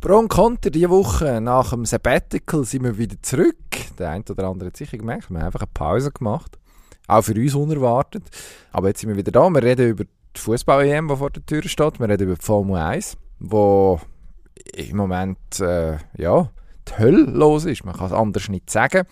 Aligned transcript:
Pro 0.00 0.16
und 0.16 0.28
Konter, 0.28 0.70
diese 0.70 0.90
Woche 0.90 1.40
nach 1.40 1.70
dem 1.70 1.84
Sabbatical 1.84 2.64
sind 2.64 2.84
wir 2.84 2.96
wieder 2.96 3.16
zurück. 3.20 3.56
Der 3.98 4.10
eine 4.10 4.22
oder 4.30 4.46
andere 4.46 4.68
hat 4.68 4.76
sicher 4.76 4.96
gemerkt, 4.96 5.28
wir 5.28 5.38
haben 5.38 5.46
einfach 5.46 5.62
eine 5.62 5.70
Pause 5.74 6.12
gemacht. 6.12 6.56
Auch 7.08 7.22
für 7.22 7.34
uns 7.34 7.54
unerwartet. 7.54 8.22
Aber 8.70 8.88
jetzt 8.88 9.00
sind 9.00 9.08
wir 9.08 9.16
wieder 9.16 9.32
da. 9.32 9.50
Wir 9.50 9.62
reden 9.62 9.88
über 9.88 10.04
die 10.04 10.40
Fußball-EM, 10.40 11.08
die 11.08 11.16
vor 11.16 11.30
der 11.30 11.44
Tür 11.44 11.62
steht. 11.64 11.98
Wir 11.98 12.08
reden 12.08 12.28
über 12.28 12.36
die 12.36 12.44
Formel 12.44 12.76
1, 12.76 13.16
wo 13.40 14.00
im 14.72 14.96
Moment 14.96 15.58
äh, 15.58 15.96
ja, 16.16 16.48
die 16.86 16.98
Hölle 16.98 17.22
los 17.22 17.64
ist. 17.64 17.84
Man 17.84 17.96
kann 17.96 18.06
es 18.06 18.12
anders 18.12 18.48
nicht 18.48 18.70
sagen. 18.70 19.04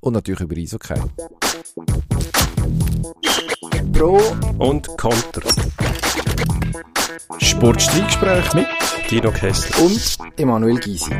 Und 0.00 0.14
natürlich 0.14 0.40
über 0.40 0.56
Eishockey. 0.56 1.00
Pro 3.92 4.20
und 4.58 4.88
Konter. 4.98 5.42
Sportstreitgespräch 7.38 8.54
mit 8.54 8.66
Dino 9.10 9.30
Kessler. 9.30 9.84
und 9.84 10.18
Emanuel 10.38 10.78
Gysi. 10.78 11.10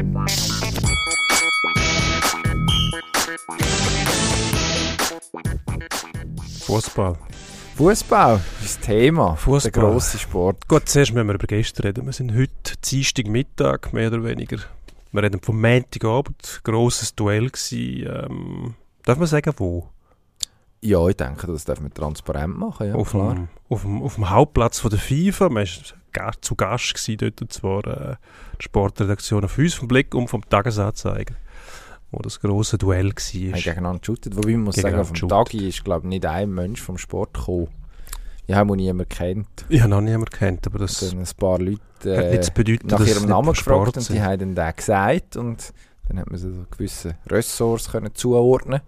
Fußball. 6.61 7.17
Fußball 7.77 8.41
ist 8.65 8.79
das 8.79 8.87
Thema. 8.87 9.37
Fußball. 9.37 9.73
Der 9.73 9.83
grosse 9.83 10.19
Sport. 10.19 10.69
Gut, 10.69 10.89
zuerst 10.89 11.13
müssen 11.13 11.27
wir 11.27 11.35
über 11.35 11.47
gestern 11.47 11.87
reden. 11.87 12.07
Wir 12.07 12.13
sind 12.13 12.35
heute 12.35 12.77
Dienstagmittag, 12.85 13.93
mehr 13.93 14.09
oder 14.09 14.25
weniger. 14.25 14.59
Wir 15.11 15.23
reden 15.23 15.41
vom 15.41 15.61
Montagabend. 15.61 16.61
Grosses 16.65 17.15
Duell 17.15 17.51
gewesen. 17.51 18.07
Ähm, 18.07 18.75
darf 19.05 19.19
man 19.19 19.27
sagen, 19.27 19.53
wo? 19.57 19.89
Ja, 20.85 21.07
ich 21.07 21.17
denke, 21.17 21.47
das 21.47 21.65
darf 21.65 21.81
man 21.81 21.95
transparent 21.95 22.59
machen. 22.59 22.89
Ja, 22.89 22.95
auf, 22.97 23.11
klar. 23.11 23.35
dem, 23.35 23.49
auf, 23.69 23.83
dem, 23.83 24.03
auf 24.03 24.17
dem 24.17 24.31
Hauptplatz 24.31 24.81
von 24.81 24.91
der 24.91 24.99
FIFA. 24.99 25.49
Man 25.49 25.65
war 25.65 26.33
zu 26.41 26.57
Gast 26.57 26.95
gewesen 26.95 27.19
dort, 27.19 27.41
und 27.41 27.53
zwar 27.53 27.87
äh, 27.87 28.17
die 28.59 28.65
Sportredaktion 28.65 29.45
auf 29.45 29.57
uns 29.57 29.75
vom 29.75 29.87
Blick 29.87 30.13
und 30.15 30.29
vom 30.29 30.47
Tagesanzeiger, 30.49 31.37
wo 32.11 32.19
das 32.19 32.41
grosse 32.41 32.79
Duell 32.79 33.11
haben 33.11 33.53
war. 33.53 33.61
gegeneinander 33.61 34.01
geshootet. 34.01 34.37
Wobei 34.37 34.51
man 34.53 34.63
muss 34.63 34.75
sagen, 34.75 34.99
auf 34.99 35.13
dem. 35.13 35.29
Tagi 35.29 35.69
ist, 35.69 35.85
glaube 35.85 36.07
ich, 36.07 36.09
nicht 36.09 36.27
ein 36.27 36.51
Mensch 36.51 36.81
vom 36.83 36.99
Sport 36.99 37.35
gekommen. 37.35 37.69
Ich 38.49 38.55
habe 38.57 38.73
ihn 38.75 38.77
niemand 38.79 39.09
kennt. 39.09 39.65
Ich 39.69 39.81
habe 39.81 39.91
noch 39.91 40.01
niemand 40.01 40.33
kennt, 40.33 40.67
aber 40.67 40.81
das 40.81 40.99
Dann 40.99 41.21
ein 41.21 41.29
paar 41.39 41.61
Leute 41.61 41.81
hat 42.05 42.25
äh, 42.25 42.41
zu 42.41 42.51
bedeuten, 42.51 42.89
nach 42.89 43.07
ihrem 43.07 43.29
Namen 43.29 43.53
gefragt 43.53 43.97
und 43.97 44.09
die 44.09 44.21
haben 44.21 44.41
dann 44.41 44.55
den 44.57 44.77
gesagt 44.77 45.37
und 45.37 45.73
dann 46.09 46.19
hat 46.19 46.29
man 46.29 46.41
so 46.41 46.49
gewisse 46.73 47.15
Ressorts 47.29 47.93
können 47.93 48.13
zuordnen 48.15 48.81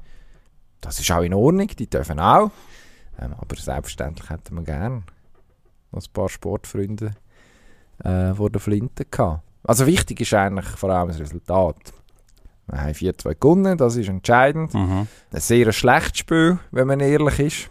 Das 0.85 1.01
ist 1.01 1.11
auch 1.11 1.23
in 1.23 1.33
Ordnung, 1.33 1.67
die 1.67 1.89
dürfen 1.89 2.21
auch. 2.21 2.51
Ähm, 3.19 3.35
aber 3.39 3.57
selbstverständlich 3.57 4.29
hätten 4.29 4.57
wir 4.57 4.65
gern 4.65 5.05
noch 5.93 6.03
ein 6.03 6.13
paar 6.13 6.29
Sportfreunde 6.29 7.13
äh, 8.05 8.35
vor 8.35 8.51
der 8.51 8.61
Flinte 8.61 9.07
gehabt. 9.07 9.43
Also 9.63 9.87
wichtig 9.87 10.21
ist 10.21 10.35
eigentlich 10.35 10.67
vor 10.67 10.91
allem 10.91 11.09
das 11.09 11.21
Resultat. 11.21 11.77
Wir 12.67 12.81
haben 12.81 12.93
4-2 12.93 13.35
gewonnen, 13.41 13.79
das 13.79 13.97
ist 13.97 14.09
entscheidend. 14.09 14.75
Mhm. 14.75 15.07
Ein 15.33 15.41
sehr 15.41 15.73
schlechtes 15.73 16.19
Spiel, 16.19 16.59
wenn 16.71 16.87
man 16.87 17.01
ehrlich 17.01 17.39
ist. 17.39 17.71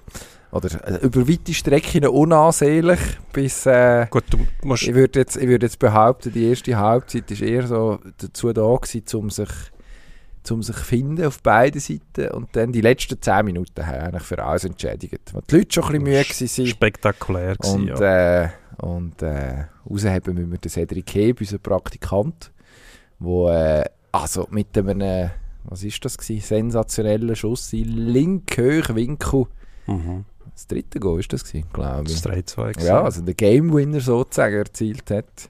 Oder 0.52 0.88
äh, 0.88 1.06
über 1.06 1.28
weite 1.28 1.53
Strecken 1.53 2.08
unansehnlich, 2.08 3.00
bis... 3.31 3.66
Äh, 3.67 4.08
Gut, 4.09 4.25
du 4.30 4.39
musst 4.64 4.84
ich 4.84 4.94
würde 4.94 5.19
jetzt, 5.19 5.36
ich 5.36 5.47
würd 5.47 5.64
jetzt 5.64 5.80
behaupten, 5.80 6.31
die 6.31 6.47
erste 6.47 6.78
Halbzeit 6.78 7.30
war 7.30 7.47
eher 7.47 7.67
so 7.67 8.00
dazu 8.17 8.53
da 8.53 8.75
gewesen, 8.75 9.17
um 9.17 9.30
sich 9.30 9.50
um 10.52 10.62
sich 10.64 10.76
finden 10.76 11.26
auf 11.26 11.42
beiden 11.42 11.80
Seiten 11.80 12.30
und 12.32 12.56
dann 12.56 12.72
die 12.72 12.82
letzten 12.82 13.22
10 13.22 13.46
Minuten 13.46 13.86
haben 13.86 14.02
eigentlich 14.02 14.24
für 14.24 14.44
alles 14.44 14.66
entschädigt. 14.66 15.34
Weil 15.34 15.42
die 15.50 15.56
Leute 15.58 15.74
schon 15.74 15.84
ein 15.86 16.04
bisschen 16.04 16.48
müde 16.48 16.58
waren 16.58 16.68
spektakulär 16.68 17.56
gewesen, 17.56 17.82
und, 17.90 18.00
ja. 18.00 18.44
äh, 18.44 18.50
und 18.78 19.22
äh, 19.22 19.66
rausheben 19.90 20.36
müssen 20.36 20.52
wir 20.52 20.58
den 20.58 20.70
Cedric 20.72 21.16
Heb, 21.16 21.40
unseren 21.42 21.60
Praktikant, 21.60 22.52
wo 23.20 23.50
äh, 23.50 23.86
also 24.12 24.48
mit 24.52 24.78
einem, 24.78 25.32
was 25.66 25.84
ist 25.84 26.04
das 26.04 26.18
gewesen, 26.18 26.42
sensationellen 26.42 27.36
Schuss 27.36 27.72
in 27.74 27.90
linken 28.08 28.96
Winkel, 28.96 29.46
Mhm. 29.86 30.24
das 30.53 30.68
dritte 30.68 31.00
Goal 31.00 31.20
ist 31.20 31.34
das 31.34 31.44
gewesen, 31.44 31.68
glaube 31.74 32.03
ich. 32.08 32.22
Das 32.22 32.32
3-2 32.32 32.72
gewesen. 32.74 32.88
Ja, 32.88 33.02
also 33.02 33.22
der 33.22 33.34
Game 33.34 33.74
Winner 33.74 34.00
sozusagen 34.00 34.56
erzielt 34.56 35.09
hat. 35.12 35.50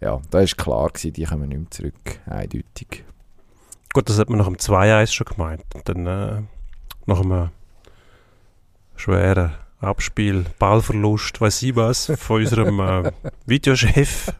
Ja, 0.00 0.20
da 0.30 0.40
ist 0.40 0.56
klar 0.56 0.88
gewesen, 0.88 1.12
die 1.12 1.24
kommen 1.24 1.48
nicht 1.48 1.58
mehr 1.58 1.70
zurück, 1.70 2.20
eindeutig. 2.26 3.04
Gut, 3.98 4.08
das 4.08 4.20
hat 4.20 4.30
man 4.30 4.38
nach 4.38 4.46
dem 4.46 4.54
2-1 4.54 5.12
schon 5.12 5.26
gemeint. 5.26 5.64
Und 5.74 5.88
dann 5.88 6.06
äh, 6.06 6.42
nach 7.06 7.20
einem 7.20 7.50
schweren 8.94 9.54
Abspiel, 9.80 10.44
Ballverlust, 10.60 11.40
weiß 11.40 11.64
ich 11.64 11.74
was, 11.74 12.12
von 12.16 12.42
unserem 12.42 12.78
äh, 12.78 13.10
Videochef. 13.46 14.32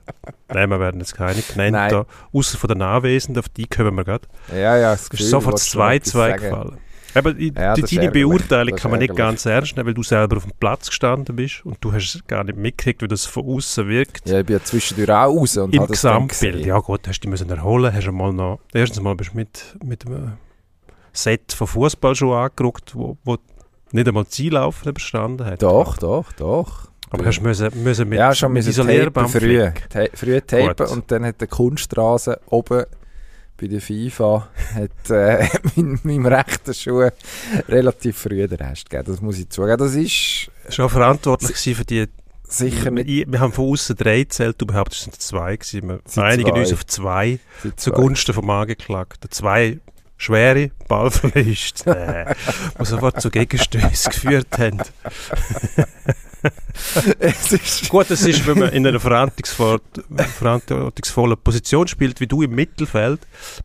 Nein, 0.47 0.71
wir 0.71 0.79
werden 0.79 1.01
jetzt 1.01 1.17
keine 1.17 1.43
genannt, 1.43 1.73
Nein. 1.73 1.91
da, 1.91 2.07
außer 2.33 2.57
von 2.57 2.69
den 2.69 2.83
Anwesenden, 2.83 3.41
auf 3.41 3.49
die 3.49 3.67
kommen 3.67 3.97
wir 3.97 4.05
gerade. 4.05 4.29
Ja, 4.53 4.77
ja, 4.77 4.93
das 4.93 5.03
Es 5.03 5.11
Gefühl, 5.11 5.25
ist 5.25 5.31
sofort 5.31 5.55
willst 5.55 5.75
du 5.75 5.79
noch 5.79 5.89
etwas 5.89 6.13
2-2 6.13 6.13
sagen? 6.13 6.41
gefallen. 6.41 6.79
Aber 7.15 7.35
die, 7.35 7.53
Ja, 7.55 7.75
die, 7.75 7.97
deine. 7.97 8.11
Beurteilung 8.11 8.77
kann 8.77 8.91
man 8.91 9.01
nicht 9.01 9.17
ganz 9.17 9.47
ernst 9.47 9.77
nehmen, 9.77 9.87
weil 9.87 9.95
du 9.95 10.03
selber 10.03 10.37
auf 10.37 10.45
dem 10.45 10.53
Platz 10.59 10.89
gestanden 10.89 11.37
bist 11.37 11.65
und 11.65 11.79
du 11.81 11.93
hast 11.93 12.15
es 12.15 12.27
gar 12.27 12.45
nicht 12.45 12.59
mitgekriegt, 12.59 13.03
wie 13.03 13.09
das 13.09 13.27
von 13.27 13.47
außen 13.47 13.89
wirkt. 13.89 14.29
Ja, 14.29 14.41
ich 14.41 14.47
bin 14.47 14.57
ja 14.57 14.63
zwischendurch 14.63 15.11
auch 15.11 15.35
raus 15.35 15.57
und 15.57 15.75
Im 15.75 15.87
Gesamtbild, 15.87 16.67
ja 16.67 16.79
gut, 16.79 17.09
hast 17.09 17.21
du 17.21 17.23
dich 17.23 17.31
müssen 17.31 17.51
erholen, 17.51 17.93
hast 17.93 18.07
du 18.07 18.13
mal 18.13 18.33
noch, 18.33 18.61
erstens 18.73 19.01
mal 19.01 19.15
bist 19.15 19.33
du 19.33 19.37
mit, 19.37 19.77
mit 19.85 20.07
einem 20.07 20.33
Set 21.13 21.53
von 21.53 21.67
Fußballschuhen 21.67 22.37
angerückt, 22.37 22.95
wo, 22.95 23.17
wo 23.25 23.39
nicht 23.93 24.07
einmal 24.07 24.27
Ziellaufen 24.27 24.91
überstanden 24.91 25.47
hat. 25.47 25.63
Doch, 25.63 25.97
doch, 25.97 26.33
doch. 26.33 26.89
Aber 27.11 27.25
hast 27.25 27.39
du 27.39 27.43
müssen, 27.43 27.83
müssen 27.83 28.09
mit, 28.09 28.19
ja, 28.19 28.35
schon 28.35 28.53
mit 28.53 28.67
müssen 28.67 28.87
tapen 28.87 29.29
früh. 29.29 29.71
Ta 29.89 30.05
früh 30.13 30.41
tapen 30.43 30.87
Gut. 30.87 30.91
und 30.91 31.11
dann 31.11 31.25
hat 31.25 31.41
der 31.41 31.49
Kunststraße 31.49 32.39
oben 32.51 32.85
bei 33.61 33.67
der 33.67 33.81
FIFA 33.81 34.49
hat, 34.75 35.11
äh, 35.11 35.49
mein, 35.77 36.01
meinem 36.03 36.27
rechten 36.27 36.75
Schuh 36.75 37.09
relativ 37.69 38.19
früh 38.19 38.47
den 38.47 38.59
Rest 38.59 38.89
gegeben. 38.89 39.13
Das 39.13 39.21
muss 39.21 39.39
ich 39.39 39.49
zugeben. 39.49 39.79
Das 39.79 39.95
ist 39.95 40.51
war 40.77 40.87
auch 40.87 40.91
verantwortlich 40.91 41.77
für 41.77 41.85
die, 41.85 42.07
sicher 42.49 42.91
nicht 42.91 43.07
wir, 43.07 43.33
wir 43.33 43.41
haben 43.41 43.53
von 43.53 43.73
außen 43.73 43.97
drei 43.97 44.21
gezählt, 44.21 44.57
du 44.59 44.67
behauptest, 44.67 45.01
es 45.01 45.05
sind 45.05 45.21
zwei 45.21 45.57
gewesen. 45.57 45.89
Wir 45.89 46.01
Sind 46.07 46.23
einigen 46.23 46.51
zwei. 46.51 46.61
uns 46.61 46.73
auf 46.73 46.87
zwei. 46.87 47.39
zwei. 47.61 47.71
zugunsten 47.77 48.35
vom 48.35 48.49
Angeklagten. 48.51 49.31
Zwei 49.31 49.79
schwere 50.17 50.71
Ballverluste, 50.89 51.97
äh, 51.97 52.35
die 52.79 52.85
sofort 52.85 53.21
zu 53.21 53.31
Gegenstößen 53.31 54.13
geführt 54.13 54.59
haben. 54.59 54.83
Es 57.19 57.53
ist 57.53 57.89
Gut, 57.89 58.11
das 58.11 58.23
ist, 58.25 58.47
wenn 58.47 58.59
man 58.59 58.71
in 58.71 58.87
einer 58.87 58.99
verantwortungsvoll- 58.99 59.81
verantwortungsvollen 60.39 61.37
Position 61.43 61.89
spielt, 61.89 62.21
wie 62.21 62.27
du 62.27 62.43
im 62.43 62.55
Mittelfeld, 62.55 63.21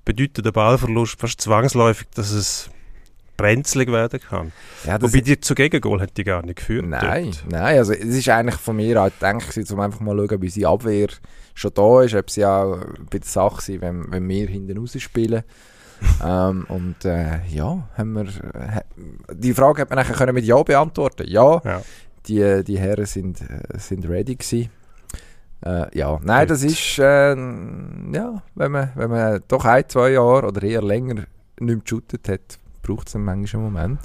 bedeutet 0.05 0.45
der 0.45 0.51
Ballverlust 0.51 1.19
fast 1.19 1.41
zwangsläufig, 1.41 2.07
dass 2.15 2.31
es 2.31 2.69
brenzlig 3.37 3.91
werden 3.91 4.19
kann. 4.19 4.51
ja, 4.85 5.01
Wobei 5.01 5.21
die 5.21 5.39
zu 5.39 5.55
Gegengol 5.55 6.01
hat 6.01 6.17
die 6.17 6.23
gar 6.23 6.45
nicht 6.45 6.57
geführt. 6.57 6.85
Nein, 6.85 7.25
dort. 7.25 7.51
nein, 7.51 7.77
also 7.77 7.93
es 7.93 8.03
ist 8.05 8.29
eigentlich 8.29 8.59
von 8.59 8.75
mir 8.75 9.01
auch 9.01 9.09
gedacht, 9.09 9.71
um 9.71 9.79
einfach 9.79 9.99
mal 9.99 10.15
zu 10.15 10.27
schauen, 10.27 10.41
wie 10.41 10.45
unsere 10.45 10.69
Abwehr 10.69 11.07
schon 11.55 11.71
da 11.73 12.01
ist, 12.03 12.15
ob 12.15 12.29
sie 12.29 12.45
auch 12.45 12.77
bei 13.09 13.19
der 13.19 13.27
Sache 13.27 13.61
sind, 13.61 13.81
wenn, 13.81 14.11
wenn 14.11 14.27
wir 14.29 14.47
hinten 14.47 14.77
raus 14.77 14.95
spielen. 14.99 15.43
ähm, 16.23 16.65
und 16.67 17.05
äh, 17.05 17.39
ja, 17.49 17.87
haben 17.97 18.13
wir, 18.13 18.25
äh, 18.25 18.81
die 19.33 19.53
Frage 19.53 19.81
hat 19.81 19.89
man 19.89 19.99
nachher 19.99 20.15
können 20.15 20.33
mit 20.35 20.45
Ja 20.45 20.61
beantworten. 20.61 21.25
Ja, 21.27 21.61
Ja. 21.63 21.81
Die, 22.27 22.63
die 22.63 22.79
Herren 22.79 23.05
sind, 23.05 23.41
äh, 23.41 23.77
sind 23.77 24.07
ready 24.07 24.35
gewesen. 24.35 24.69
Äh, 25.65 25.97
ja, 25.97 26.19
nein, 26.21 26.47
das 26.47 26.63
ist, 26.63 26.99
äh, 26.99 27.35
ja, 27.35 28.43
wenn 28.55 28.71
man, 28.71 28.91
wenn 28.95 29.09
man 29.09 29.41
doch 29.47 29.63
ein, 29.65 29.87
zwei 29.87 30.11
Jahre 30.11 30.47
oder 30.47 30.61
eher 30.63 30.81
länger 30.81 31.23
nicht 31.59 31.85
geshootet 31.85 32.27
hat, 32.27 32.59
braucht 32.81 33.07
es 33.07 33.15
einen 33.15 33.25
manchmal 33.25 33.63
einen 33.63 33.73
Moment. 33.73 33.99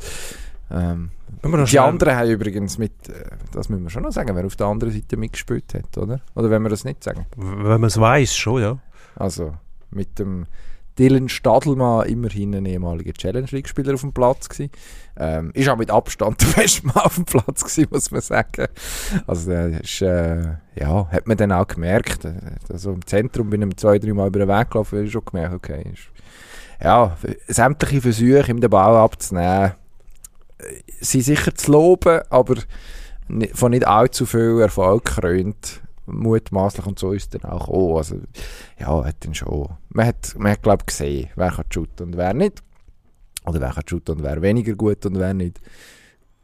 Ähm, 0.70 1.10
die 1.42 1.78
anderen 1.78 2.14
haben 2.14 2.30
übrigens 2.30 2.78
mit, 2.78 3.08
äh, 3.08 3.24
das 3.52 3.68
müssen 3.68 3.84
wir 3.84 3.90
schon 3.90 4.02
noch 4.04 4.12
sagen, 4.12 4.34
wer 4.36 4.46
auf 4.46 4.56
der 4.56 4.66
anderen 4.66 4.92
Seite 4.92 5.16
mitgespielt 5.16 5.74
hat, 5.74 5.98
oder? 5.98 6.20
Oder 6.34 6.50
wenn 6.50 6.62
wir 6.62 6.68
das 6.68 6.84
nicht 6.84 7.02
sagen. 7.02 7.26
Wenn 7.36 7.80
man 7.80 7.84
es 7.84 7.98
weiß, 7.98 8.36
schon, 8.36 8.62
ja. 8.62 8.78
Also 9.16 9.54
mit 9.90 10.18
dem 10.18 10.46
Dylan 10.98 11.28
Stadelmann, 11.28 12.06
immerhin 12.06 12.54
ein 12.54 12.66
ehemaliger 12.66 13.12
Challenge 13.12 13.48
League-Spieler 13.50 13.94
auf 13.94 14.00
dem 14.00 14.12
Platz. 14.12 14.48
Ähm, 15.16 15.50
ist 15.54 15.68
auch 15.68 15.76
mit 15.76 15.90
Abstand 15.90 16.40
der 16.40 16.46
beste 16.62 16.86
Mann 16.86 16.96
auf 16.96 17.14
dem 17.14 17.24
Platz 17.24 17.62
gewesen, 17.62 17.88
muss 17.90 18.10
man 18.10 18.20
sagen. 18.20 18.66
Also 19.26 19.50
der 19.50 19.80
ist, 19.80 20.02
äh, 20.02 20.56
ja, 20.74 21.08
hat 21.10 21.26
man 21.26 21.36
dann 21.36 21.52
auch 21.52 21.66
gemerkt. 21.66 22.26
Also 22.68 22.92
im 22.92 23.06
Zentrum 23.06 23.50
bin 23.50 23.62
ich 23.62 23.76
zwei, 23.76 23.98
drei 23.98 24.12
Mal 24.12 24.28
über 24.28 24.40
den 24.40 24.48
Weg 24.48 24.70
gelaufen, 24.70 24.98
habe 24.98 25.06
ich 25.06 25.12
schon 25.12 25.24
gemerkt, 25.24 25.54
okay, 25.54 25.84
ist, 25.92 26.08
ja, 26.82 27.16
sämtliche 27.48 28.00
Versuche, 28.00 28.50
ihm 28.50 28.60
den 28.60 28.70
Ball 28.70 28.96
abzunehmen, 28.96 29.72
äh, 30.58 30.64
sind 31.00 31.22
sicher 31.22 31.54
zu 31.54 31.72
loben, 31.72 32.20
aber 32.30 32.56
von 33.52 33.70
nicht 33.70 33.86
allzu 33.86 34.26
viel 34.26 34.60
Erfolg 34.60 35.04
krönt. 35.04 35.82
Mutmaßlich 36.10 36.86
und 36.86 36.98
so 36.98 37.12
ist 37.12 37.34
dann 37.34 37.44
auch 37.44 37.68
oh, 37.68 37.98
also 37.98 38.16
ja, 38.78 39.04
hat 39.04 39.16
dann 39.24 39.34
schon 39.34 39.68
man 39.90 40.06
hat, 40.06 40.34
man 40.38 40.52
hat 40.52 40.62
glaube 40.62 40.84
gesehen, 40.84 41.30
wer 41.36 41.50
kann 41.50 41.64
shooten 41.70 42.08
und 42.08 42.16
wer 42.16 42.34
nicht 42.34 42.62
oder 43.46 43.60
wer 43.60 43.72
kann 43.72 43.84
shooten 43.86 44.16
und 44.16 44.22
wer 44.22 44.42
weniger 44.42 44.74
gut 44.74 45.04
und 45.06 45.18
wer 45.18 45.34
nicht 45.34 45.60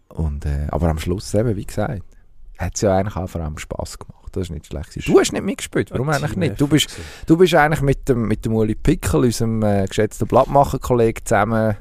und 0.09 0.45
äh, 0.47 0.67
aber 0.69 0.89
am 0.89 0.99
Schluss 0.99 1.35
eben, 1.35 1.57
wie 1.57 1.65
gesagt 1.65 2.03
hat 2.59 2.75
es 2.75 2.81
ja 2.81 2.97
eigentlich 2.97 3.17
auch 3.17 3.29
vor 3.29 3.41
allem 3.41 3.59
Spass 3.59 3.99
gemacht. 3.99 4.25
Das 4.33 4.45
ist 4.45 4.51
nicht 4.51 4.67
schlecht. 4.67 5.07
Du 5.07 5.19
hast 5.19 5.33
nicht 5.33 5.45
mitgespielt, 5.45 5.91
warum 5.91 6.09
Ja, 6.09 6.15
eigentlich 6.15 6.37
nicht? 6.37 6.61
Du 6.61 6.67
bist, 6.67 6.89
du 7.27 7.37
bist 7.37 7.55
eigentlich 7.55 7.83
mit 7.83 8.09
dem, 8.09 8.27
mit 8.27 8.45
dem 8.45 8.55
Uli 8.55 8.75
Pickel, 8.75 9.21
unserem 9.21 9.63
äh, 9.63 9.87
geschätzten 9.87 10.27
Blattmacher-Kollegen, 10.27 11.25
zusammen 11.25 11.77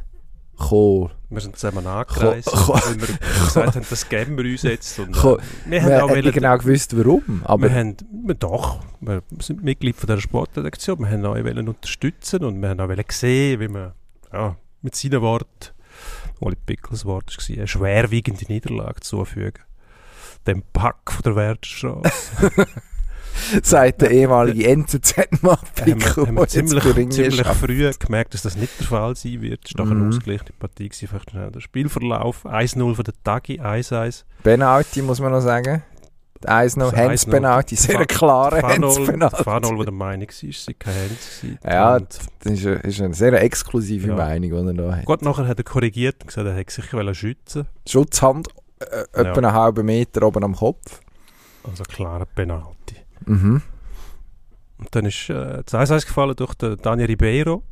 gekommen. 0.58 1.10
Wir 1.30 1.42
sind 1.42 1.58
zusammen 1.58 1.86
angereist, 1.88 2.48
Ko- 2.48 2.74
weil 2.74 3.02
wir 3.02 3.08
gesagt 3.08 3.76
haben, 3.76 3.86
das 3.90 4.08
geben 4.10 4.38
wir 4.38 4.46
uns 4.52 4.62
jetzt. 4.64 5.00
Und, 5.00 5.16
äh, 5.18 5.38
wir 5.66 5.82
haben 5.82 5.90
Wir 5.90 6.06
auch 6.06 6.12
nicht 6.16 6.34
genau 6.34 6.58
gewusst, 6.58 6.96
warum. 6.98 7.42
Aber 7.46 7.64
wir 7.64 7.74
haben, 7.76 7.98
wir 8.26 8.36
doch, 8.36 8.80
wir 9.02 9.22
sind 9.40 9.64
Mitglied 9.64 9.96
von 9.96 10.08
der 10.08 10.20
Sportredaktion, 10.20 11.00
wir 11.00 11.10
haben 11.10 11.26
euch 11.26 11.44
wollen 11.44 11.68
unterstützen 11.68 12.44
und 12.44 12.62
wir 12.62 12.70
haben 12.70 12.80
auch 12.80 12.88
wollen 12.88 13.04
sehen, 13.10 13.60
wie 13.60 13.68
man 13.68 13.94
ja, 14.32 14.56
mit 14.82 14.96
seinen 14.96 15.22
Worten, 15.22 15.72
Oli 16.40 16.56
Pickels 16.66 17.06
Wort 17.06 17.36
war, 17.36 17.56
eine 17.58 17.68
schwerwiegende 17.68 18.46
Niederlage 18.46 19.00
zufügen. 19.02 19.64
Dem 20.46 20.62
Pack 20.74 21.12
von 21.12 21.24
der 21.24 21.36
Wertstraße. 21.36 22.52
sagt 23.64 24.02
der 24.02 24.12
ehemalige 24.12 24.64
der 25.78 25.86
wir 26.36 26.42
jetzt 26.42 26.52
ziemlich, 26.52 27.10
ziemlich 27.12 27.48
früh 27.48 27.92
gemerkt, 28.00 28.34
dass 28.34 28.42
das 28.44 28.56
nicht 28.56 28.80
der 28.80 28.88
Fall 28.88 29.16
sein 29.16 29.42
wird. 29.42 29.62
Es 29.66 29.78
war 29.78 29.86
Mhm. 29.86 29.92
eine 30.02 30.08
ausgeglichene 30.10 30.52
Partie. 30.60 30.90
gewesen. 30.90 31.08
Vielleicht 31.08 31.32
schnell 31.32 31.52
der 31.52 31.60
Spielverlauf. 31.60 32.46
1-0 32.46 32.96
für 32.96 33.04
den 33.04 33.14
Tagi, 33.24 33.60
1-1. 33.60 34.26
Penalty, 34.44 35.02
muss 35.02 35.20
man 35.20 35.32
noch 35.32 35.42
sagen. 35.42 35.84
Der 36.44 36.56
1 36.56 36.76
noch, 36.76 36.92
Das 36.92 37.00
Hands 37.00 37.26
1-0. 37.28 37.32
Penalty, 37.32 37.76
sehr 37.78 38.06
klare 38.06 38.60
Fanol, 38.60 39.06
Penalty. 39.06 39.44
Fanol, 39.44 39.76
der 39.78 39.86
der 39.86 39.94
Meinung 39.94 40.28
war, 40.28 40.50
es 40.50 40.66
sei 40.66 40.74
kein 40.74 40.94
gewesen. 40.94 41.58
Ja, 41.64 42.00
Das 42.00 42.20
ist 42.44 42.66
eine, 42.66 42.76
ist 42.78 43.02
eine 43.02 43.14
sehr 43.14 43.42
exklusive 43.42 44.08
Ja. 44.10 44.16
Meinung, 44.16 44.50
die 44.50 44.78
er 44.80 44.90
da 44.90 44.96
hat. 44.98 45.06
Gut, 45.06 45.22
nachher 45.22 45.48
hat 45.48 45.58
er 45.58 45.64
korrigiert 45.64 46.18
und 46.22 46.28
gesagt, 46.28 46.46
er 46.48 46.54
hätte 46.56 46.74
sich 46.74 46.86
schützen 47.14 47.66
Schutzhand, 47.88 48.50
äh, 48.80 48.86
etwa 49.14 49.24
Ja. 49.24 49.34
einen 49.36 49.54
halben 49.54 49.86
Meter 49.86 50.24
oben 50.24 50.44
am 50.44 50.56
Kopf. 50.56 51.00
Also 51.64 51.84
klarer 51.86 52.26
Penalty. 52.26 52.74
Mhm. 53.26 53.62
Und 54.78 54.96
dann 54.96 55.06
ist 55.06 55.30
äh, 55.30 55.64
das 55.66 55.90
1-1 55.90 56.06
gefallen 56.06 56.36
durch 56.36 56.54
den 56.56 56.78
Daniel 56.82 57.08
Ribeiro. 57.08 57.64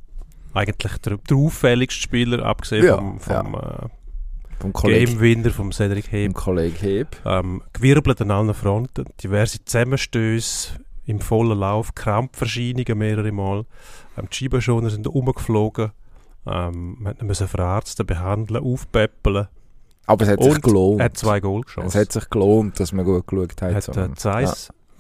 Eigentlich 0.54 0.98
der, 1.00 1.18
der 1.18 1.38
auffälligste 1.38 2.02
Spieler, 2.02 2.46
abgesehen 2.46 2.86
Ja, 2.86 2.98
vom, 2.98 3.20
vom 3.20 3.56
Vom 4.60 4.70
äh, 4.70 4.74
Kollegen, 4.74 5.06
Game-Winner, 5.12 5.50
vom 5.52 5.72
Cedric 5.72 6.06
vom 6.06 6.12
Heb. 6.12 6.34
Kollegen 6.34 6.78
Heb. 6.78 7.08
Ähm, 7.26 7.64
gewirbelt 7.74 8.22
an 8.22 8.32
allen 8.32 8.54
Fronten, 8.54 9.06
diverse 9.24 9.64
Zusammenstöße 9.64 10.80
im 11.06 11.20
vollen 11.20 11.58
Lauf, 11.58 11.96
Krampferscheinungen 11.96 12.98
mehrere 12.98 13.32
Mal. 13.32 13.66
Ähm, 14.18 14.28
die 14.32 14.36
Scheibenschoner 14.36 14.90
sind 14.90 15.08
umgeflogen. 15.08 15.92
Ähm, 16.46 16.98
man 17.00 17.16
musste 17.22 17.48
verarzten, 17.48 18.06
behandeln, 18.06 18.64
aufpäppeln. 18.64 19.48
Aber 20.08 20.24
es 20.24 20.30
hat 20.32 20.44
sich 20.44 20.54
Und 20.54 20.64
gelohnt. 20.64 21.00
Er 21.00 21.06
hat 21.06 21.18
zwei 21.18 21.40
Goal 21.40 21.62
es 21.62 21.66
geschossen. 21.68 22.00
hat 22.00 22.12
sich 22.12 22.30
gelohnt, 22.30 22.80
dass 22.80 22.92
man 22.92 23.06
gut 23.06 23.28
geschaut 23.28 23.62
hat. 23.62 23.88
Hat 23.88 23.98
äh, 23.98 24.14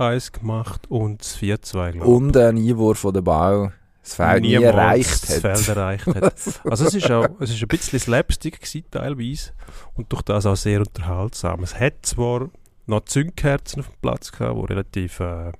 1-1 0.01 0.39
gemacht 0.39 0.89
und 0.89 1.21
das 1.21 1.37
4-2, 1.37 1.91
glaube. 1.91 2.07
Und 2.07 2.37
ein 2.37 2.57
Einwurf 2.57 2.99
von 2.99 3.13
der 3.13 3.21
Ball, 3.21 3.73
das 4.01 4.15
Feld 4.15 4.41
nie 4.41 4.53
erreicht 4.55 5.23
das 5.23 5.43
hat. 5.43 5.57
Feld 5.57 5.67
erreicht 5.67 6.07
hat. 6.07 6.35
Also 6.69 6.85
es 6.85 6.95
ist 6.95 7.11
auch 7.11 7.27
es 7.39 7.51
ist 7.51 7.61
ein 7.61 7.67
bisschen 7.67 7.99
Slapstick 7.99 8.59
gewesen, 8.59 8.83
teilweise 8.89 9.51
und 9.95 10.11
durch 10.11 10.23
das 10.23 10.45
auch 10.45 10.55
sehr 10.55 10.79
unterhaltsam. 10.79 11.63
Es 11.63 11.79
hat 11.79 11.93
zwar 12.03 12.49
noch 12.87 13.05
Zündkerzen 13.05 13.81
auf 13.81 13.87
dem 13.87 13.95
Platz 14.01 14.31
gehabt, 14.31 14.57
die 14.57 14.73
relativ 14.73 15.19
äh, 15.19 15.51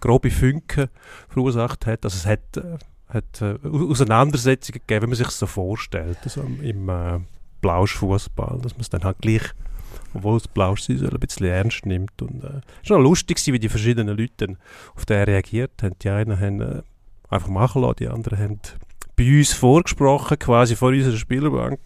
grobe 0.00 0.30
Funken 0.30 0.88
verursacht 1.28 1.86
hat. 1.86 2.04
Also 2.04 2.16
es 2.16 2.26
hat, 2.26 2.56
äh, 2.56 2.78
hat 3.08 3.42
äh, 3.42 3.58
Auseinandersetzungen 3.66 4.80
gegeben, 4.80 5.02
wenn 5.02 5.10
man 5.10 5.18
sich 5.18 5.30
so 5.30 5.46
vorstellt, 5.46 6.18
also 6.22 6.42
im, 6.42 6.62
im 6.62 6.88
äh, 6.88 7.20
Blauschfußball, 7.60 8.58
dass 8.62 8.72
man 8.72 8.82
es 8.82 8.90
dann 8.90 9.04
halt 9.04 9.18
gleich, 9.20 9.42
obwohl 10.14 10.36
es 10.36 10.48
Blausch 10.48 10.82
sein 10.82 10.98
soll, 10.98 11.10
ein 11.10 11.20
bisschen 11.20 11.46
ernst 11.46 11.86
nimmt. 11.86 12.20
Und 12.22 12.44
äh, 12.44 12.60
es 12.82 12.90
war 12.90 12.98
noch 12.98 13.04
lustig, 13.04 13.38
wie 13.46 13.58
die 13.58 13.68
verschiedenen 13.68 14.16
Leute 14.16 14.56
auf 14.94 15.04
den 15.04 15.24
reagiert 15.24 15.82
haben. 15.82 15.96
Die 16.02 16.10
einen 16.10 16.40
haben 16.40 16.60
äh, 16.60 16.82
einfach 17.28 17.48
machen 17.48 17.82
lassen, 17.82 17.96
die 18.00 18.08
anderen 18.08 18.38
haben 18.38 18.60
bei 19.16 19.38
uns 19.38 19.52
vorgesprochen, 19.52 20.38
quasi 20.38 20.76
vor 20.76 20.88
unserer 20.88 21.16
Spielerbank. 21.16 21.78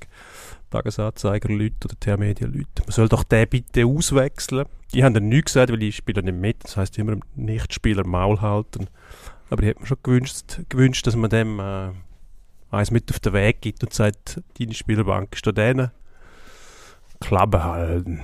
Tagesanzeiger-Leute 0.71 1.87
oder 1.87 1.99
TH-Media-Leute. 1.99 2.83
Man 2.83 2.91
soll 2.91 3.09
doch 3.09 3.25
den 3.25 3.49
bitte 3.49 3.87
auswechseln. 3.87 4.67
Die 4.93 5.03
haben 5.03 5.15
dann 5.15 5.29
nichts 5.29 5.53
gesagt, 5.53 5.71
weil 5.71 5.79
die 5.79 5.93
spielen 5.93 6.25
nicht 6.25 6.37
mit. 6.37 6.65
Das 6.65 6.77
heisst 6.77 6.99
immer, 6.99 7.17
Nichtspieler 7.37 8.07
Maul 8.07 8.41
halten. 8.41 8.89
Aber 9.51 9.63
ich 9.63 9.69
hätte 9.69 9.81
mir 9.81 9.87
schon 9.87 9.99
gewünscht, 10.03 10.61
gewünscht 10.69 11.07
dass 11.07 11.17
man 11.17 11.31
dem 11.31 11.59
äh, 11.59 11.91
eins 12.71 12.91
mit 12.91 13.11
auf 13.11 13.19
den 13.21 13.33
Weg 13.33 13.61
gibt 13.63 13.83
und 13.83 13.93
sagt, 13.93 14.43
deine 14.59 14.75
Spielerbank 14.75 15.35
ist 15.35 15.47
da 15.47 15.53
denen. 15.53 15.91
Klappe 17.21 17.65
halten. 17.65 18.21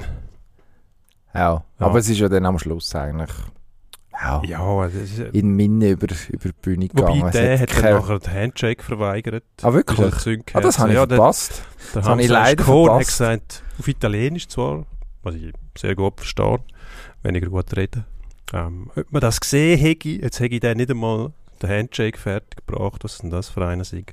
Ja. 1.35 1.41
Ja. 1.81 1.87
aber 1.87 1.99
es 1.99 2.09
ist 2.09 2.19
ja 2.19 2.29
dann 2.29 2.47
am 2.47 2.59
Schluss 2.59 2.95
eigentlich 2.95 3.31
ja, 4.13 4.41
Ja, 4.45 4.85
das 4.85 4.95
ist, 4.95 5.19
in 5.19 5.57
Minne 5.57 5.91
über, 5.91 6.07
über 6.29 6.45
die 6.49 6.53
Bühne 6.63 6.87
gegangen. 6.89 7.21
wobei 7.23 7.31
der 7.33 7.59
hat 7.59 7.71
dann 7.73 7.83
keine- 7.83 7.99
nachher 7.99 8.19
den 8.21 8.33
Handshake 8.33 8.83
verweigert. 8.85 9.43
Ah, 9.63 9.73
wirklich? 9.73 9.99
Ah, 10.55 10.61
das 10.61 10.79
habe 10.79 10.91
ich 10.91 10.95
ja, 10.95 11.07
verpasst. 11.07 11.63
Der 11.93 12.01
Das 12.03 12.09
habe 12.09 12.23
ich 12.23 12.29
leider 12.29 12.63
hat 12.65 12.67
verpasst. 12.67 13.09
gesagt, 13.09 13.63
auf 13.81 13.89
Italienisch 13.89 14.47
zwar, 14.47 14.85
was 15.25 15.35
ich 15.35 15.53
sehr 15.77 15.97
gut 15.97 16.15
verstehe, 16.19 16.61
weniger 17.25 17.49
gut 17.51 17.77
reden. 17.77 18.05
Ähm, 18.53 18.89
ob 18.95 19.11
man 19.11 19.21
das 19.21 19.41
gesehen 19.41 19.81
hätte, 19.81 20.09
jetzt 20.11 20.39
hätte 20.39 20.55
ich 20.55 20.61
dann 20.61 20.77
nicht 20.77 20.91
einmal 20.93 21.33
den 21.61 21.71
Handshake 21.71 22.17
fertig 22.17 22.65
gebracht, 22.65 23.03
was 23.03 23.19
denn 23.19 23.31
das 23.31 23.49
für 23.49 23.67
einen 23.67 23.83
sei. 23.83 24.05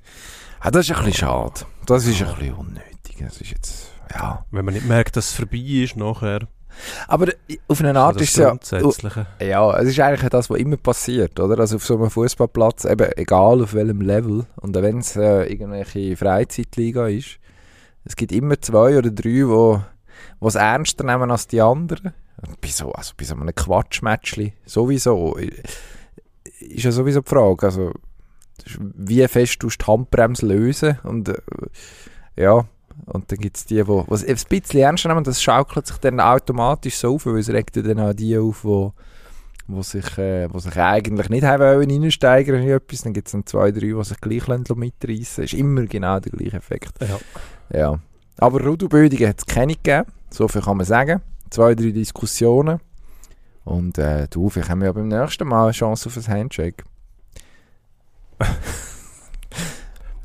Ah, 0.61 0.71
das 0.71 0.89
ist 0.89 0.97
ein 0.97 1.05
bisschen 1.05 1.27
schade. 1.27 1.61
Das 1.85 2.07
ist 2.07 2.19
ein 2.23 2.27
bisschen 2.35 2.55
unnötig. 2.55 3.17
Das 3.19 3.39
ist 3.39 3.51
jetzt, 3.51 3.90
ja. 4.13 4.45
Wenn 4.51 4.65
man 4.65 4.73
nicht 4.73 4.87
merkt, 4.87 5.15
dass 5.17 5.29
es 5.29 5.35
vorbei 5.35 5.57
ist 5.57 5.95
nachher. 5.95 6.47
Aber 7.07 7.27
auf 7.67 7.81
eine 7.81 7.99
Art 7.99 8.15
das 8.15 8.23
ist 8.23 8.37
es 8.37 8.37
ja... 8.37 8.51
Ja, 9.39 9.77
es 9.77 9.89
ist 9.89 9.99
eigentlich 9.99 10.29
das, 10.29 10.49
was 10.49 10.57
immer 10.57 10.77
passiert, 10.77 11.39
oder? 11.39 11.59
Also 11.59 11.75
auf 11.75 11.85
so 11.85 11.97
einem 11.97 12.09
Fußballplatz, 12.09 12.85
eben 12.85 13.11
egal 13.17 13.61
auf 13.61 13.73
welchem 13.73 14.01
Level, 14.01 14.45
und 14.55 14.75
wenn 14.75 14.99
es 14.99 15.15
äh, 15.15 15.51
irgendwelche 15.51 16.15
Freizeitliga 16.15 17.07
ist, 17.07 17.39
es 18.05 18.15
gibt 18.15 18.31
immer 18.31 18.59
zwei 18.59 18.97
oder 18.97 19.11
drei, 19.11 19.47
wo 19.47 19.81
die 20.41 20.47
es 20.47 20.55
ernster 20.55 21.03
nehmen 21.03 21.29
als 21.29 21.47
die 21.47 21.61
anderen. 21.61 22.13
Bei 22.61 22.69
so, 22.69 22.91
also 22.93 23.13
bei 23.17 23.25
so 23.25 23.35
einem 23.35 23.53
Quatschmatchli 23.53 24.53
sowieso 24.65 25.37
äh, 25.37 25.51
ist 26.59 26.83
ja 26.85 26.91
sowieso 26.91 27.21
die 27.21 27.29
Frage, 27.29 27.67
also 27.67 27.91
wie 28.79 29.27
fest 29.27 29.61
du 29.61 29.67
die 29.67 29.85
Handbremse 29.85 30.45
lösen 30.45 30.99
und 31.03 31.29
äh, 31.29 31.37
ja, 32.35 32.65
und 33.05 33.31
dann 33.31 33.39
gibt 33.39 33.57
es 33.57 33.65
die, 33.65 33.75
die 33.75 33.83
die 33.83 34.13
es 34.13 34.25
ein 34.25 34.37
bisschen 34.49 34.79
ernster 34.79 35.09
nehmen, 35.09 35.23
das 35.23 35.41
schaukelt 35.41 35.87
sich 35.87 35.97
dann 35.97 36.19
automatisch 36.19 36.97
so 36.97 37.15
auf, 37.15 37.25
weil 37.25 37.37
es 37.37 37.49
regt 37.49 37.75
dann 37.77 37.99
auch 37.99 38.13
die 38.13 38.37
auf, 38.37 38.61
die 38.63 38.91
wo 39.67 39.81
sich, 39.81 40.17
äh, 40.17 40.47
wo 40.51 40.59
sich 40.59 40.75
eigentlich 40.75 41.29
nicht 41.29 41.43
haben 41.43 41.63
wollen 41.63 41.89
reinsteigern 41.89 42.61
in 42.61 42.69
etwas, 42.69 43.03
dann 43.03 43.13
gibt 43.13 43.27
es 43.27 43.31
dann 43.31 43.45
zwei, 43.45 43.71
drei, 43.71 43.79
die 43.79 44.03
sich 44.03 44.19
gleich 44.19 44.47
mitreißen 44.47 45.43
ist 45.43 45.53
immer 45.53 45.85
genau 45.85 46.19
der 46.19 46.31
gleiche 46.31 46.57
Effekt. 46.57 46.93
Ja. 47.01 47.19
Ja. 47.73 47.99
Aber 48.37 48.61
Rudelbildungen 48.61 49.29
hat 49.29 49.39
es 49.39 49.45
keine 49.45 49.75
gegeben, 49.75 50.11
so 50.29 50.47
viel 50.47 50.61
kann 50.61 50.77
man 50.77 50.85
sagen. 50.85 51.21
Zwei, 51.49 51.75
drei 51.75 51.91
Diskussionen. 51.91 52.79
Und 53.63 53.97
äh, 53.97 54.27
du, 54.29 54.49
vielleicht 54.49 54.69
haben 54.69 54.79
wir 54.79 54.87
ja 54.87 54.93
beim 54.93 55.07
nächsten 55.07 55.47
Mal 55.47 55.65
eine 55.65 55.71
Chance 55.71 56.09
auf 56.09 56.17
ein 56.17 56.27
Handshake. 56.27 56.83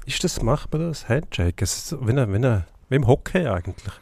Ist 0.07 0.23
das, 0.23 0.41
macht 0.41 0.73
man 0.73 0.83
das? 0.89 1.09
Handshake? 1.09 1.63
Es 1.63 1.93
ist 1.93 2.07
wie, 2.07 2.13
eine, 2.13 2.29
wie, 2.31 2.37
eine, 2.37 2.65
wie 2.89 2.97
im 2.97 3.07
Hockey 3.07 3.47
eigentlich. 3.47 3.95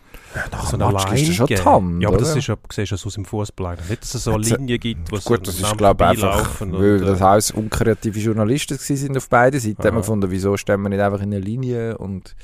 Nach 0.51 0.67
so 0.67 0.77
eine 0.77 0.93
Match 0.93 1.13
ist 1.13 1.29
das 1.29 1.35
schon 1.37 1.47
Line 1.47 1.65
Hand, 1.65 2.03
Ja, 2.03 2.09
aber 2.09 2.19
das 2.19 2.31
oder? 2.31 2.39
ist 2.39 2.47
ja, 2.49 2.57
siehst 2.73 2.91
du 2.93 2.97
aus 3.07 3.15
dem 3.15 3.25
Fußball. 3.25 3.77
Nicht, 3.89 4.03
dass 4.03 4.15
es 4.15 4.25
so 4.25 4.37
Jetzt, 4.37 4.51
äh, 4.51 4.57
Linien 4.57 4.81
gibt, 4.81 5.13
wo 5.13 5.19
Gut, 5.19 5.47
das 5.47 5.61
ist 5.61 5.77
glaube 5.79 6.05
ich 6.05 6.25
einfach, 6.25 6.61
weil 6.61 7.01
das 7.01 7.21
Haus 7.21 7.51
unkreative 7.53 8.19
Journalisten 8.19 8.77
sind 8.77 9.17
auf 9.17 9.29
beiden 9.29 9.61
Seiten, 9.61 9.79
haben 9.79 9.85
wir 9.85 9.93
Aha. 9.93 9.99
gefunden, 9.99 10.31
wieso 10.31 10.57
stehen 10.57 10.83
wir 10.83 10.89
nicht 10.89 11.01
einfach 11.01 11.21
in 11.21 11.33
eine 11.33 11.39
Linie 11.39 11.97
und 11.99 12.35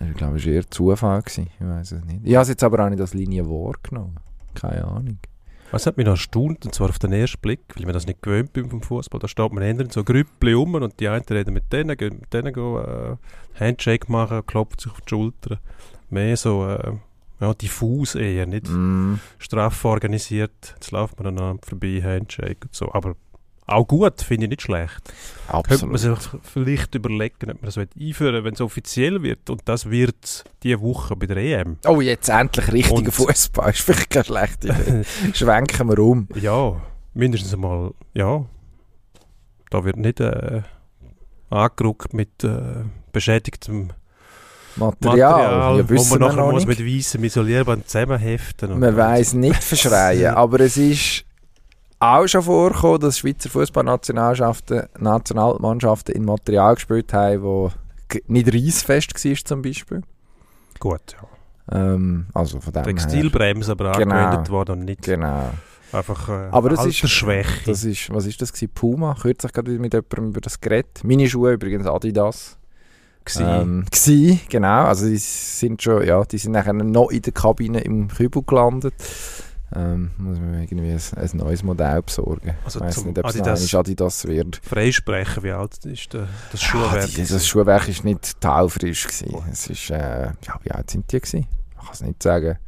ich 0.00 0.16
glaube, 0.16 0.38
es 0.38 0.46
war 0.46 0.52
eher 0.52 0.68
Zufall. 0.68 1.22
Gewesen. 1.22 1.48
Ich 1.58 1.66
weiß 1.66 1.92
es 1.92 2.04
nicht. 2.04 2.20
Ich 2.24 2.34
habe 2.34 2.42
es 2.42 2.48
jetzt 2.48 2.64
aber 2.64 2.84
auch 2.84 2.90
nicht 2.90 3.00
als 3.00 3.14
Linie 3.14 3.46
wahrgenommen. 3.46 4.16
Keine 4.54 4.84
Ahnung. 4.84 5.18
Was 5.72 5.86
hat 5.86 5.96
mich 5.96 6.06
noch 6.06 6.12
erstaunt, 6.12 6.64
und 6.64 6.74
zwar 6.74 6.88
auf 6.88 6.98
den 6.98 7.12
ersten 7.12 7.40
Blick, 7.40 7.60
weil 7.70 7.80
ich 7.80 7.86
mir 7.86 7.92
das 7.92 8.06
nicht 8.06 8.22
gewöhnt 8.22 8.52
bin 8.52 8.70
vom 8.70 8.82
Fußball. 8.82 9.20
Da 9.20 9.28
steht 9.28 9.52
man 9.52 9.64
in 9.64 9.90
so 9.90 10.04
Grüppli 10.04 10.54
um 10.54 10.74
und 10.74 11.00
die 11.00 11.08
einen 11.08 11.24
reden 11.24 11.54
mit 11.54 11.72
denen, 11.72 11.96
gehen 11.96 12.18
mit 12.20 12.32
denen 12.32 12.52
gehen, 12.52 12.76
äh, 12.76 13.16
Handshake 13.58 14.10
machen, 14.10 14.46
klopft 14.46 14.80
sich 14.80 14.92
auf 14.92 15.00
die 15.00 15.08
Schulter. 15.10 15.58
Mehr 16.08 16.36
so 16.36 16.66
äh, 16.66 16.92
ja, 17.40 17.52
diffus 17.52 18.14
eher, 18.14 18.46
nicht 18.46 18.68
Mm. 18.68 19.14
straff 19.38 19.84
organisiert. 19.84 20.74
Jetzt 20.74 20.90
läuft 20.90 21.20
man 21.20 21.36
dann 21.36 21.58
vorbei, 21.60 22.00
Handshake 22.02 22.64
und 22.64 22.74
so. 22.74 22.92
Aber 22.92 23.14
auch 23.66 23.86
gut, 23.86 24.22
finde 24.22 24.44
ich 24.44 24.50
nicht 24.50 24.62
schlecht. 24.62 25.12
Könnte 25.48 25.86
man 25.86 25.94
Absolut. 25.94 26.22
sich 26.22 26.40
vielleicht 26.42 26.94
überlegen, 26.94 27.50
ob 27.50 27.62
man 27.62 27.72
das 27.72 27.78
einführen 27.78 28.34
will, 28.34 28.44
wenn 28.44 28.54
es 28.54 28.60
offiziell 28.60 29.22
wird. 29.22 29.50
Und 29.50 29.62
das 29.64 29.90
wird 29.90 30.44
diese 30.62 30.80
Woche 30.80 31.16
bei 31.16 31.26
der 31.26 31.36
EM. 31.36 31.76
Oh, 31.86 32.00
jetzt 32.00 32.28
endlich 32.28 32.72
richtiger 32.72 33.12
Fußball. 33.12 33.70
Ist 33.70 33.80
vielleicht 33.80 34.10
keine 34.10 34.24
schlechte 34.24 34.68
Idee. 34.68 35.04
Schwenken 35.34 35.88
wir 35.88 35.98
um. 35.98 36.28
Ja, 36.34 36.80
mindestens 37.14 37.54
einmal, 37.54 37.92
ja. 38.14 38.44
Da 39.70 39.84
wird 39.84 39.96
nicht 39.96 40.20
äh, 40.20 40.62
angerückt 41.50 42.14
mit 42.14 42.44
äh, 42.44 42.84
beschädigtem 43.10 43.90
Material, 44.76 45.78
ja, 45.78 45.88
wo 45.88 46.04
man 46.04 46.18
nachher 46.20 46.36
noch 46.36 46.52
muss 46.52 46.66
mit 46.66 46.78
weißem 46.78 47.24
Isolierband 47.24 47.88
zusammenheften. 47.88 48.78
Man 48.78 48.96
weiß 48.96 49.32
nicht 49.34 49.64
verschreien, 49.64 50.34
aber 50.34 50.60
es 50.60 50.76
ist 50.76 51.25
auch 51.98 52.26
schon 52.26 52.42
vorgekommen, 52.42 53.00
dass 53.00 53.18
Schweizer 53.18 53.48
Fußballnationalmannschaften 53.50 54.82
Nationalmannschaften 54.98 56.14
in 56.14 56.24
Material 56.24 56.74
gespielt 56.74 57.12
haben, 57.12 57.42
wo 57.42 57.70
nicht 58.26 58.52
reissfest 58.52 59.24
war 59.24 59.36
zum 59.44 59.62
Beispiel. 59.62 60.02
Gut, 60.78 61.00
ja. 61.12 61.28
Ähm, 61.94 62.26
also 62.34 62.60
von 62.60 62.72
dem. 62.72 62.84
Textilbremse 62.84 63.72
aber 63.72 63.92
Genau. 63.92 64.14
angewendet 64.14 64.50
worden 64.50 64.72
und 64.80 64.84
nicht 64.84 65.02
Genau. 65.02 65.50
einfach 65.92 66.28
äh, 66.28 66.48
Aber 66.52 66.68
das 66.68 66.80
ist, 66.80 66.96
Altersschwäche. 67.02 67.64
das 67.66 67.82
ist, 67.84 68.12
was 68.14 68.26
ist 68.26 68.40
das 68.40 68.52
gewesen? 68.52 68.70
Puma? 68.74 69.16
Kürzlich 69.20 69.52
gerade 69.52 69.70
wieder 69.72 69.80
mit 69.80 69.92
jemandem 69.94 70.28
über 70.28 70.40
das 70.40 70.60
Gerät. 70.60 70.86
Meine 71.02 71.28
Schuhe 71.28 71.54
übrigens 71.54 71.86
Adidas. 71.86 72.58
gewesen. 73.24 73.46
Ähm, 73.48 73.84
gsi, 73.90 74.38
genau. 74.48 74.84
Also 74.84 75.06
die 75.06 75.16
sind 75.16 75.82
schon, 75.82 76.06
ja, 76.06 76.22
die 76.24 76.38
sind 76.38 76.52
nachher 76.52 76.72
noch 76.74 77.10
in 77.10 77.22
der 77.22 77.32
Kabine 77.32 77.80
im 77.80 78.06
Kübel 78.08 78.42
gelandet. 78.46 78.94
Ähm, 79.74 80.12
muss 80.16 80.38
man 80.38 80.62
irgendwie 80.62 80.92
ein, 80.92 81.00
ein 81.16 81.30
neues 81.36 81.62
Modell 81.64 82.00
besorgen. 82.02 82.54
Also 82.64 82.78
ich 82.78 82.86
weiß 82.86 83.04
nicht, 83.04 83.18
ob 83.18 83.26
es 83.26 83.34
Adidas- 83.34 83.74
Adidas, 83.74 84.24
wird. 84.24 84.60
Freisprechen, 84.62 85.42
wie 85.42 85.50
alt 85.50 85.84
ist 85.84 86.12
der, 86.12 86.28
das 86.52 86.60
Ja, 86.62 86.68
Schuhwerk? 86.68 87.06
die, 87.06 87.26
das 87.26 87.46
Schuhwerk 87.46 87.88
war 87.88 88.04
nicht 88.04 88.40
taufrisch. 88.40 89.06
Gewesen. 89.08 89.42
Es 89.50 89.66
ist, 89.68 89.90
äh, 89.90 90.26
ja, 90.26 90.60
wie 90.62 90.70
alt 90.70 90.90
sind 90.90 91.10
die 91.10 91.20
gewesen? 91.20 91.48
Ich 91.72 91.76
kann 91.84 91.88
es 91.92 92.00
nicht 92.00 92.22
sagen. 92.22 92.58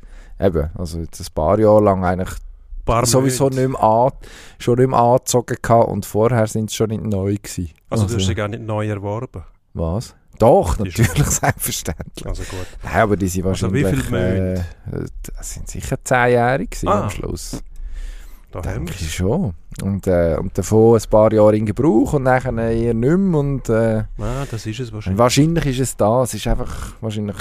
Eben, 0.41 0.71
also 0.75 0.99
jetzt 0.99 1.21
ein 1.21 1.27
paar 1.35 1.59
Jahre 1.59 1.83
lang 1.83 2.05
eigentlich 2.05 2.37
Paar 2.85 3.05
sowieso 3.05 3.49
nicht 3.51 3.69
mehr, 3.69 3.83
an, 3.83 4.13
schon 4.59 4.79
nicht 4.79 4.89
mehr 4.89 4.99
angezogen 4.99 5.57
und 5.87 6.07
vorher 6.07 6.47
sind 6.47 6.71
sie 6.71 6.77
schon 6.77 6.89
nicht 6.89 7.05
neu 7.05 7.35
gewesen. 7.37 7.71
Also, 7.91 8.07
du 8.07 8.15
hast 8.17 8.25
sie 8.27 8.35
gar 8.35 8.49
nicht 8.49 8.63
neu 8.63 8.89
erworben. 8.89 9.43
Was? 9.75 10.17
Doch, 10.39 10.77
Die 10.77 10.85
natürlich, 10.85 11.27
selbstverständlich. 11.27 12.27
Also 12.27 12.43
gut. 12.45 12.67
Nein, 12.83 12.95
aber 12.97 13.17
die 13.17 13.29
sind 13.29 13.47
Also 13.47 13.73
wie 13.73 13.85
wahrscheinlich... 13.85 14.07
viel 14.07 14.65
äh, 14.93 15.07
das 15.37 15.55
sind 15.55 15.69
sicher 15.69 15.97
zehnjährig 16.05 16.77
Ah. 16.87 17.03
am 17.05 17.11
Schluss. 17.11 17.63
Da 18.51 18.61
Denke 18.63 18.95
ich 18.99 19.15
schon. 19.15 19.53
Und, 19.83 20.07
äh, 20.07 20.37
und 20.41 20.57
davon 20.57 20.97
ein 20.99 21.11
paar 21.11 21.33
Jahre 21.33 21.57
in 21.57 21.67
Gebrauch 21.67 22.15
und 22.15 22.23
nachher 22.23 22.57
eher 22.57 22.95
nicht 22.95 23.17
mehr. 23.19 23.39
Und, 23.41 23.69
äh, 23.69 24.05
Ah, 24.19 24.47
das 24.51 24.65
ist 24.65 24.81
es 24.81 24.93
wahrscheinlich. 24.93 25.19
wahrscheinlich 25.19 25.67
ist 25.67 25.81
es 25.81 25.97
da. 25.97 26.23
Es 26.23 26.33
ist 26.33 26.47
einfach 26.47 26.93
wahrscheinlich 27.03 27.37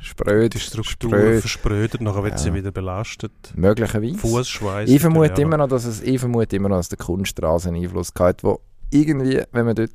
spröd. 0.00 0.54
Die 0.54 0.60
Struktur 0.60 1.10
spröd, 1.10 1.40
versprödet, 1.40 2.00
nachher 2.00 2.22
wird 2.22 2.34
Ja. 2.34 2.38
sie 2.38 2.54
wieder 2.54 2.70
belastet. 2.70 3.32
Möglicherweise. 3.56 4.18
Fußschweiß. 4.18 4.88
Ich 4.88 5.00
vermute 5.00 5.42
immer 5.42 5.56
noch, 5.56 5.68
dass 5.68 5.84
es 5.84 6.00
ich 6.00 6.20
vermute 6.20 6.54
immer 6.54 6.68
noch, 6.68 6.76
dass 6.76 6.88
der 6.90 6.98
Kunststraße 6.98 7.68
einen 7.68 7.82
Einfluss 7.82 8.12
hat, 8.18 8.44
wo 8.44 8.60
irgendwie, 8.90 9.42
wenn 9.50 9.64
man 9.66 9.74
dort 9.74 9.90
äh, 9.90 9.94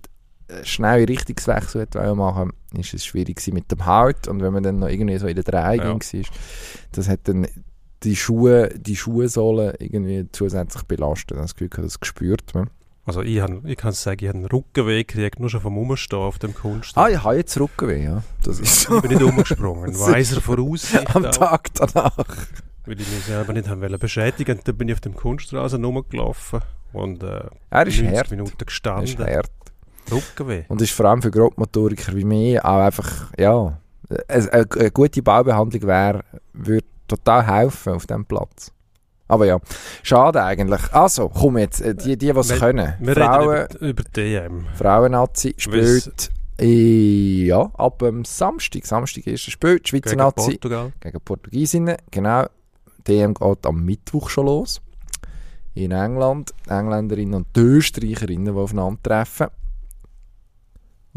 schnell 0.64 1.06
Richtungswechsel 1.06 1.88
wollen 1.94 2.18
machen, 2.18 2.54
ist 2.78 2.94
es 2.94 3.06
schwierig 3.06 3.46
mit 3.54 3.72
dem 3.72 3.86
Haut 3.86 4.28
und 4.28 4.42
wenn 4.42 4.54
man 4.54 4.64
dann 4.64 4.80
noch 4.80 4.88
irgendwie 4.88 5.18
so 5.18 5.28
in 5.28 5.36
der 5.36 5.44
Dreieckung 5.44 6.02
war, 6.02 6.22
das 6.92 7.10
hat 7.10 7.20
dann 7.24 7.48
die 8.04 8.16
Schuhe, 8.16 8.70
die 8.78 8.96
Schuhsohle 8.96 9.76
irgendwie 9.80 10.28
zusätzlich 10.32 10.84
belastet. 10.84 11.38
Das 11.38 11.56
Gefühl, 11.56 11.70
das 11.84 12.00
gespürt 12.00 12.54
man. 12.54 12.70
Also 13.06 13.22
ich, 13.22 13.40
han, 13.42 13.62
ich 13.66 13.78
kann 13.78 13.94
sagen, 13.94 14.18
ich 14.22 14.28
habe 14.28 14.38
einen 14.40 14.48
Rückenweh 14.48 15.04
gekriegt, 15.06 15.40
nur 15.40 15.50
schon 15.50 15.62
vom 15.62 15.78
Umstehen 15.78 16.20
auf 16.20 16.40
dem 16.40 16.54
Kunst. 16.54 16.98
Ah, 16.98 17.08
ich 17.10 17.24
habe 17.24 17.38
jetzt 17.38 17.58
Rückenweh, 17.58 18.04
ja. 18.04 18.22
Das 18.44 18.60
ist 18.60 18.82
so. 18.82 18.98
Ich 18.98 19.02
bin 19.04 19.12
nicht 19.12 19.24
umgesprungen. 19.24 19.96
Weiser 20.00 20.42
Voraussicht 20.42 21.16
Am 21.16 21.26
auch, 21.26 21.32
Tag 21.32 21.70
danach. 21.76 22.18
weil 22.86 23.00
ich 23.00 23.08
mich 23.10 23.24
selber 23.26 23.54
nicht 23.54 23.70
haben 23.70 23.82
wollen 23.82 23.98
beschädigen. 23.98 24.60
Dann 24.64 24.78
bin 24.78 24.90
ich 24.90 24.94
auf 24.96 25.00
dem 25.02 25.16
Kunststraßen 25.16 25.84
rumgelaufen 25.84 26.60
und 26.92 27.24
äh, 27.24 27.46
Er 27.70 27.88
ist 27.88 27.98
90 28.02 28.08
hart. 28.18 28.32
Minuten 28.32 28.52
Er 28.52 28.60
ist 28.60 28.68
gestanden. 28.68 29.18
hart. 29.20 29.50
Rückenweh. 30.12 30.64
Und 30.68 30.82
ist 30.82 30.92
vor 30.94 31.06
allem 31.08 31.22
für 31.22 31.32
Grobmotoriker 31.32 32.16
wie 32.16 32.24
mich 32.24 32.64
auch 32.64 32.80
einfach, 32.80 33.32
ja, 33.38 33.78
eine, 34.28 34.54
eine, 34.54 34.66
eine 34.78 34.92
gute 34.92 35.22
Baubehandlung 35.22 35.84
wäre, 35.84 36.24
würde 36.54 36.86
total 37.08 37.46
helfen 37.46 37.94
auf 37.94 38.06
diesem 38.08 38.26
Platz. 38.26 38.72
Aber 39.30 39.46
ja, 39.46 39.60
schade 40.04 40.42
eigentlich. 40.44 40.82
Also, 40.94 41.28
komm 41.30 41.58
jetzt, 41.58 41.82
äh, 41.82 41.94
die, 41.94 42.18
die 42.18 42.34
was 42.34 42.50
Wir- 42.50 42.58
können. 42.60 42.94
Wir 43.00 43.14
Frauen, 43.14 43.50
reden 43.50 43.76
über, 43.78 43.88
über 43.88 44.04
DM. 44.04 44.66
Frauen-Nazi 44.76 45.54
spielt 45.58 46.32
äh, 46.60 47.46
ja, 47.46 47.60
ab 47.76 48.00
dem 48.00 48.24
Samstag. 48.24 48.86
Samstag 48.86 49.28
ist 49.28 49.46
das 49.46 49.52
Spiel. 49.52 49.80
Die 49.80 49.90
Schweizer 49.90 50.10
Gegen 50.12 50.20
Nazi 50.20 50.52
Portugal. 50.52 50.94
gegen 51.02 51.20
Portugiesinnen. 51.22 51.98
Genau. 52.10 52.46
DM 53.06 53.34
geht 53.34 53.66
am 53.66 53.84
Mittwoch 53.84 54.30
schon 54.30 54.46
los. 54.46 54.82
In 55.74 55.92
England. 55.92 56.54
Engländerinnen 56.70 57.34
und 57.36 57.48
Österreicherinnen, 57.58 58.46
die 58.56 58.60
aufeinandertreffen. 58.60 59.48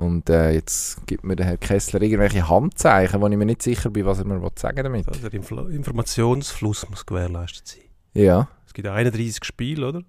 Und 0.00 0.30
äh, 0.30 0.52
jetzt 0.52 1.06
gibt 1.06 1.24
mir 1.24 1.36
der 1.36 1.44
Herr 1.44 1.58
Kessler 1.58 2.00
irgendwelche 2.00 2.48
Handzeichen, 2.48 3.20
wo 3.20 3.28
ich 3.28 3.36
mir 3.36 3.44
nicht 3.44 3.60
sicher 3.60 3.90
bin, 3.90 4.06
was 4.06 4.18
er 4.18 4.24
mir 4.24 4.40
sagen 4.56 4.82
damit. 4.82 5.06
Also 5.06 5.20
der 5.20 5.34
Infl 5.34 5.70
Informationsfluss 5.70 6.88
muss 6.88 7.04
gewährleistet 7.04 7.68
sein. 7.68 7.82
Ja. 8.14 8.48
Es 8.66 8.72
gibt 8.72 8.88
31 8.88 9.44
Spiele, 9.44 9.88
oder? 9.88 10.02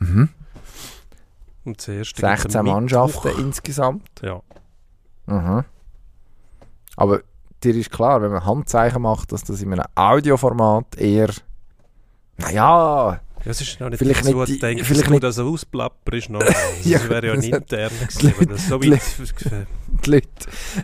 Mhm. 0.00 0.30
Und 1.64 1.78
gibt 1.86 2.16
16 2.16 2.56
am 2.56 2.66
Mannschaften 2.66 3.28
Mittwoch. 3.28 3.44
insgesamt. 3.44 4.08
Ja. 4.22 4.42
Mhm. 5.26 5.64
Aber 6.96 7.20
dir 7.62 7.76
ist 7.76 7.92
klar, 7.92 8.20
wenn 8.20 8.32
man 8.32 8.44
Handzeichen 8.44 9.02
macht, 9.02 9.30
dass 9.30 9.44
das 9.44 9.62
in 9.62 9.72
einem 9.72 9.84
Audioformat 9.94 10.96
eher. 10.96 11.30
Naja, 12.38 13.20
Das 13.48 13.62
ist 13.62 13.80
noch 13.80 13.88
nicht 13.88 13.98
Vielleicht 13.98 14.24
so 14.26 14.44
nicht 14.44 14.62
die- 14.62 14.84
vielleicht 14.84 14.90
dass 14.90 15.10
nicht- 15.10 15.22
du 15.22 15.26
das 15.26 15.38
Ausplapper 15.38 16.12
ist 16.12 16.28
noch. 16.28 16.40
Das 16.44 16.54
Ja, 16.84 17.08
wäre 17.08 17.28
ja 17.28 17.36
nicht 17.36 17.54
intern 17.54 17.90
gewesen, 18.18 18.48
das 18.48 18.68
so 18.68 18.78
die- 18.78 18.90
weit... 18.92 19.00
die 20.04 20.10
Leute, 20.10 20.28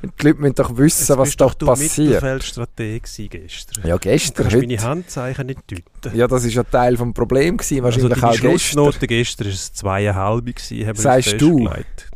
die 0.02 0.26
Leute 0.26 0.40
müssen 0.40 0.54
doch 0.54 0.76
wissen, 0.78 1.00
Jetzt 1.02 1.10
was 1.18 1.28
bist 1.28 1.40
doch 1.42 1.50
doch 1.52 1.58
du 1.58 1.66
passiert. 1.66 1.98
Mittelfeldstrateg 2.08 3.02
gewesen 3.02 3.28
gestern. 3.28 3.86
Ja, 3.86 3.94
Du 3.96 4.00
gestern, 4.00 4.48
kannst 4.48 4.66
meine. 4.66 4.82
Handzeichen 4.82 5.46
nicht 5.46 5.60
deuten. 5.70 6.16
Ja, 6.16 6.26
das 6.26 6.44
ist 6.46 6.54
ja 6.54 6.62
Teil 6.64 6.96
des 6.96 7.12
Problems 7.12 7.68
gewesen, 7.68 7.84
Also 7.84 8.00
wahrscheinlich 8.02 8.20
deine 8.20 8.26
auch 8.26 8.32
gestern. 8.32 8.50
Schlussnote 8.50 9.06
gestern 9.06 9.48
ist 9.48 9.54
es 9.60 9.72
zweieinhalb 9.74 10.46
gewesen, 10.46 10.86
haben 10.86 10.96
wir 10.96 11.02
Sagst 11.02 11.40
du? 11.40 11.58
festgelegt. 11.68 12.10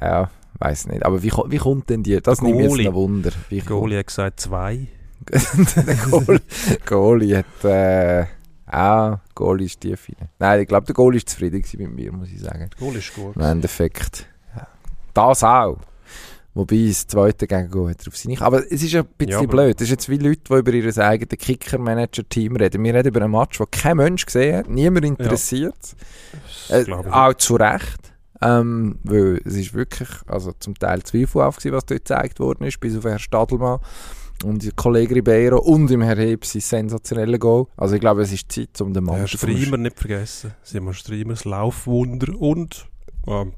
Ja, 0.00 0.30
weiß 0.58 0.88
nicht. 0.88 1.04
Aber 1.06 1.22
wie, 1.22 1.32
wie 1.32 1.56
kommt 1.58 1.88
denn 1.88 2.02
die? 2.02 2.20
Das 2.20 2.42
nimmt 2.42 2.60
jetzt 2.60 2.68
Goalie. 2.68 2.84
noch 2.84 2.94
Wunder. 2.94 3.30
Wie 3.48 3.60
Goalie 3.60 3.98
hat 3.98 4.08
gesagt 4.08 4.40
zwei. 4.40 4.88
der 5.30 6.76
Goalie 6.86 7.38
hat. 7.38 7.64
Äh, 7.64 8.26
ah, 8.70 9.20
Goalie 9.34 9.66
ist 9.66 9.80
tief 9.80 10.08
rein. 10.08 10.28
Nein, 10.38 10.60
ich 10.60 10.68
glaube, 10.68 10.86
der 10.86 10.94
Goalie 10.94 11.18
ist 11.18 11.28
zufrieden 11.28 11.62
mit 11.78 11.94
mir, 11.94 12.12
muss 12.12 12.28
ich 12.28 12.40
sagen. 12.40 12.70
Goalie 12.78 12.98
ist 12.98 13.14
gut. 13.14 13.36
Im 13.36 13.42
Endeffekt. 13.42 14.26
Ja. 14.54 14.66
Das 15.14 15.44
auch. 15.44 15.78
Wobei 16.54 16.86
das 16.88 17.06
zweite 17.06 17.46
Gegengoal 17.46 17.90
hat 17.90 18.08
auf 18.08 18.16
sie 18.16 18.26
nicht. 18.28 18.42
Aber 18.42 18.64
es 18.70 18.82
ist 18.82 18.94
ein 18.96 19.04
bisschen 19.16 19.42
Ja, 19.42 19.46
blöd. 19.46 19.76
Das 19.76 19.84
ist 19.84 19.90
jetzt 19.90 20.08
wie 20.08 20.16
Leute, 20.16 20.40
die 20.48 20.54
über 20.54 20.72
ihr 20.72 20.98
eigenes 20.98 21.38
Kicker-Manager-Team 21.38 22.56
reden. 22.56 22.82
Wir 22.82 22.94
reden 22.94 23.08
über 23.08 23.22
einen 23.22 23.30
Match, 23.30 23.58
den 23.58 23.70
kein 23.70 23.96
Mensch 23.98 24.26
gesehen 24.26 24.56
hat, 24.56 24.68
niemand 24.68 25.04
interessiert. 25.04 25.76
Das 26.68 26.88
Äh, 26.88 26.92
auch 26.92 27.34
zu 27.34 27.54
Recht. 27.54 28.12
Ähm, 28.40 28.98
weil 29.04 29.40
es 29.44 29.54
ist 29.54 29.74
wirklich, 29.74 30.08
also 30.26 30.52
zum 30.58 30.76
Teil 30.76 31.02
Zweifel 31.02 31.42
auf 31.42 31.56
gewesen, 31.56 31.74
was 31.74 31.86
dort 31.86 32.00
gezeigt 32.00 32.40
worden 32.40 32.64
ist, 32.64 32.80
bis 32.80 32.96
auf 32.96 33.04
Herrn 33.04 33.18
Stadelmann 33.18 33.80
und 34.44 34.64
der 34.64 34.72
Kollege 34.72 35.16
Ribeiro 35.16 35.58
und 35.58 35.90
im 35.90 36.02
Herr 36.02 36.16
Heb 36.16 36.44
sein 36.44 36.60
sensationelle 36.60 37.38
Goal. 37.38 37.66
Also 37.76 37.94
ich 37.96 38.00
glaube, 38.00 38.22
es 38.22 38.32
ist 38.32 38.50
Zeit, 38.52 38.80
um 38.80 38.92
den 38.92 39.04
Mann 39.04 39.26
zu 39.26 39.36
Striemer 39.38 39.76
nicht 39.76 39.98
vergessen. 39.98 40.52
Simon 40.62 40.94
Striemer, 40.94 41.34
das 41.34 41.44
Laufwunder 41.44 42.32
und 42.40 42.86
ähm, 43.26 43.52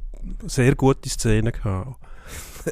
sehr 0.46 0.74
gute 0.74 1.08
Szenen 1.08 1.52
gehabt. 1.52 1.96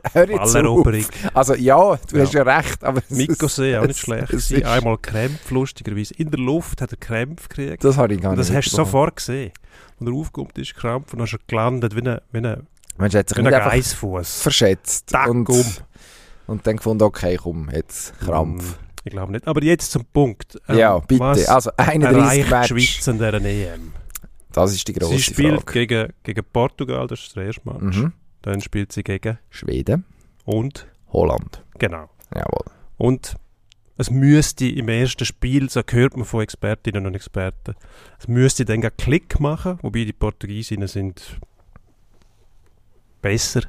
Hör 0.13 0.29
jetzt 0.29 0.39
auf. 0.41 0.53
Balleroberung. 0.53 1.05
Also 1.33 1.55
ja, 1.55 1.97
du 2.11 2.17
Ja. 2.17 2.23
hast 2.25 2.35
ja 2.35 2.43
recht, 2.43 2.85
aber 2.85 3.01
es 3.09 3.11
Mikkosee, 3.17 3.77
auch 3.79 3.87
nicht 3.87 3.99
schlecht. 3.99 4.33
es 4.33 4.51
ist- 4.51 4.65
Einmal 4.65 4.99
Krämpfe, 4.99 5.55
lustigerweise. 5.55 6.13
In 6.15 6.31
der 6.31 6.41
Luft 6.41 6.81
hat 6.83 6.93
er 6.93 6.99
Krämpfe 6.99 7.49
gekriegt. 7.49 7.83
Das 7.85 7.97
habe 7.97 8.15
ich 8.15 8.21
gar 8.21 8.33
Und 8.33 8.39
nicht 8.39 8.51
das 8.51 8.55
hast 8.57 8.71
du 8.73 8.77
sofort 8.77 9.17
gesehen. 9.17 9.51
Und 9.99 10.07
er 10.09 10.13
aufgekommen 10.15 10.53
ist, 10.57 10.75
Krampf, 10.75 11.13
und 11.13 11.19
dann 11.21 11.27
ist 11.27 11.33
er 11.35 11.41
gelandet 11.47 11.97
wie 11.97 12.07
ein, 12.09 12.21
wie 12.33 12.39
ein, 12.39 12.67
Mensch, 12.99 13.15
hat 13.15 13.29
sich 13.29 13.39
wie 13.39 13.43
nicht 13.43 13.49
ein 13.55 13.61
einfach 13.61 13.71
Geissfuss. 13.73 14.41
verschätzt 14.43 15.09
Tack, 15.11 15.29
und, 15.29 15.49
um. 15.49 15.65
Und 16.49 16.67
dann 16.67 16.77
gefunden, 16.79 17.05
okay, 17.05 17.37
komm, 17.41 17.71
jetzt 17.71 18.19
Krampf. 18.19 18.79
Mm, 18.79 18.85
Ich 19.05 19.13
glaube 19.13 19.33
nicht. 19.33 19.47
Aber 19.47 19.63
jetzt 19.63 19.93
zum 19.93 20.05
Punkt. 20.07 20.59
Ähm, 20.69 20.79
ja, 20.79 20.99
bitte. 20.99 21.23
Also 21.49 21.71
31 21.77 22.17
erreicht 22.17 22.47
die 22.47 22.51
Match. 22.51 22.69
Schweiz 22.97 23.09
an 23.09 23.19
dieser 23.19 23.45
EM? 23.45 23.93
Das 24.53 24.75
ist 24.75 24.89
die 24.89 24.93
grosse 24.95 25.13
Sie 25.15 25.23
spielt 25.23 25.61
Frage. 25.63 25.73
gegen, 25.87 26.13
gegen 26.25 26.45
Portugal, 26.53 27.07
das 27.07 27.21
ist 27.21 27.37
der 27.37 27.45
erste 27.45 27.63
Match. 27.65 27.97
Mhm. 27.99 28.13
Dann 28.43 28.61
spielt 28.61 28.93
sie 28.93 29.03
gegen 29.05 29.39
Schweden, 29.51 30.05
und 30.45 30.89
Holland. 31.13 31.63
genau. 31.79 32.09
Jawohl. 32.35 32.65
Und 32.97 33.37
es 33.97 34.11
müsste 34.11 34.67
im 34.69 34.89
ersten 34.89 35.25
Spiel, 35.25 35.69
so 35.71 35.83
hört 35.89 36.17
man 36.17 36.25
von 36.25 36.43
Expertinnen 36.43 37.05
und 37.07 37.15
Experten, 37.15 37.75
es 38.19 38.29
müsste 38.29 38.65
dann 38.65 38.83
einen 38.83 38.97
Klick 38.97 39.41
machen, 39.41 39.79
wobei 39.83 40.05
die 40.05 40.13
Portugiesinnen 40.13 40.89
sind 40.89 41.39
besser 43.21 43.63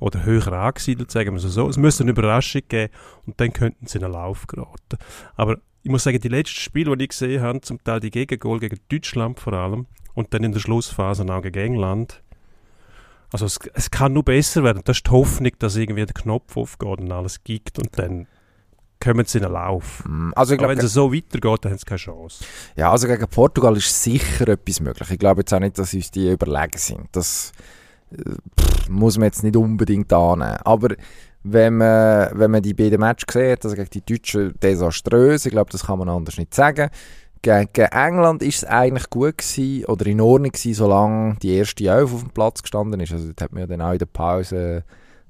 oder 0.00 0.24
höher 0.24 0.52
angesiedelt, 0.52 1.10
sagen 1.10 1.30
wir 1.30 1.44
es 1.44 1.54
so. 1.54 1.68
Es 1.68 1.76
müsste 1.76 2.02
eine 2.02 2.10
Überraschung 2.10 2.62
geben 2.68 2.92
und 3.26 3.40
dann 3.40 3.52
könnten 3.52 3.86
sie 3.86 3.98
in 3.98 4.04
einen 4.04 4.14
Lauf 4.14 4.46
geraten. 4.46 4.98
Aber 5.36 5.58
ich 5.82 5.90
muss 5.90 6.02
sagen, 6.04 6.18
die 6.20 6.28
letzten 6.28 6.58
Spiele, 6.58 6.96
die 6.96 7.04
ich 7.04 7.10
gesehen 7.10 7.42
habe, 7.42 7.60
zum 7.60 7.82
Teil 7.84 8.00
die 8.00 8.10
Gegengol 8.10 8.58
gegen 8.60 8.78
Deutschland 8.90 9.38
vor 9.38 9.52
allem 9.52 9.86
und 10.14 10.34
dann 10.34 10.42
in 10.44 10.52
der 10.52 10.60
Schlussphase 10.60 11.24
auch 11.32 11.42
gegen 11.42 11.58
England, 11.74 12.22
Also 13.32 13.46
es, 13.46 13.58
es 13.74 13.90
kann 13.90 14.12
nur 14.12 14.24
besser 14.24 14.64
werden. 14.64 14.82
Das 14.84 14.98
ist 14.98 15.06
die 15.06 15.10
Hoffnung, 15.12 15.52
dass 15.58 15.76
irgendwie 15.76 16.04
der 16.04 16.14
Knopf 16.14 16.56
aufgeht 16.56 16.98
und 16.98 17.12
alles 17.12 17.44
gibt 17.44 17.78
und 17.78 17.96
dann 17.98 18.26
kommen 19.02 19.24
sie 19.24 19.38
in 19.38 19.44
den 19.44 19.52
Lauf. 19.52 20.02
Mm, 20.06 20.32
Also 20.34 20.56
glaube, 20.56 20.76
wenn 20.76 20.84
es 20.84 20.92
so 20.92 21.12
weitergeht, 21.14 21.64
dann 21.64 21.72
haben 21.72 21.78
sie 21.78 21.84
keine 21.86 21.98
Chance. 21.98 22.44
Ja, 22.76 22.90
also 22.90 23.06
gegen 23.06 23.26
Portugal 23.28 23.76
ist 23.76 24.02
sicher 24.02 24.48
etwas 24.48 24.80
möglich. 24.80 25.10
Ich 25.10 25.18
glaube 25.18 25.40
jetzt 25.40 25.54
auch 25.54 25.60
nicht, 25.60 25.78
dass 25.78 25.94
uns 25.94 26.10
die 26.10 26.30
überlegen 26.30 26.76
sind. 26.76 27.08
Das 27.12 27.52
muss 28.88 29.18
man 29.18 29.26
jetzt 29.26 29.42
nicht 29.42 29.56
unbedingt 29.56 30.12
annehmen. 30.12 30.58
Aber 30.64 30.88
wenn 31.42 31.78
man, 31.78 32.30
wenn 32.32 32.50
man 32.50 32.62
die 32.62 32.74
beiden 32.74 33.00
Matches 33.00 33.32
sieht, 33.32 33.64
also 33.64 33.76
gegen 33.76 33.90
die 33.90 34.04
Deutschen 34.04 34.54
desaströs, 34.60 35.46
ich 35.46 35.52
glaube, 35.52 35.70
das 35.70 35.86
kann 35.86 35.98
man 35.98 36.08
anders 36.08 36.38
nicht 36.38 36.54
sagen. 36.54 36.90
Gegen 37.42 37.86
England 37.86 38.42
ist 38.42 38.58
es 38.58 38.64
eigentlich 38.64 39.08
gut 39.08 39.38
gewesen, 39.38 39.86
oder 39.86 40.06
in 40.06 40.20
Ordnung 40.20 40.52
gewesen, 40.52 40.74
solange 40.74 41.36
die 41.36 41.54
erste 41.54 41.84
Elf 41.84 42.12
auf 42.12 42.20
dem 42.20 42.30
Platz 42.30 42.62
gestanden 42.62 43.00
ist. 43.00 43.12
Also 43.12 43.28
dort 43.28 43.40
hat 43.40 43.52
man 43.52 43.60
ja 43.60 43.66
dann 43.66 43.80
auch 43.80 43.92
in 43.92 43.98
der 43.98 44.06
Pause 44.06 44.84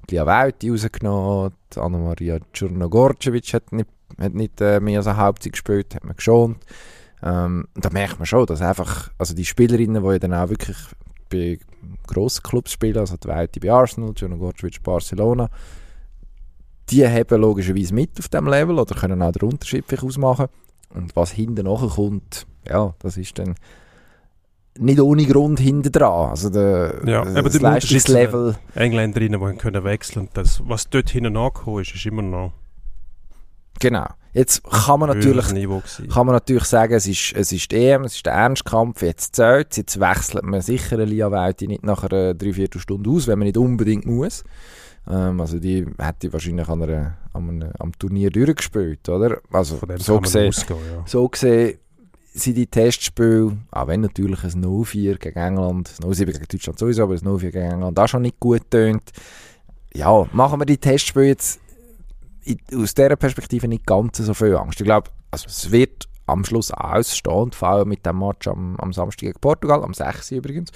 die 0.09 0.15
Liavauti 0.15 0.69
rausgenommen, 0.69 1.53
Anna-Maria 1.75 2.39
Czurnogorcevic 2.51 3.53
hat 3.53 3.71
nicht, 3.71 3.89
hat 4.19 4.33
nicht 4.33 4.59
äh, 4.59 4.79
mehr 4.79 4.97
als 4.97 5.07
eine 5.07 5.17
Halbzeit 5.17 5.53
gespielt, 5.53 5.95
hat 5.95 6.03
man 6.03 6.15
geschont. 6.15 6.57
Ähm, 7.23 7.67
da 7.75 7.89
merkt 7.91 8.19
man 8.19 8.25
schon, 8.25 8.45
dass 8.47 8.61
einfach, 8.61 9.11
also 9.17 9.33
die 9.33 9.45
Spielerinnen, 9.45 10.03
die 10.03 10.09
ja 10.09 10.19
dann 10.19 10.33
auch 10.33 10.49
wirklich 10.49 10.77
bei 11.29 11.59
grossen 12.13 12.43
Clubs 12.43 12.71
spielen, 12.73 12.97
also 12.97 13.17
die 13.17 13.27
Weite 13.27 13.59
bei 13.59 13.71
Arsenal, 13.71 14.13
Czurnogorcevic 14.13 14.81
Barcelona, 14.83 15.49
die 16.89 17.07
haben 17.07 17.41
logischerweise 17.41 17.93
mit 17.93 18.19
auf 18.19 18.29
dem 18.29 18.47
Level 18.47 18.79
oder 18.79 18.95
können 18.95 19.21
auch 19.21 19.31
den 19.31 19.49
Unterschied 19.49 19.85
ausmachen. 20.03 20.47
Und 20.93 21.15
was 21.15 21.31
hinten 21.31 21.65
kommt, 21.65 22.45
ja, 22.67 22.93
das 22.99 23.17
ist 23.17 23.39
dann 23.39 23.55
nicht 24.77 24.99
ohne 24.99 25.25
Grund 25.25 25.59
hinten 25.59 25.91
dran. 25.91 26.29
Also 26.29 26.49
der, 26.49 27.01
Ja, 27.05 27.23
das 27.23 27.35
aber 27.35 27.49
zu 27.49 27.59
Leistungslevel, 27.59 28.55
Engländerinnen, 28.75 29.39
die 29.39 29.57
können 29.57 29.83
wechseln 29.83 30.27
und 30.27 30.37
das, 30.37 30.61
was 30.65 30.89
dort 30.89 31.09
hinten 31.09 31.37
angekommen 31.37 31.81
ist, 31.81 31.95
ist 31.95 32.05
immer 32.05 32.21
noch 32.21 32.53
genau. 33.79 34.07
Jetzt 34.33 34.63
kann 34.63 34.99
man 34.99 35.09
natürlich 35.09 35.47
kann 36.09 36.25
man 36.25 36.35
natürlich 36.35 36.63
sagen, 36.63 36.93
es 36.93 37.05
ist, 37.05 37.33
es 37.35 37.51
ist 37.51 37.71
die 37.71 37.75
EM, 37.75 38.03
es 38.05 38.15
ist 38.15 38.25
der 38.25 38.33
Ernstkampf, 38.33 39.01
jetzt 39.01 39.35
zählt 39.35 39.75
Jetzt 39.75 39.99
wechselt 39.99 40.43
man 40.43 40.61
sicher 40.61 40.95
eine 40.95 41.05
Lia 41.05 41.31
Welti 41.31 41.67
nicht 41.67 41.83
nach 41.83 42.03
einer 42.03 42.33
Dreiviertelstunde 42.33 43.09
aus, 43.09 43.27
wenn 43.27 43.39
man 43.39 43.47
nicht 43.47 43.57
unbedingt 43.57 44.05
muss. 44.05 44.43
Ähm, 45.09 45.41
also 45.41 45.59
die 45.59 45.85
hätte 45.97 46.31
wahrscheinlich 46.31 46.67
an 46.69 46.83
einer, 46.83 47.17
an 47.33 47.49
einem, 47.49 47.71
am 47.79 47.91
Turnier 47.97 48.29
durchgespielt, 48.29 49.07
oder? 49.09 49.41
Also 49.51 49.79
so 49.97 50.19
gesehen, 50.19 50.49
ausgehen, 50.49 50.79
ja. 50.95 51.03
so 51.05 51.27
gesehen 51.27 51.77
sind 52.33 52.55
die 52.55 52.67
Testspiele, 52.67 53.57
auch 53.71 53.87
wenn 53.87 54.01
natürlich 54.01 54.43
ein 54.43 54.63
0-4 54.63 55.17
gegen 55.17 55.39
England, 55.39 55.93
ein 56.01 56.09
0-7 56.09 56.25
gegen 56.25 56.45
Deutschland 56.49 56.79
sowieso, 56.79 57.03
aber 57.03 57.13
ein 57.15 57.19
0-4 57.19 57.39
gegen 57.39 57.71
England 57.71 57.99
auch 57.99 58.07
schon 58.07 58.21
nicht 58.21 58.39
gut 58.39 58.69
tönt. 58.69 59.03
Ja, 59.93 60.25
machen 60.31 60.61
wir 60.61 60.65
die 60.65 60.77
Testspiele 60.77 61.27
jetzt 61.27 61.59
aus 62.75 62.93
dieser 62.93 63.15
Perspektive 63.15 63.67
nicht 63.67 63.85
ganz 63.85 64.17
so 64.17 64.33
viel 64.33 64.55
Angst. 64.55 64.79
Ich 64.81 64.85
glaube, 64.85 65.09
also 65.31 65.45
es 65.47 65.71
wird 65.71 66.07
am 66.25 66.45
Schluss 66.45 66.71
ausstehen 66.71 67.51
vor 67.51 67.69
allem 67.69 67.89
mit 67.89 68.05
dem 68.05 68.19
Match 68.19 68.47
am, 68.47 68.75
am 68.77 68.93
Samstag 68.93 69.19
gegen 69.19 69.39
Portugal, 69.39 69.83
am 69.83 69.93
6. 69.93 70.31
übrigens, 70.31 70.71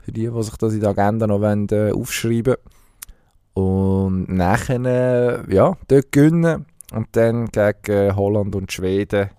für 0.00 0.12
die, 0.12 0.28
die 0.28 0.42
sich 0.42 0.56
das 0.56 0.74
in 0.74 0.80
der 0.80 0.90
Agenda 0.90 1.26
noch 1.26 1.40
wollen, 1.40 1.68
äh, 1.70 1.92
aufschreiben 1.92 2.56
Und 3.54 4.28
nachher, 4.28 5.44
äh, 5.48 5.54
ja, 5.54 5.76
dort 5.88 6.12
gewinnen 6.12 6.66
und 6.92 7.08
dann 7.12 7.46
gegen 7.46 8.16
Holland 8.16 8.54
und 8.54 8.72
Schweden 8.72 9.30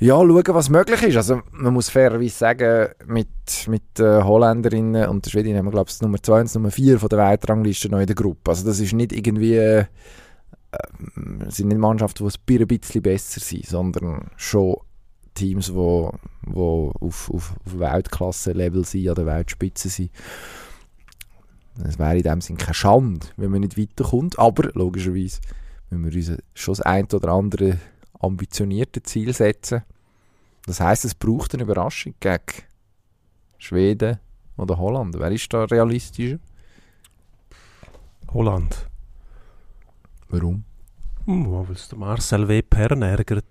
ja, 0.00 0.14
schauen, 0.14 0.44
was 0.46 0.70
möglich 0.70 1.02
ist. 1.02 1.16
Also, 1.16 1.42
man 1.52 1.74
muss 1.74 1.90
fairerweise 1.90 2.34
sagen, 2.34 2.88
mit, 3.06 3.28
mit 3.68 4.00
äh, 4.00 4.22
Holländerinnen 4.22 5.06
und 5.10 5.26
der 5.26 5.30
Schweden 5.30 5.54
haben 5.58 5.66
wir, 5.66 5.72
glaube 5.72 5.90
ich, 5.90 6.00
Nummer 6.00 6.22
2 6.22 6.40
und 6.40 6.54
Nummer 6.54 6.70
4 6.70 6.98
von 6.98 7.10
der 7.10 7.18
Weltrangliste 7.18 7.90
noch 7.90 8.00
in 8.00 8.06
der 8.06 8.16
Gruppe. 8.16 8.50
Also, 8.50 8.64
das 8.64 8.80
ist 8.80 8.94
nicht 8.94 9.12
irgendwie, 9.12 9.56
äh, 9.56 9.80
äh, 9.80 9.84
sind 11.48 11.68
nicht 11.68 11.78
Mannschaften, 11.78 12.28
die 12.48 12.58
ein 12.58 12.66
bisschen 12.66 13.02
besser 13.02 13.40
sind, 13.40 13.66
sondern 13.66 14.30
schon 14.36 14.76
Teams, 15.34 15.66
die 15.66 15.74
wo, 15.74 16.12
wo 16.42 16.92
auf, 17.00 17.30
auf, 17.30 17.54
auf 17.64 17.78
Weltklasse-Level 17.78 18.84
sind, 18.84 19.08
an 19.08 19.14
der 19.14 19.26
Weltspitze 19.26 19.88
sind. 19.88 20.10
Es 21.84 21.98
wäre 21.98 22.16
in 22.16 22.22
dem 22.22 22.40
Sinne 22.40 22.58
keine 22.58 22.74
Schande, 22.74 23.26
wenn 23.36 23.50
man 23.50 23.60
nicht 23.60 23.78
weiterkommt, 23.78 24.38
aber 24.38 24.70
logischerweise 24.74 25.40
müssen 25.90 26.28
wir 26.28 26.34
uns 26.34 26.42
schon 26.54 26.74
das 26.74 26.82
ein 26.82 27.06
oder 27.06 27.28
andere 27.30 27.78
ambitionierte 28.18 29.02
Ziel 29.02 29.32
setzen. 29.32 29.82
Das 30.66 30.80
heißt, 30.80 31.04
es 31.04 31.14
braucht 31.14 31.54
eine 31.54 31.62
Überraschung 31.62 32.14
gegen 32.20 32.40
Schweden 33.58 34.18
oder 34.56 34.78
Holland. 34.78 35.18
Wer 35.18 35.30
ist 35.30 35.52
da 35.52 35.64
realistischer? 35.64 36.38
Holland. 38.32 38.86
Warum? 40.28 40.64
Hm, 41.30 41.46
weil 41.52 41.74
es 41.74 41.88
der 41.88 41.98
Marcel 41.98 42.48
W. 42.48 42.62
Pern 42.62 43.02
ärgert. 43.02 43.44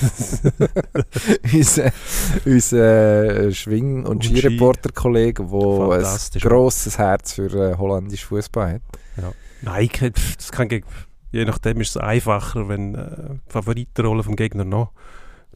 unser 1.52 1.90
unser 2.44 3.46
äh, 3.46 3.52
Schwing- 3.52 4.04
und 4.04 4.06
Und 4.06 4.24
Ski. 4.24 4.36
Skireporter-Kollege, 4.38 5.44
der 5.44 5.98
ein 5.98 6.40
grosses 6.40 6.98
Herz 6.98 7.32
für 7.32 7.72
äh, 7.72 7.76
holländischen 7.76 8.28
Fußball 8.28 8.74
hat. 8.74 8.82
Nein, 9.62 9.88
ke- 9.88 10.12
pff, 10.12 10.36
das 10.36 10.52
kann 10.52 10.68
gegen, 10.68 10.86
je 11.32 11.44
nachdem 11.44 11.80
ist 11.80 11.90
es 11.90 11.96
einfacher, 11.96 12.68
wenn 12.68 12.94
äh, 12.94 13.34
die 13.34 13.52
Favoritenrolle 13.52 14.22
vom 14.22 14.36
Gegner 14.36 14.64
noch, 14.64 14.92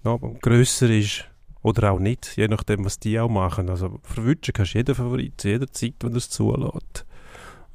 noch 0.03 0.19
grösser 0.41 0.91
ist 0.91 1.27
oder 1.63 1.93
auch 1.93 2.01
nicht, 2.01 2.37
je 2.37 2.49
nachdem, 2.49 2.85
was 2.85 2.99
die 2.99 3.21
auch 3.21 3.29
machen. 3.29 3.71
Also 3.71 4.01
verwünschen 4.03 4.53
kannst 4.55 4.75
du 4.75 4.79
jeden 4.79 4.95
Favorit 4.97 5.41
zu 5.41 5.49
jeder 5.49 5.71
Zeit, 5.71 5.95
wenn 6.01 6.11
du 6.11 6.19
es 6.19 6.29
zulässt. 6.31 7.07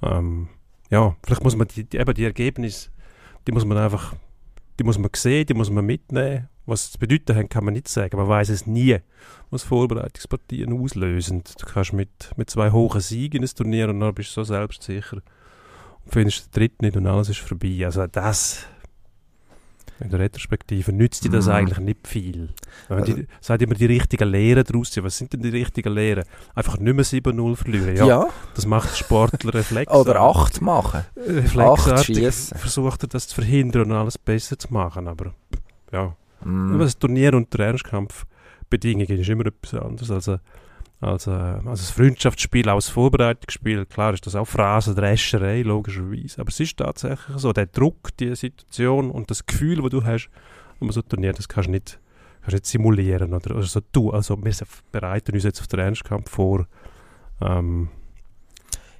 Ähm, 0.03 0.49
ja, 0.89 1.15
vielleicht 1.23 1.43
muss 1.43 1.55
man 1.55 1.67
die, 1.69 1.85
die, 1.85 1.97
eben 1.97 2.13
die 2.13 2.25
Ergebnisse, 2.25 2.89
die 3.47 3.51
muss 3.53 3.65
man 3.65 3.77
einfach, 3.77 4.13
die 4.77 4.83
muss 4.83 4.99
man 4.99 5.09
sehen, 5.15 5.45
die 5.45 5.53
muss 5.53 5.71
man 5.71 5.85
mitnehmen. 5.85 6.49
Was 6.65 6.89
es 6.89 6.97
bedeuten 6.97 7.33
hat, 7.33 7.49
kann 7.49 7.63
man 7.63 7.75
nicht 7.75 7.87
sagen. 7.87 8.17
Man 8.17 8.27
weiß 8.27 8.49
es 8.49 8.67
nie, 8.67 8.97
was 9.51 9.63
Vorbereitungspartien 9.63 10.77
auslösen. 10.77 11.43
Du 11.57 11.65
kannst 11.65 11.93
mit, 11.93 12.31
mit 12.35 12.49
zwei 12.49 12.71
hohen 12.71 12.99
Siegen 12.99 13.37
in 13.37 13.47
ein 13.47 13.55
Turnier 13.55 13.87
und 13.87 14.01
dann 14.01 14.13
bist 14.13 14.31
du 14.31 14.41
so 14.41 14.43
selbstsicher 14.43 15.21
und 16.03 16.11
findest 16.11 16.47
den 16.47 16.59
dritten 16.59 16.85
nicht 16.85 16.97
und 16.97 17.07
alles 17.07 17.29
ist 17.29 17.39
vorbei. 17.39 17.85
Also 17.85 18.05
das, 18.07 18.65
in 19.99 20.09
der 20.09 20.19
Retrospektive, 20.19 20.91
nützt 20.93 21.23
dir 21.23 21.29
das 21.31 21.45
Mhm. 21.47 21.51
eigentlich 21.53 21.79
nicht 21.79 22.07
viel. 22.07 22.49
Wenn 22.87 22.99
Also- 22.99 23.13
die, 23.13 23.27
sagt 23.41 23.61
immer 23.61 23.73
die 23.75 23.85
richtigen 23.87 24.29
Lehren 24.29 24.63
daraus 24.63 24.91
ziehen. 24.91 25.03
Was 25.03 25.17
sind 25.17 25.33
denn 25.33 25.41
die 25.41 25.49
richtigen 25.49 25.93
Lehren? 25.93 26.23
Einfach 26.55 26.77
nicht 26.77 26.93
mehr 26.95 27.03
7-0 27.05 27.55
verlieren. 27.55 27.95
Ja, 28.07 28.27
das 28.55 28.65
macht 28.65 28.95
Sportler 28.97 29.53
Reflex. 29.53 29.91
Oder 29.91 30.19
acht 30.21 30.61
machen. 30.61 30.99
Acht 31.15 31.27
Reflexartig 31.27 32.17
schiessen. 32.17 32.57
versucht 32.57 33.03
er 33.03 33.09
das 33.09 33.27
zu 33.27 33.35
verhindern 33.35 33.91
und 33.91 33.97
alles 33.97 34.17
besser 34.17 34.57
zu 34.59 34.71
machen. 34.71 35.07
Aber 35.07 35.33
ja, 35.91 36.15
Mm. 36.43 36.77
das 36.77 36.99
Turnier 36.99 37.33
und 37.33 37.51
der 37.57 37.67
Ernstkampfbedingungen 37.67 39.19
ist 39.19 39.29
immer 39.29 39.47
etwas 39.47 39.73
anderes 39.81 40.11
als 40.11 40.29
ein, 41.01 41.09
als 41.09 41.27
ein, 41.27 41.67
als 41.67 41.89
ein 41.89 41.93
Freundschaftsspiel, 41.93 42.69
auch 42.69 42.75
als 42.75 42.89
Vorbereitungsspiel. 42.89 43.85
Klar 43.85 44.13
ist 44.13 44.25
das 44.25 44.35
auch 44.35 44.47
Phrasendrescherei, 44.47 45.61
logischerweise. 45.61 46.41
Aber 46.41 46.49
es 46.49 46.59
ist 46.59 46.77
tatsächlich 46.77 47.37
so, 47.37 47.53
der 47.53 47.67
Druck, 47.67 48.15
die 48.17 48.35
Situation 48.35 49.11
und 49.11 49.29
das 49.29 49.45
Gefühl, 49.45 49.81
das 49.81 49.89
du 49.89 50.03
hast, 50.03 50.29
um 50.79 50.91
so 50.91 51.01
ein 51.01 51.09
Turnier, 51.09 51.33
das 51.33 51.47
kannst 51.47 51.67
du 51.67 51.71
nicht, 51.71 51.99
kannst 52.41 52.53
nicht 52.53 52.65
simulieren. 52.65 53.33
Oder, 53.33 53.55
oder 53.55 53.63
so 53.63 53.81
du, 53.91 54.11
also 54.11 54.37
wir 54.43 54.53
bereiten 54.91 55.33
uns 55.33 55.43
jetzt 55.43 55.61
auf 55.61 55.67
den 55.67 55.79
Ernstkampf 55.79 56.29
vor. 56.29 56.67
Ähm, 57.41 57.89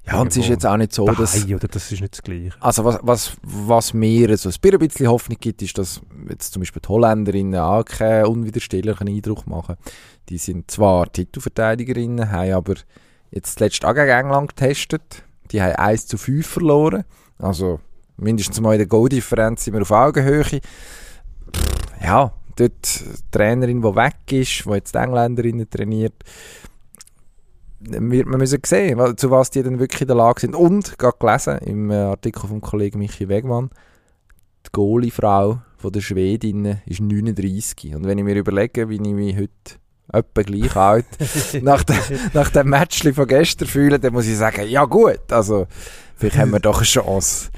Ja, 0.07 0.21
und 0.21 0.29
es 0.29 0.37
ist 0.37 0.47
jetzt 0.47 0.65
auch 0.65 0.77
nicht 0.77 0.93
so, 0.93 1.05
dass... 1.05 1.33
daheim, 1.33 1.55
oder 1.55 1.67
das 1.67 1.91
ist 1.91 1.99
nicht 1.99 2.13
das 2.13 2.23
Gleiche. 2.23 2.51
Also 2.61 2.85
was, 2.85 2.99
was, 3.01 3.37
was 3.43 3.93
mir 3.93 4.37
so 4.37 4.49
ein 4.49 4.79
bisschen 4.79 5.07
Hoffnung 5.07 5.37
gibt, 5.39 5.61
ist, 5.61 5.77
dass 5.77 5.99
jetzt 6.29 6.53
zum 6.53 6.61
Beispiel 6.61 6.81
die 6.81 6.87
Holländerinnen 6.87 7.59
auch 7.59 7.83
keinen 7.83 8.25
unwiderstehlichen 8.25 9.07
Eindruck 9.07 9.45
machen. 9.47 9.75
Die 10.29 10.37
sind 10.37 10.71
zwar 10.71 11.11
Titelverteidigerinnen, 11.11 12.31
haben 12.31 12.53
aber 12.53 12.75
jetzt 13.31 13.57
zuletzt 13.57 13.83
auch 13.83 13.93
gegen 13.93 14.07
England 14.07 14.55
getestet. 14.55 15.23
Die 15.51 15.61
haben 15.61 15.75
1 15.75 16.07
zu 16.07 16.17
5 16.17 16.47
verloren. 16.47 17.03
Also 17.37 17.81
mindestens 18.15 18.61
mal 18.61 18.73
in 18.73 18.79
der 18.79 18.87
Goal-Differenz 18.87 19.65
sind 19.65 19.73
wir 19.73 19.81
auf 19.81 19.91
Augenhöhe. 19.91 20.61
Ja, 22.01 22.31
dort 22.55 23.01
die 23.01 23.31
Trainerin, 23.31 23.81
die 23.81 23.95
weg 23.95 24.15
ist, 24.31 24.65
die 24.65 24.69
jetzt 24.69 24.95
die 24.95 24.99
Engländerinnen 24.99 25.69
trainiert, 25.69 26.15
wird 27.79 28.27
man 28.27 28.39
müssen 28.39 28.61
sehen, 28.65 29.17
zu 29.17 29.31
was 29.31 29.49
die 29.49 29.63
dann 29.63 29.79
wirklich 29.79 30.01
in 30.01 30.07
der 30.07 30.15
Lage 30.15 30.41
sind. 30.41 30.55
Und, 30.55 30.97
gerade 30.97 31.17
gelesen, 31.19 31.57
im 31.59 31.91
äh, 31.91 31.95
Artikel 31.95 32.47
vom 32.47 32.61
Kollegen 32.61 32.99
Michi 32.99 33.29
Wegmann, 33.29 33.69
die 34.65 34.71
Goalie-Frau 34.71 35.61
von 35.77 35.91
der 35.91 36.01
Schwedinnen 36.01 36.81
ist 36.85 37.01
39. 37.01 37.95
Und 37.95 38.05
wenn 38.05 38.17
ich 38.17 38.23
mir 38.23 38.35
überlege, 38.35 38.89
wie 38.89 38.95
ich 38.95 39.01
mich 39.01 39.37
heute 39.37 39.79
etwa 40.11 40.41
gleich 40.41 40.75
alt 40.75 41.05
nach, 41.61 41.83
de, 41.83 41.95
nach 42.33 42.49
dem 42.49 42.69
Match 42.69 43.03
von 43.13 43.27
gestern 43.27 43.67
fühle, 43.67 43.99
dann 43.99 44.13
muss 44.13 44.27
ich 44.27 44.37
sagen, 44.37 44.67
ja 44.67 44.85
gut, 44.85 45.31
also 45.31 45.67
vielleicht 46.15 46.37
haben 46.37 46.51
wir 46.51 46.59
doch 46.59 46.77
eine 46.77 46.85
Chance, 46.85 47.49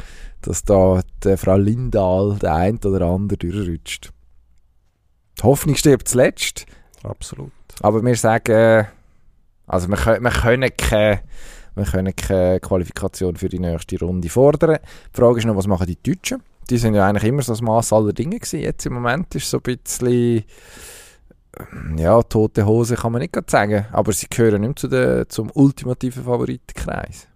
dass 0.42 0.64
da 0.64 1.02
die 1.24 1.38
Frau 1.38 1.58
Lindahl 1.58 2.38
der 2.40 2.56
ein 2.56 2.80
oder 2.84 3.06
andere 3.06 3.38
durchrutscht. 3.38 4.12
Die 5.40 5.44
Hoffnung 5.44 5.76
stirbt 5.76 6.08
zuletzt. 6.08 6.66
Absolut. 7.04 7.52
Aber 7.82 8.04
wir 8.04 8.16
sagen, 8.16 8.88
also 9.70 9.88
wir, 9.88 9.96
können, 9.98 10.24
wir 10.24 10.32
können 10.32 10.70
keine, 10.76 11.22
Wir 11.76 11.86
können 11.86 12.16
keine 12.16 12.60
Qualifikation 12.60 13.38
für 13.38 13.48
die 13.48 13.60
nächste 13.60 13.98
Runde 14.00 14.28
fordern. 14.30 14.80
Die 15.14 15.18
Frage 15.18 15.40
ist 15.40 15.46
noch, 15.46 15.56
was 15.56 15.68
machen 15.68 15.88
die 15.88 15.98
Deutschen? 16.02 16.44
Die 16.70 16.78
sind 16.78 16.96
ja 16.96 17.08
eigentlich 17.08 17.24
immer 17.24 17.42
so 17.42 17.54
das 17.54 17.62
Maß 17.62 17.94
aller 17.94 18.12
Dinge 18.14 18.38
gewesen. 18.38 18.60
Jetzt 18.60 18.86
im 18.86 18.94
Moment 18.94 19.34
ist 19.36 19.50
so 19.50 19.58
ein 19.58 19.64
bisschen 19.64 20.44
ja, 21.98 22.22
tote 22.24 22.66
Hose 22.66 22.96
kann 22.96 23.12
man 23.12 23.22
nicht 23.22 23.34
gerade 23.34 23.50
sagen, 23.50 23.86
aber 23.92 24.12
sie 24.14 24.28
gehören 24.30 24.62
nicht 24.62 24.80
zu 24.80 24.88
der, 24.88 25.28
zum 25.30 25.52
ultimativen 25.54 26.24
Favoritenkreis. 26.24 27.28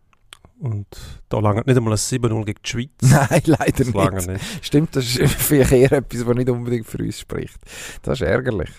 Und 0.60 0.88
da 1.28 1.40
lange 1.40 1.62
nicht 1.66 1.76
einmal 1.76 1.94
ein 1.94 1.98
7-0 1.98 2.46
gegen 2.46 2.60
die 2.64 2.70
Schweiz. 2.70 2.90
Nein, 3.02 3.42
leider 3.46 3.84
Das 3.84 3.94
nicht. 3.94 4.28
nicht. 4.28 4.66
Stimmt, 4.66 4.96
das 4.96 5.16
ist 5.16 5.34
vielleicht 5.42 5.74
eher 5.74 5.92
etwas, 5.92 6.26
was 6.26 6.36
nicht 6.36 6.50
unbedingt 6.50 6.86
für 6.86 7.00
uns 7.00 7.20
spricht. 7.20 7.58
Das 8.02 8.22
ist 8.22 8.28
ärgerlich. 8.28 8.70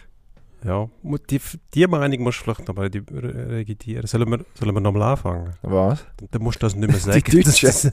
Ja, 0.65 0.89
die, 1.31 1.41
die 1.75 1.87
Meinung 1.87 2.23
musst 2.23 2.41
du 2.41 2.45
vielleicht 2.45 2.67
nochmal 2.67 2.87
re- 2.87 3.49
regidieren. 3.51 4.07
Sollen 4.07 4.31
wir, 4.31 4.47
sollen 4.55 4.75
wir 4.75 4.81
nochmal 4.81 5.03
anfangen? 5.11 5.51
Was? 5.61 6.07
Dann, 6.17 6.29
dann 6.31 6.43
musst 6.43 6.63
du 6.63 6.67
das 6.67 6.75
nicht 6.75 6.89
mehr 6.89 6.99
sagen. 6.99 7.21
Deutschen. 7.31 7.67
Das- 7.67 7.93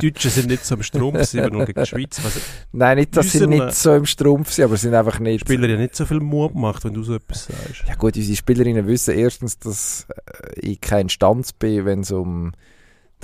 die 0.00 0.10
Deutschen 0.12 0.30
sind 0.30 0.48
nicht 0.48 0.64
so 0.64 0.76
im 0.76 0.82
Strom, 0.84 1.16
7-0 1.16 1.64
gegen 1.66 1.80
die 1.80 1.86
Schweiz. 1.86 2.20
Was 2.22 2.40
Nein, 2.70 2.98
nicht, 2.98 3.16
dass 3.16 3.32
sie 3.32 3.46
nicht 3.48 3.72
so 3.74 3.94
im 3.94 4.06
Strumpf 4.06 4.52
sind, 4.52 4.66
aber 4.66 4.76
sie 4.76 4.82
sind 4.82 4.94
einfach 4.94 5.16
die 5.16 5.24
nicht... 5.24 5.40
Spieler 5.40 5.68
ja 5.68 5.76
nicht 5.76 5.96
so 5.96 6.06
viel 6.06 6.20
Mut 6.20 6.54
macht, 6.54 6.84
wenn 6.84 6.94
du 6.94 7.02
so 7.02 7.14
etwas 7.16 7.46
sagst. 7.46 7.82
Ja 7.88 7.96
gut, 7.96 8.16
unsere 8.16 8.36
Spielerinnen 8.36 8.86
wissen 8.86 9.18
erstens, 9.18 9.58
dass 9.58 10.06
äh, 10.54 10.60
ich 10.60 10.80
kein 10.80 11.08
Stanz 11.08 11.52
bin, 11.52 11.84
wenn 11.84 12.00
es 12.00 12.12
um 12.12 12.52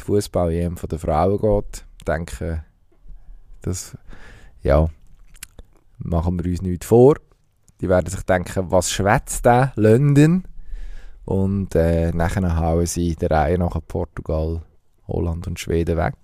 die 0.00 0.02
Fußball-EM 0.02 0.76
von 0.76 0.88
der 0.88 0.98
Frauen 0.98 1.38
geht. 1.38 1.84
Ich 1.98 2.04
denke, 2.04 2.64
das, 3.62 3.96
ja, 4.64 4.88
machen 5.98 6.42
wir 6.42 6.50
uns 6.50 6.62
nichts 6.62 6.86
vor. 6.86 7.14
Die 7.80 7.88
werden 7.88 8.10
sich 8.10 8.22
denken, 8.22 8.70
was 8.70 8.90
schwätzt 8.90 9.44
der 9.44 9.72
London? 9.76 10.44
Und 11.24 11.74
äh, 11.74 12.10
nachher 12.12 12.56
hauen 12.56 12.86
sie 12.86 13.14
der 13.14 13.30
Reihe 13.30 13.58
nach 13.58 13.78
Portugal, 13.86 14.62
Holland 15.06 15.46
und 15.46 15.60
Schweden 15.60 15.96
weg. 15.96 16.14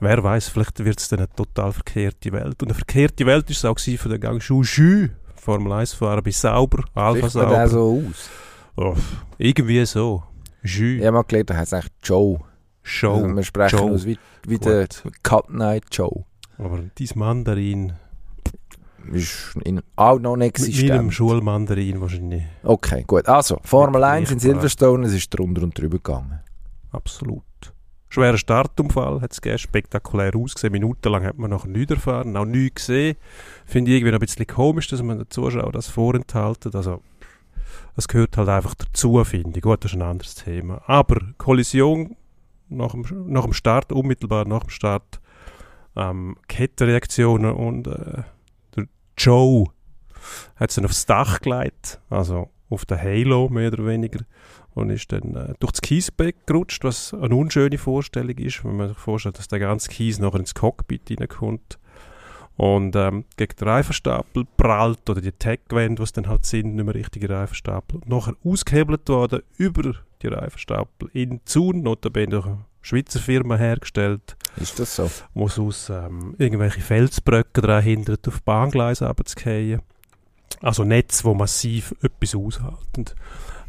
Wer 0.00 0.22
weiß, 0.22 0.48
vielleicht 0.48 0.84
wird 0.84 1.00
es 1.00 1.08
dann 1.08 1.20
eine 1.20 1.30
total 1.30 1.72
verkehrte 1.72 2.32
Welt. 2.32 2.62
Und 2.62 2.68
eine 2.68 2.74
verkehrte 2.74 3.26
Welt 3.26 3.44
war 3.46 3.50
es 3.50 3.64
auch 3.64 3.78
für 3.78 4.08
den 4.08 4.20
Gang 4.20 4.42
Juju. 4.42 5.08
Formel 5.36 5.72
1 5.72 5.92
fahren 5.92 6.22
bei 6.24 6.30
Sauber, 6.30 6.84
Alpha 6.94 7.28
Sieht 7.28 7.42
man 7.42 7.50
der 7.50 7.68
Sauber. 7.68 8.00
so 8.02 8.08
aus? 8.08 8.30
Oh, 8.76 8.96
irgendwie 9.38 9.84
so. 9.84 10.22
Jus, 10.62 11.00
Ich 11.00 11.02
habe 11.04 11.12
mal 11.12 11.22
gelernt, 11.24 11.50
da 11.50 11.56
heißt 11.56 11.74
eigentlich 11.74 11.92
Joe. 12.02 12.40
Show. 12.82 13.14
Also 13.14 13.36
wir 13.36 13.42
sprechen 13.42 13.78
Joe. 13.78 13.92
aus 13.92 14.04
wie, 14.06 14.18
wie 14.46 14.58
der 14.58 14.88
Cut 15.22 15.50
Night 15.50 15.84
Joe. 15.92 16.24
Aber 16.58 16.78
dein 16.78 17.08
Mandarin, 17.14 17.92
Ist 19.12 19.56
in, 19.64 19.80
auch 19.96 20.18
noch 20.18 20.36
nicht 20.36 20.58
mit 20.58 20.68
meinem 20.68 20.74
existent. 20.74 21.14
Schulmandarin 21.14 22.00
wahrscheinlich. 22.00 22.44
Okay, 22.62 23.04
gut. 23.06 23.28
Also, 23.28 23.58
Formel 23.62 24.00
Nicht 24.00 24.30
1 24.30 24.30
in. 24.32 24.38
Silverstone, 24.38 25.06
es 25.06 25.12
ist 25.14 25.28
drunter 25.30 25.62
und 25.62 25.78
drüber 25.78 25.98
gegangen. 25.98 26.40
Absolut. 26.92 27.42
Schwerer 28.08 28.38
Startunfall 28.38 29.20
hat 29.20 29.32
es 29.32 29.40
gegeben, 29.40 29.58
spektakulär 29.58 30.36
ausgesehen. 30.36 30.72
Minutenlang 30.72 31.24
hat 31.24 31.36
man 31.36 31.50
noch 31.50 31.66
nichts 31.66 31.94
erfahren, 31.94 32.36
auch 32.36 32.44
nichts 32.44 32.86
gesehen. 32.86 33.16
Finde 33.66 33.90
ich 33.90 33.96
irgendwie 33.96 34.12
noch 34.12 34.20
ein 34.20 34.26
bisschen 34.26 34.46
komisch, 34.46 34.88
dass 34.88 35.02
man 35.02 35.18
den 35.18 35.30
Zuschauern 35.30 35.72
das 35.72 35.88
vorenthalten. 35.88 36.72
Also, 36.74 37.02
es 37.96 38.06
gehört 38.06 38.36
halt 38.36 38.48
einfach 38.48 38.74
dazu, 38.74 39.22
finde 39.24 39.58
ich. 39.58 39.62
Gut, 39.62 39.84
das 39.84 39.92
ist 39.92 39.96
ein 39.96 40.02
anderes 40.02 40.36
Thema. 40.36 40.82
Aber 40.86 41.20
Kollision 41.38 42.16
nach 42.68 42.92
dem, 42.92 43.04
nach 43.26 43.44
dem 43.44 43.52
Start, 43.52 43.92
unmittelbar 43.92 44.46
nach 44.46 44.60
dem 44.60 44.70
Start, 44.70 45.20
ähm, 45.96 46.36
Kettenreaktionen 46.48 47.52
und 47.52 47.86
äh, 47.86 48.22
Joe. 49.16 49.66
Hat 50.56 50.70
es 50.70 50.76
dann 50.76 50.84
aufs 50.84 51.06
Dach 51.06 51.40
gelegt, 51.40 52.00
also 52.10 52.50
auf 52.70 52.86
den 52.86 53.00
Halo 53.00 53.48
mehr 53.48 53.72
oder 53.72 53.86
weniger 53.86 54.20
und 54.74 54.90
ist 54.90 55.12
dann 55.12 55.34
äh, 55.34 55.54
durch 55.60 55.72
das 55.72 55.82
Kiesbeck 55.82 56.46
gerutscht, 56.46 56.84
was 56.84 57.14
eine 57.14 57.34
unschöne 57.34 57.78
Vorstellung 57.78 58.36
ist, 58.38 58.64
wenn 58.64 58.76
man 58.76 58.88
sich 58.88 58.98
vorstellt, 58.98 59.38
dass 59.38 59.48
der 59.48 59.60
ganze 59.60 59.88
Kies 59.88 60.18
nachher 60.18 60.40
ins 60.40 60.54
Cockpit 60.54 61.10
reinkommt 61.10 61.78
und 62.56 62.94
ähm, 62.96 63.24
gegen 63.36 63.56
den 63.56 63.68
Reifenstapel 63.68 64.44
prallt 64.56 65.08
oder 65.08 65.20
die 65.20 65.32
Tagwände, 65.32 66.02
was 66.02 66.12
dann 66.12 66.28
halt 66.28 66.44
sind, 66.44 66.74
nicht 66.74 66.84
mehr 66.84 66.94
richtige 66.94 67.30
Reifenstapel. 67.30 68.00
Nachher 68.06 68.36
ausgehebelt 68.44 69.08
worden 69.08 69.42
über 69.56 69.94
die 70.22 70.28
Reifenstapel 70.28 71.08
in 71.12 71.40
Zun, 71.44 71.82
notabene 71.82 72.28
durch 72.28 72.48
Schweizer 72.84 73.18
Firma 73.18 73.56
hergestellt, 73.56 74.36
Ist 74.56 74.78
das 74.78 74.94
so? 74.96 75.10
wo 75.32 75.46
aus 75.46 75.88
ähm, 75.88 76.34
irgendwelche 76.38 76.82
Felsbrücken 76.82 77.62
daran 77.62 77.82
hindert, 77.82 78.28
auf 78.28 78.42
Bahngleise 78.42 79.06
runterzufallen. 79.06 79.80
Also 80.60 80.84
Netz, 80.84 81.24
wo 81.24 81.32
massiv 81.34 81.94
etwas 82.02 82.34
aushalten. 82.34 83.06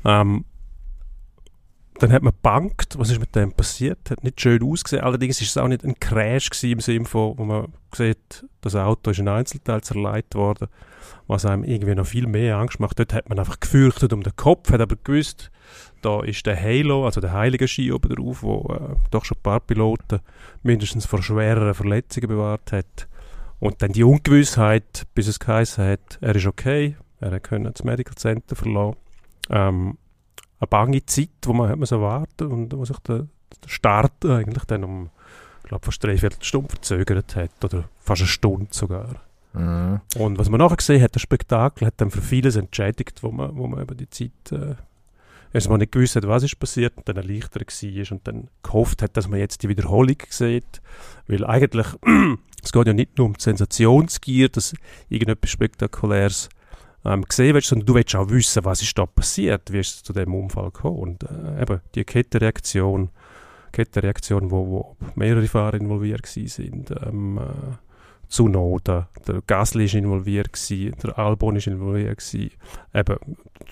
Ähm, 0.04 0.44
dann 2.00 2.12
hat 2.12 2.24
man 2.24 2.34
gebankt, 2.34 3.00
was 3.00 3.10
ist 3.10 3.22
mit 3.22 3.34
dem 3.36 3.54
passiert, 3.54 4.12
hat 4.12 4.24
nicht 4.24 4.42
schön 4.42 4.62
ausgesehen, 4.62 5.02
allerdings 5.02 5.40
ist 5.40 5.52
es 5.52 5.58
auch 5.58 5.70
nicht 5.70 5.86
ein 5.86 5.98
Crash 5.98 6.50
gewesen, 6.50 6.72
im 6.72 6.80
Sinne 6.82 7.06
von, 7.06 7.38
wo 7.38 7.46
man 7.46 7.74
sieht, 7.94 8.46
das 8.60 8.76
Auto 8.76 9.12
ist 9.12 9.20
in 9.20 9.30
Einzelteil 9.30 9.80
zerlegt 9.82 10.36
worden, 10.36 10.68
was 11.28 11.46
einem 11.46 11.64
irgendwie 11.64 11.96
noch 11.96 12.06
viel 12.06 12.28
mehr 12.28 12.58
Angst 12.58 12.82
macht. 12.82 13.00
Dort 13.00 13.14
hat 13.14 13.30
man 13.30 13.40
einfach 13.40 13.62
gefürchtet 13.62 14.12
um 14.12 14.24
den 14.24 14.36
Kopf, 14.36 14.74
hat 14.74 14.82
aber 14.82 14.98
gewusst, 15.02 15.52
da 16.02 16.22
ist 16.22 16.46
der 16.46 16.62
Halo, 16.62 17.06
also 17.06 17.22
der 17.22 17.34
heilige 17.34 17.68
Ski 17.68 17.92
oben 17.92 18.16
drauf, 18.16 18.44
wo 18.44 18.74
äh, 18.74 18.96
doch 19.12 19.26
schon 19.26 19.38
ein 19.38 19.44
paar 19.44 19.60
Piloten 19.60 20.20
mindestens 20.64 21.06
vor 21.06 21.24
schwereren 21.24 21.74
Verletzungen 21.74 22.28
bewahrt 22.28 22.72
hat. 22.72 23.08
Und 23.60 23.82
dann 23.82 23.94
die 23.94 24.04
Ungewissheit, 24.04 25.08
bis 25.16 25.28
es 25.28 25.40
geheißen 25.40 25.84
hat, 25.84 26.20
er 26.22 26.36
ist 26.36 26.46
okay, 26.46 26.96
er 27.20 27.40
konnte 27.40 27.72
das 27.72 27.84
Medical 27.84 28.16
Center 28.16 28.56
verlassen. 28.56 28.98
Ähm, 29.50 29.98
eine 30.60 30.68
bange 30.68 31.06
Zeit, 31.06 31.30
wo 31.44 31.54
man 31.54 31.70
hat 31.70 31.78
man 31.78 31.86
so 31.86 32.02
warten 32.02 32.52
und 32.52 32.74
wo 32.76 32.86
sich 32.86 33.00
der, 33.00 33.28
der 33.64 33.70
Start 33.70 34.26
eigentlich 34.26 34.66
dann 34.66 34.84
um, 34.84 35.10
ich 35.64 35.70
glaube, 35.70 35.86
fast 35.86 36.04
dreiviertel 36.04 36.44
Stunde 36.44 36.70
verzögert 36.70 37.36
hat 37.36 37.64
oder 37.64 37.86
fast 38.00 38.22
eine 38.22 38.28
Stunde 38.28 38.68
sogar. 38.72 39.16
Mhm. 39.54 40.02
Und 40.18 40.38
was 40.38 40.50
man 40.50 40.60
nachher 40.60 40.78
gesehen 40.78 41.02
hat, 41.02 41.16
das 41.16 41.22
Spektakel 41.22 41.88
hat 41.88 41.96
dann 41.98 42.12
für 42.12 42.22
vieles 42.22 42.56
entschädigt, 42.56 43.24
wo 43.24 43.32
man, 43.32 43.56
wo 43.56 43.68
man 43.68 43.82
über 43.82 43.96
die 43.96 44.10
Zeit 44.10 44.52
äh, 44.52 44.76
erstmal 45.56 45.78
nicht 45.78 45.94
gewusst 45.94 46.16
hat, 46.16 46.28
was 46.28 46.44
ist 46.44 46.60
passiert 46.60 46.98
und 46.98 47.08
dann 47.08 47.16
erleichtert 47.16 47.68
war 47.68 48.12
und 48.12 48.28
dann 48.28 48.50
gehofft 48.62 49.02
hat, 49.02 49.16
dass 49.18 49.28
man 49.28 49.40
jetzt 49.40 49.64
die 49.64 49.70
Wiederholung 49.70 50.18
sieht. 50.30 50.82
Weil 51.28 51.46
eigentlich, 51.46 51.88
es 52.64 52.72
geht 52.72 52.88
ja 52.88 52.94
nicht 52.94 53.18
nur 53.18 53.28
um 53.28 53.34
die 53.34 53.42
Sensationsgier, 53.42 54.50
dass 54.50 54.74
irgendetwas 55.10 55.50
Spektakuläres 55.50 56.50
ähm, 57.06 57.24
gesehen 57.24 57.54
wird, 57.54 57.64
sondern 57.64 57.86
du 57.86 57.96
willst 57.96 58.16
auch 58.16 58.30
wissen, 58.30 58.66
was 58.66 58.82
ist 58.82 58.98
da 58.98 59.06
passiert, 59.06 59.72
wie 59.72 59.80
ist 59.80 59.96
es 59.96 60.04
zu 60.04 60.12
dem 60.12 60.34
Unfall 60.36 60.72
gekommen. 60.72 60.98
Und 60.98 61.24
äh, 61.24 61.62
eben 61.62 61.80
die 61.96 62.04
Kettenreaktion, 62.04 63.10
Kettenreaktion, 63.72 64.52
wo, 64.52 64.68
wo 64.68 64.98
mehrere 65.16 65.48
Fahrer 65.48 65.76
involviert 65.76 66.26
sind, 66.26 66.92
ähm, 67.06 67.38
äh, 67.38 67.76
Zunoda, 68.28 69.08
der 69.28 69.42
Gasly 69.46 69.86
ist 69.86 69.94
involviert 69.94 70.52
gewesen, 70.52 70.96
der 71.02 71.18
Albon 71.18 71.56
ist 71.56 71.68
involviert 71.68 72.18
gewesen, 72.18 72.52
eben 72.94 73.18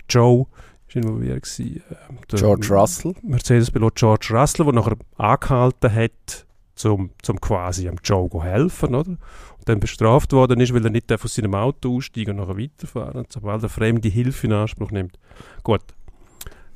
Joe 0.07 0.45
involviert 0.95 1.43
gewesen, 1.43 1.83
ähm, 1.89 2.17
der 2.31 2.39
George 2.39 2.67
Russell. 2.69 3.13
Mercedes-Pilot 3.21 3.95
George 3.95 4.27
Russell, 4.31 4.65
der 4.65 4.73
nachher 4.73 4.97
angehalten 5.17 5.93
hat, 5.93 6.45
zum, 6.75 7.11
zum 7.21 7.39
quasi 7.39 7.87
am 7.87 7.97
Joe 8.03 8.29
zu 8.29 8.43
helfen, 8.43 8.95
oder? 8.95 9.09
Und 9.09 9.69
dann 9.69 9.79
bestraft 9.79 10.33
worden 10.33 10.59
ist, 10.59 10.73
weil 10.73 10.83
er 10.83 10.89
nicht 10.89 11.11
aus 11.11 11.35
seinem 11.35 11.55
Auto 11.55 11.97
aussteigen 11.97 12.39
und 12.39 12.47
nachher 12.47 12.57
weiterfahren. 12.57 13.21
Und 13.21 13.31
sobald 13.31 13.63
er 13.63 13.69
fremde 13.69 14.09
Hilfe 14.09 14.47
in 14.47 14.53
Anspruch 14.53 14.91
nimmt. 14.91 15.19
Gut. 15.63 15.81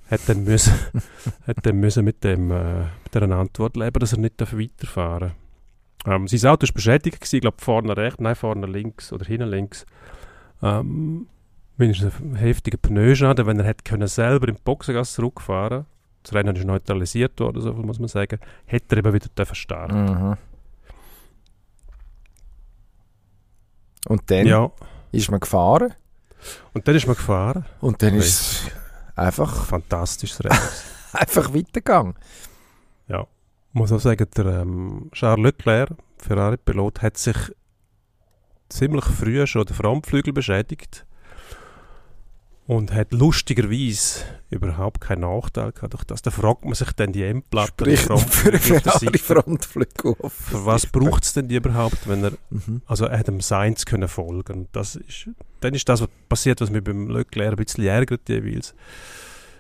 Hat 0.09 0.21
dann 0.27 0.43
müssen, 0.43 0.73
hat 1.47 1.57
dann 1.63 1.79
müssen 1.79 2.05
mit, 2.05 2.23
dem, 2.23 2.51
äh, 2.51 2.83
mit 3.03 3.13
dieser 3.13 3.31
Antwort 3.31 3.75
leben, 3.75 3.99
dass 3.99 4.13
er 4.13 4.19
nicht 4.19 4.39
weiterfahren 4.39 5.31
darf. 6.05 6.15
Ähm, 6.15 6.27
sein 6.27 6.49
Auto 6.49 6.65
war 6.65 6.73
beschädigt, 6.73 7.19
gewesen, 7.19 7.35
ich 7.35 7.41
glaube 7.41 7.57
vorne 7.59 7.97
rechts, 7.97 8.21
nein, 8.21 8.35
vorne 8.35 8.67
links 8.67 9.11
oder 9.11 9.25
hinten 9.25 9.49
links. 9.49 9.85
Ähm, 10.61 11.27
mindestens 11.77 12.13
ein 12.19 12.35
heftiger 12.35 12.77
Pneuschaden, 12.77 13.45
wenn 13.45 13.59
er 13.59 13.65
hätte 13.65 13.83
können 13.83 14.07
selber 14.07 14.47
in 14.47 14.55
die 14.55 14.61
Boxengasse 14.63 15.15
zurückfahren 15.15 15.85
das 16.27 16.33
Rennen 16.33 16.55
ist 16.57 16.65
neutralisiert 16.65 17.39
worden, 17.39 17.61
so 17.61 17.71
muss 17.71 17.99
man 17.99 18.09
sagen, 18.09 18.39
hätte 18.65 18.95
er 18.95 18.99
eben 18.99 19.13
wieder 19.13 19.29
dürfen 19.29 19.55
starten. 19.55 20.03
Mhm. 20.05 20.37
Und 24.07 24.29
dann 24.29 24.45
Ja, 24.45 24.71
ist 25.13 25.31
man 25.31 25.39
gefahren 25.39 25.93
und 26.73 26.87
dann 26.87 26.95
ist 26.95 27.07
man 27.07 27.15
gefahren. 27.15 27.65
und 27.79 28.01
dann 28.01 28.13
ist 28.15 28.27
es 28.27 28.71
einfach, 29.15 29.65
Fantastisches 29.65 30.43
Rennen. 30.43 30.59
einfach 31.13 31.53
weitergegangen. 31.53 32.15
ja. 33.07 33.25
Ich 33.69 33.79
muss 33.79 33.91
auch 33.91 33.99
sagen, 33.99 34.27
der 34.35 34.45
ähm, 34.45 35.09
Charles 35.13 35.43
Leclerc, 35.43 35.91
Ferrari-Pilot, 36.17 37.01
hat 37.03 37.17
sich 37.17 37.37
ziemlich 38.69 39.05
früh 39.05 39.45
schon 39.45 39.65
den 39.65 39.75
Frontflügel 39.75 40.33
beschädigt 40.33 41.05
und 42.67 42.93
hat 42.93 43.13
lustigerweise 43.13 44.25
überhaupt 44.49 44.99
keinen 45.01 45.21
Nachteil 45.21 45.71
gehabt 45.71 45.93
durch 45.93 46.03
das. 46.03 46.21
Da 46.21 46.31
fragt 46.31 46.65
man 46.65 46.73
sich 46.73 46.91
dann 46.91 47.13
die 47.13 47.23
Endplatte 47.23 47.71
Sprich 47.71 47.99
für 48.01 48.17
Frontflügel 48.17 48.81
Ferrari 48.81 49.17
Frontflügel. 49.17 50.15
Für 50.29 50.65
was 50.65 50.85
braucht 50.85 51.23
es 51.23 51.33
denn 51.33 51.47
die 51.47 51.55
überhaupt, 51.55 52.07
wenn 52.07 52.23
er 52.23 52.31
Mhm. 52.49 52.81
Also 52.85 53.05
er 53.05 53.19
hat 53.19 53.27
dem 53.27 53.41
Sainz 53.41 53.85
können 53.85 54.07
folgen. 54.07 54.67
Das 54.71 54.95
ist, 54.95 55.29
dann 55.59 55.73
ist 55.73 55.87
das 55.89 56.01
was 56.01 56.09
passiert, 56.29 56.61
was 56.61 56.69
mich 56.69 56.83
beim 56.83 57.09
Leclerc 57.09 57.51
ein 57.51 57.55
bisschen 57.55 57.85
ärgert 57.85 58.27
jeweils. 58.29 58.73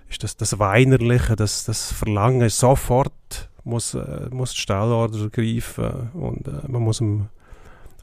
ist 0.09 0.23
das, 0.23 0.37
das 0.37 0.59
Weinerliche, 0.59 1.35
das, 1.35 1.65
das 1.65 1.91
Verlangen 1.91 2.49
sofort 2.49 3.49
muss, 3.63 3.93
äh, 3.93 4.27
muss 4.31 4.53
die 4.53 4.59
Stellorder 4.59 5.29
greifen 5.29 6.11
und 6.13 6.47
äh, 6.47 6.67
man 6.67 6.81
muss 6.81 7.01
am, 7.01 7.29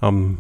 am 0.01 0.39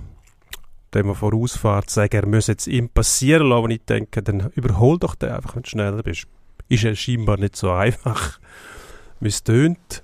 dem 0.95 1.07
man 1.07 1.15
vorausfährt, 1.15 1.91
sagen, 1.91 2.17
er 2.17 2.27
muss 2.27 2.47
jetzt 2.47 2.67
ihm 2.67 2.89
passieren 2.89 3.49
lassen, 3.49 3.65
und 3.65 3.71
ich 3.71 3.85
denke, 3.85 4.23
dann 4.23 4.51
überhol 4.55 4.99
doch 4.99 5.15
den 5.15 5.31
einfach, 5.31 5.57
wenn 5.57 5.63
du 5.63 5.71
schneller 5.71 6.03
bist. 6.03 6.27
Ist 6.69 6.83
ja 6.83 6.95
scheinbar 6.95 7.39
nicht 7.39 7.57
so 7.57 7.71
einfach, 7.71 8.39
wie 9.21 9.29
es 9.29 9.43
tönt. 9.43 10.03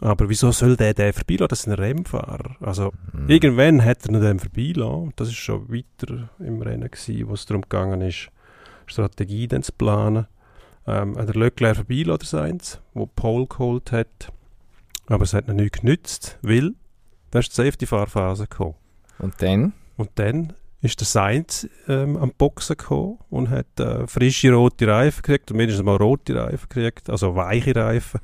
Aber 0.00 0.30
wieso 0.30 0.50
soll 0.50 0.76
der 0.76 0.94
den 0.94 1.12
vorbeilassen? 1.12 1.48
Das 1.48 1.60
ist 1.60 1.68
ein 1.68 1.74
Rennfahrer. 1.74 2.56
Also, 2.60 2.92
mhm. 3.12 3.28
irgendwann 3.28 3.84
hat 3.84 4.06
er 4.06 4.18
den 4.18 4.40
vorbeilassen. 4.40 5.12
Das 5.16 5.28
ist 5.28 5.36
schon 5.36 5.68
weiter 5.68 6.30
im 6.38 6.62
Rennen 6.62 6.90
gewesen, 6.90 7.28
wo 7.28 7.34
es 7.34 7.44
darum 7.44 7.62
gegangen 7.62 8.00
ist, 8.00 8.30
Strategie 8.86 9.46
dann 9.46 9.62
zu 9.62 9.72
planen. 9.72 10.26
Ähm, 10.86 11.14
der 11.14 11.34
Leclerc 11.34 11.76
vorbeilassen, 11.76 12.24
Sainz, 12.24 12.80
wo 12.94 13.06
Paul 13.06 13.46
geholt 13.46 13.92
hat. 13.92 14.32
Aber 15.06 15.24
es 15.24 15.34
hat 15.34 15.48
noch 15.48 15.54
nicht 15.54 15.80
genützt, 15.80 16.38
weil 16.40 16.72
da 17.30 17.40
ist 17.40 17.50
die 17.50 17.62
Safety-Fahrphase 17.62 18.46
gekommen. 18.46 18.74
Und 19.18 19.34
dann? 19.42 19.74
Und 20.00 20.12
dann 20.14 20.54
ist 20.80 20.98
der 20.98 21.06
Sainz 21.06 21.68
ähm, 21.86 22.16
am 22.16 22.32
Boxen 22.38 22.78
gekommen 22.78 23.18
und 23.28 23.50
hat 23.50 23.78
äh, 23.78 24.06
frische 24.06 24.50
rote 24.50 24.88
Reifen 24.88 25.20
gekriegt, 25.20 25.52
und 25.52 25.84
mal 25.84 25.96
rote 25.96 26.36
Reifen 26.36 26.68
gekriegt, 26.70 27.10
also 27.10 27.36
weiche 27.36 27.76
Reifen, 27.76 28.20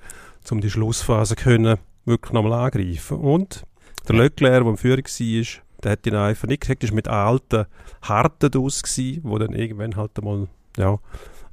um 0.50 0.62
die 0.62 0.70
Schlussphase 0.70 1.36
können 1.36 1.76
wirklich 2.06 2.32
nochmal 2.32 2.64
angreifen. 2.64 3.18
Und 3.18 3.62
der 4.08 4.16
Leclerc, 4.16 4.62
der 4.62 4.70
im 4.70 4.78
Führung 4.78 5.04
war, 5.04 5.62
der 5.84 5.92
hat 5.92 6.04
die 6.06 6.08
Reifen 6.08 6.48
nicht 6.48 6.62
gekriegt, 6.62 6.82
ist 6.82 6.94
mit 6.94 7.08
alten, 7.08 7.66
harten 8.00 8.50
Dus 8.50 8.82
gewesen, 8.82 9.20
wo 9.24 9.36
dann 9.36 9.52
irgendwann 9.52 9.96
halt 9.96 10.12
einmal, 10.18 10.48
ja, 10.78 10.98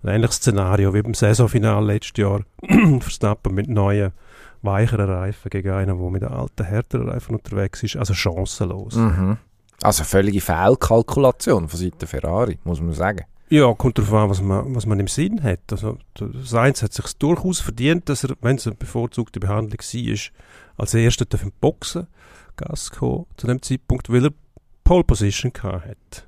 ein 0.04 0.08
ähnliches 0.08 0.38
Szenario 0.38 0.94
wie 0.94 1.02
beim 1.02 1.16
Saisonfinale 1.16 1.86
letztes 1.86 2.24
Jahr, 2.24 2.44
Verstappen 3.02 3.54
mit 3.54 3.68
neuen, 3.68 4.14
weicheren 4.62 5.10
Reifen 5.10 5.50
gegen 5.50 5.72
einen, 5.72 6.00
der 6.00 6.10
mit 6.10 6.24
alten, 6.24 6.64
härteren 6.64 7.10
Reifen 7.10 7.36
unterwegs 7.36 7.84
ist, 7.84 7.98
also 7.98 8.14
chancenlos. 8.14 8.96
Mhm. 8.96 9.38
Also 9.84 10.04
völlige 10.06 10.40
Fehlkalkulation 10.40 11.68
von 11.68 11.80
Seiten 11.80 12.08
Ferrari, 12.08 12.58
muss 12.64 12.80
man 12.80 12.94
sagen. 12.94 13.26
Ja, 13.50 13.72
kommt 13.74 13.98
darauf 13.98 14.14
an, 14.14 14.30
was 14.30 14.42
man, 14.42 14.74
was 14.74 14.86
man 14.86 15.00
im 15.00 15.08
Sinn 15.08 15.44
hat. 15.44 15.60
Also, 15.72 15.98
Sainz 16.42 16.82
hat 16.82 16.94
sich 16.94 17.06
durchaus 17.20 17.60
verdient, 17.60 18.08
dass 18.08 18.24
er, 18.24 18.36
wenn 18.42 18.56
es 18.56 18.66
eine 18.66 18.76
bevorzugte 18.76 19.40
Behandlung 19.40 19.80
war, 19.80 20.20
als 20.78 20.94
erster 20.94 21.26
den 21.26 21.52
Boxen 21.60 22.08
Gas 22.56 22.92
kommen, 22.92 23.26
zu 23.36 23.48
dem 23.48 23.62
Zeitpunkt, 23.62 24.12
weil 24.12 24.26
er 24.26 24.34
Pole 24.84 25.04
Position 25.04 25.52
hat. 25.64 26.28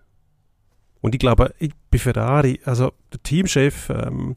Und 1.01 1.15
ich 1.15 1.19
glaube, 1.19 1.53
bei 1.91 1.97
Ferrari, 1.97 2.59
also 2.65 2.91
der 3.13 3.23
Teamchef, 3.23 3.89
ähm, 3.89 4.35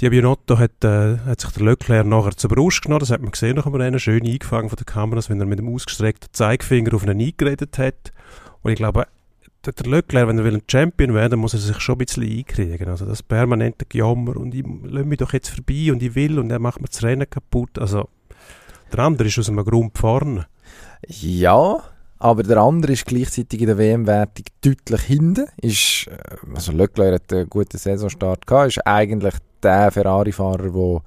die 0.00 0.08
Binotto 0.10 0.58
hat, 0.58 0.82
äh, 0.82 1.18
hat 1.18 1.40
sich 1.40 1.50
der 1.52 1.64
Leclerc 1.64 2.06
nachher 2.06 2.36
zur 2.36 2.50
Brust 2.50 2.82
genommen, 2.82 3.00
das 3.00 3.10
hat 3.10 3.22
man 3.22 3.30
gesehen 3.30 3.56
nach 3.56 3.70
dem 3.70 3.98
schön 3.98 4.26
eingefangen 4.26 4.68
von 4.68 4.76
den 4.76 4.86
Kameras, 4.86 5.30
wenn 5.30 5.40
er 5.40 5.46
mit 5.46 5.60
dem 5.60 5.72
ausgestreckten 5.72 6.30
Zeigefinger 6.32 6.94
auf 6.94 7.04
ihn 7.04 7.10
eingeredet 7.10 7.78
hat. 7.78 8.12
Und 8.64 8.72
ich 8.72 8.76
glaube, 8.76 9.06
der, 9.64 9.86
Leclerc, 9.86 10.26
wenn 10.26 10.38
er 10.38 10.44
will 10.44 10.54
ein 10.54 10.62
Champion 10.66 11.14
werden 11.14 11.38
muss 11.38 11.54
er 11.54 11.60
sich 11.60 11.78
schon 11.80 11.94
ein 11.94 11.98
bisschen 11.98 12.22
einkriegen. 12.24 12.88
Also 12.88 13.06
das 13.06 13.22
permanente 13.22 13.84
Gejammer 13.86 14.36
und 14.36 14.54
ich 14.54 14.64
lasse 14.84 15.04
mich 15.04 15.18
doch 15.18 15.32
jetzt 15.32 15.50
vorbei 15.50 15.92
und 15.92 16.02
ich 16.02 16.14
will 16.14 16.38
und 16.38 16.50
er 16.50 16.58
macht 16.58 16.80
mir 16.80 16.88
das 16.88 17.02
Rennen 17.02 17.28
kaputt. 17.28 17.78
Also 17.78 18.08
der 18.92 18.98
andere 19.00 19.28
ist 19.28 19.38
aus 19.38 19.48
einem 19.48 19.64
Grund 19.64 19.96
vorne. 19.96 20.46
Ja, 21.06 21.82
aber 22.18 22.42
der 22.42 22.58
andere 22.58 22.92
ist 22.92 23.06
gleichzeitig 23.06 23.60
in 23.60 23.66
der 23.66 23.78
WM-Wertung 23.78 24.46
deutlich 24.62 25.02
hinten. 25.02 25.46
Ist, 25.60 26.06
äh, 26.06 26.54
also 26.54 26.72
Leclerc 26.72 27.14
hat 27.14 27.32
einen 27.32 27.50
guten 27.50 27.76
Saisonstart 27.76 28.46
gehabt, 28.46 28.68
ist 28.68 28.86
eigentlich 28.86 29.34
der 29.62 29.90
Ferrari-Fahrer, 29.90 30.70
der 30.70 31.02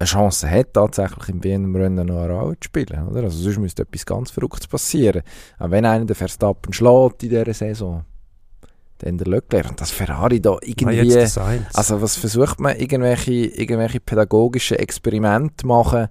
eine 0.00 0.06
Chance 0.06 0.50
hat, 0.50 0.72
tatsächlich 0.72 1.28
im 1.28 1.44
WM-Rennen 1.44 2.06
noch 2.06 2.22
eine 2.22 2.32
Rolle 2.32 2.58
zu 2.58 2.66
spielen. 2.66 3.08
Oder? 3.08 3.24
Also 3.24 3.38
sonst 3.38 3.58
müsste 3.58 3.82
etwas 3.82 4.06
ganz 4.06 4.30
Verrücktes 4.30 4.66
passieren. 4.66 5.22
Aber 5.58 5.72
wenn 5.72 5.84
einer 5.84 6.06
den 6.06 6.16
Verstappen 6.16 6.72
schlägt 6.72 7.22
in 7.22 7.28
dieser 7.28 7.52
Saison, 7.52 8.04
dann 8.98 9.18
der 9.18 9.26
Leclerc. 9.26 9.68
Und 9.68 9.80
das 9.80 9.90
Ferrari 9.90 10.40
da 10.40 10.56
irgendwie... 10.62 11.26
Ah, 11.36 11.58
also 11.74 12.00
was 12.00 12.16
versucht 12.16 12.60
man, 12.60 12.76
irgendwelche, 12.76 13.32
irgendwelche 13.32 14.00
pädagogischen 14.00 14.78
Experimente 14.78 15.66
machen, 15.66 16.08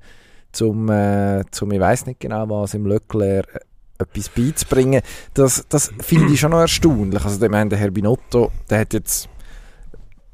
zum, 0.51 0.89
äh, 0.89 1.43
zum 1.49 1.71
ich 1.71 1.79
weiß 1.79 2.05
nicht 2.05 2.19
genau 2.19 2.47
was, 2.47 2.75
im 2.75 2.85
Leclerc 2.85 3.47
äh, 3.55 3.59
etwas 4.03 4.29
beizubringen. 4.29 5.01
Das, 5.33 5.65
das 5.67 5.91
finde 5.99 6.31
ich 6.33 6.39
schon 6.39 6.51
noch 6.51 6.61
erstaunlich. 6.61 7.23
Also 7.23 7.43
ich 7.43 7.51
meine, 7.51 7.69
der 7.69 7.79
Herr 7.79 7.91
Binotto, 7.91 8.51
der 8.69 8.79
hat 8.79 8.93
jetzt 8.93 9.29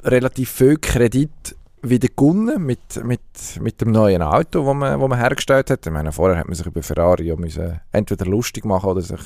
relativ 0.04 0.52
viel 0.52 0.78
Kredit 0.78 1.56
wieder 1.90 2.08
gewonnen 2.08 2.66
mit, 2.66 3.04
mit, 3.04 3.22
mit 3.62 3.82
dem 3.82 3.92
neuen 3.92 4.22
Auto, 4.22 4.66
das 4.66 4.76
man, 4.76 5.00
wo 5.00 5.08
man 5.08 5.20
hergestellt 5.20 5.70
hat. 5.70 5.86
Ich 5.86 5.92
meine, 5.92 6.12
vorher 6.12 6.38
hat 6.38 6.48
man 6.48 6.56
sich 6.56 6.66
über 6.66 6.84
Ferrari 6.84 7.24
ja 7.24 7.36
müssen 7.36 7.80
entweder 7.92 8.26
lustig 8.26 8.66
machen 8.66 8.90
oder 8.90 9.02
sich 9.02 9.22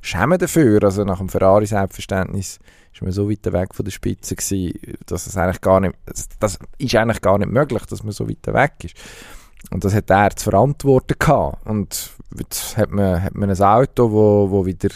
schämen 0.00 0.38
dafür. 0.38 0.82
Also 0.84 1.04
nach 1.04 1.18
dem 1.18 1.28
Ferrari-Selbstverständnis 1.28 2.58
ist 2.92 3.02
man 3.02 3.12
so 3.12 3.30
weit 3.30 3.52
weg 3.52 3.74
von 3.74 3.84
der 3.84 3.92
Spitze 3.92 4.36
gewesen, 4.36 4.78
dass 5.06 5.26
es 5.26 5.36
eigentlich 5.36 5.60
gar 5.60 5.80
nicht, 5.80 5.94
das 6.40 6.58
ist 6.78 6.94
eigentlich 6.94 7.20
gar 7.20 7.38
nicht 7.38 7.50
möglich, 7.50 7.84
dass 7.86 8.02
man 8.02 8.12
so 8.12 8.28
weit 8.28 8.46
weg 8.46 8.72
ist. 8.82 8.96
Und 9.70 9.84
das 9.84 9.94
hat 9.94 10.10
er 10.10 10.30
zu 10.36 10.50
verantworten 10.50 11.16
gehabt. 11.18 11.66
Und 11.66 12.10
jetzt 12.38 12.76
hat 12.76 12.90
man, 12.90 13.22
hat 13.22 13.34
man 13.34 13.50
ein 13.50 13.62
Auto, 13.62 14.10
wo, 14.10 14.50
wo 14.50 14.66
wieder 14.66 14.90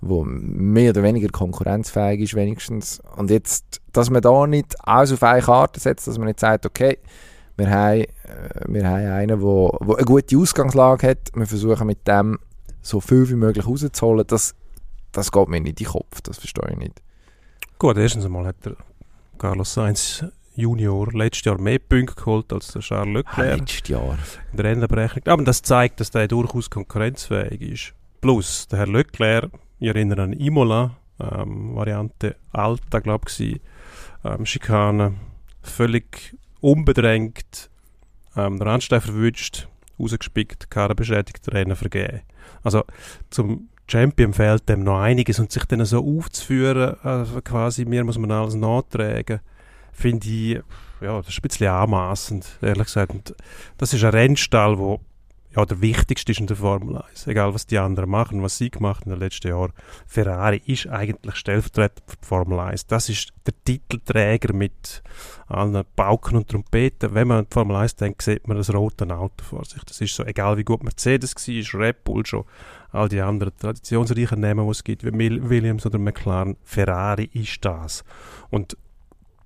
wo 0.00 0.24
mehr 0.24 0.90
oder 0.90 1.02
weniger 1.02 1.28
konkurrenzfähig 1.28 2.20
ist 2.20 2.34
wenigstens. 2.34 3.00
Und 3.16 3.30
jetzt, 3.30 3.80
dass 3.92 4.10
man 4.10 4.22
da 4.22 4.46
nicht 4.46 4.76
alles 4.86 5.12
auf 5.12 5.22
eine 5.22 5.42
Karte 5.42 5.80
setzt, 5.80 6.06
dass 6.06 6.18
man 6.18 6.28
nicht 6.28 6.40
sagt, 6.40 6.66
okay, 6.66 6.98
wir 7.56 7.70
haben, 7.70 8.00
äh, 8.00 8.06
wir 8.66 8.86
haben 8.86 9.06
einen, 9.06 9.28
der 9.28 9.42
wo, 9.42 9.76
wo 9.80 9.94
eine 9.94 10.04
gute 10.04 10.36
Ausgangslage 10.36 11.08
hat, 11.08 11.30
wir 11.34 11.46
versuchen 11.46 11.86
mit 11.86 12.06
dem 12.06 12.38
so 12.80 13.00
viel 13.00 13.28
wie 13.28 13.34
möglich 13.34 13.66
rauszuholen, 13.66 14.24
das, 14.26 14.54
das 15.12 15.32
geht 15.32 15.48
mir 15.48 15.60
nicht 15.60 15.80
in 15.80 15.86
den 15.86 15.92
Kopf, 15.92 16.20
das 16.22 16.38
verstehe 16.38 16.70
ich 16.70 16.78
nicht. 16.78 17.02
Gut, 17.78 17.96
erstens 17.96 18.24
einmal 18.24 18.46
hat 18.46 18.64
der 18.64 18.76
Carlos 19.38 19.74
Sainz 19.74 20.24
Junior 20.54 21.12
letztes 21.12 21.44
Jahr 21.44 21.60
mehr 21.60 21.78
Punkte 21.78 22.16
geholt 22.16 22.52
als 22.52 22.72
der 22.72 22.82
Charles 22.82 23.14
Leclerc. 23.14 23.52
Ah, 23.52 23.54
letztes 23.54 23.88
Jahr. 23.88 24.18
In 24.50 24.56
der 24.56 24.64
Rennberechnung. 24.64 25.26
Aber 25.26 25.44
das 25.44 25.62
zeigt, 25.62 26.00
dass 26.00 26.10
der 26.10 26.26
durchaus 26.26 26.68
konkurrenzfähig 26.68 27.60
ist. 27.60 27.94
Plus, 28.20 28.66
der 28.66 28.80
Herr 28.80 28.88
Leclerc 28.88 29.50
ich 29.78 29.88
erinnere 29.88 30.22
an 30.22 30.32
Imola, 30.32 30.96
ähm, 31.20 31.74
Variante 31.74 32.36
Alta, 32.52 33.00
glaube 33.00 33.26
ich, 33.28 33.60
ähm, 34.24 34.46
Schikane, 34.46 35.14
völlig 35.62 36.36
unbedrängt, 36.60 37.70
ähm, 38.36 38.60
Randstein 38.60 39.00
verwünscht, 39.00 39.68
rausgespickt, 39.98 40.70
Karre 40.70 40.94
beschädigt, 40.94 41.52
Rennen 41.52 41.76
vergeben. 41.76 42.20
Also 42.62 42.84
zum 43.30 43.68
Champion 43.86 44.34
fehlt 44.34 44.68
dem 44.68 44.84
noch 44.84 45.00
einiges 45.00 45.38
und 45.38 45.50
sich 45.50 45.64
dann 45.64 45.84
so 45.84 46.04
aufzuführen, 46.04 46.96
also 47.02 47.40
quasi 47.40 47.84
mir 47.84 48.04
muss 48.04 48.18
man 48.18 48.30
alles 48.30 48.54
nachtragen, 48.54 49.40
finde 49.92 50.28
ich, 50.28 50.60
ja, 51.00 51.16
das 51.16 51.28
ist 51.28 51.38
ein 51.38 51.42
bisschen 51.42 51.68
anmaßend, 51.68 52.58
ehrlich 52.60 52.84
gesagt. 52.84 53.12
Und 53.12 53.34
das 53.78 53.94
ist 53.94 54.04
ein 54.04 54.10
Rennstall, 54.10 54.78
wo 54.78 55.00
ja, 55.58 55.66
der 55.66 55.80
wichtigste 55.80 56.30
ist 56.30 56.38
in 56.38 56.46
der 56.46 56.56
Formel 56.56 56.98
1. 56.98 57.26
Egal, 57.26 57.52
was 57.52 57.66
die 57.66 57.78
anderen 57.78 58.10
machen, 58.10 58.44
was 58.44 58.58
sie 58.58 58.70
gemacht 58.70 59.02
in 59.04 59.10
den 59.10 59.18
letzten 59.18 59.48
Jahren. 59.48 59.72
Ferrari 60.06 60.62
ist 60.64 60.86
eigentlich 60.86 61.34
stellvertretend 61.34 62.04
für 62.06 62.16
die 62.16 62.26
Formel 62.26 62.60
1. 62.60 62.86
Das 62.86 63.08
ist 63.08 63.32
der 63.44 63.54
Titelträger 63.64 64.54
mit 64.54 65.02
allen 65.48 65.84
Pauken 65.96 66.36
und 66.36 66.48
Trompeten. 66.48 67.12
Wenn 67.12 67.26
man 67.26 67.38
an 67.38 67.46
die 67.50 67.54
Formel 67.54 67.74
1 67.74 67.96
denkt, 67.96 68.22
sieht 68.22 68.46
man 68.46 68.56
das 68.56 68.72
rote 68.72 69.04
Auto 69.10 69.42
vor 69.42 69.64
sich. 69.64 69.82
Das 69.82 70.00
ist 70.00 70.14
so, 70.14 70.24
egal 70.24 70.58
wie 70.58 70.64
gut 70.64 70.84
Mercedes 70.84 71.34
war, 71.34 71.80
Red 71.80 72.04
Bull 72.04 72.24
schon, 72.24 72.44
all 72.92 73.08
die 73.08 73.20
anderen 73.20 73.52
traditionsreichen 73.58 74.38
Namen, 74.38 74.64
die 74.64 74.70
es 74.70 74.84
gibt, 74.84 75.02
wie 75.02 75.12
Williams 75.12 75.84
oder 75.84 75.98
McLaren. 75.98 76.56
Ferrari 76.62 77.30
ist 77.32 77.64
das. 77.64 78.04
Und 78.50 78.76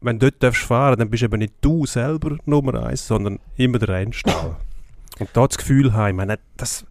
wenn 0.03 0.19
du 0.19 0.31
dort 0.31 0.57
fahren 0.57 0.89
darfst 0.89 1.01
dann 1.01 1.11
bist 1.11 1.23
eben 1.23 1.39
nicht 1.39 1.55
du 1.63 1.87
selber 1.87 2.37
Nummer 2.45 2.85
1, 2.85 3.07
sondern 3.07 3.39
immer 3.57 3.79
der 3.79 3.89
Rennstall. 3.89 4.59
Und 5.19 5.31
da 5.35 5.47
das 5.47 5.59
Gefühl 5.59 5.93
haben, 5.93 6.09
ich 6.11 6.15
meine, 6.15 6.39
das, 6.57 6.85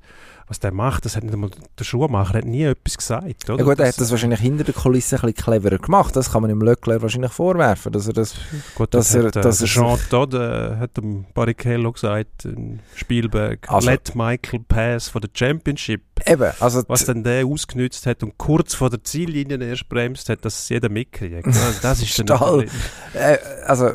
was 0.51 0.59
der 0.59 0.73
macht, 0.73 1.05
das 1.05 1.15
hat 1.15 1.23
nicht 1.23 1.33
einmal, 1.33 1.49
der 1.79 1.83
Schuhmacher 1.85 2.33
hat 2.33 2.43
nie 2.43 2.63
etwas 2.63 2.97
gesagt. 2.97 3.49
Oder? 3.49 3.59
Ja 3.59 3.63
gut, 3.63 3.79
er 3.79 3.87
hat 3.87 4.01
das 4.01 4.11
wahrscheinlich 4.11 4.41
hinter 4.41 4.65
der 4.65 4.73
Kulisse 4.73 5.15
ein 5.15 5.21
bisschen 5.21 5.45
cleverer 5.45 5.77
gemacht. 5.77 6.13
Das 6.13 6.29
kann 6.29 6.41
man 6.41 6.49
dem 6.49 6.61
Leclerc 6.61 7.01
wahrscheinlich 7.01 7.31
vorwerfen, 7.31 7.93
dass 7.93 8.07
er 8.07 8.11
das... 8.11 8.35
Gut, 8.75 8.93
dass 8.93 9.15
er, 9.15 9.27
hat, 9.27 9.37
äh, 9.37 9.41
dass 9.41 9.61
er 9.61 9.67
Jean 9.67 9.97
Todt 10.09 10.33
äh, 10.33 10.75
hat 10.75 10.97
dem 10.97 11.23
Barrichello 11.33 11.93
gesagt, 11.93 12.49
Spielberg, 12.95 13.71
also, 13.71 13.89
let 13.89 14.13
Michael 14.13 14.59
pass 14.67 15.07
for 15.07 15.21
the 15.21 15.29
Championship. 15.33 16.01
Eben, 16.27 16.51
also... 16.59 16.83
Was 16.89 17.05
dann 17.05 17.23
der 17.23 17.45
ausgenützt 17.45 18.05
hat 18.05 18.21
und 18.21 18.37
kurz 18.37 18.73
vor 18.73 18.89
der 18.89 19.01
Ziellinie 19.05 19.57
erst 19.57 19.87
bremst 19.87 20.27
hat, 20.27 20.43
dass 20.43 20.63
es 20.63 20.67
jeder 20.67 20.89
mitkriegt. 20.89 21.47
Also 21.47 21.79
das 21.81 22.01
ist 22.01 22.29
dann... 22.29 22.67
äh, 23.13 23.37
also, 23.65 23.89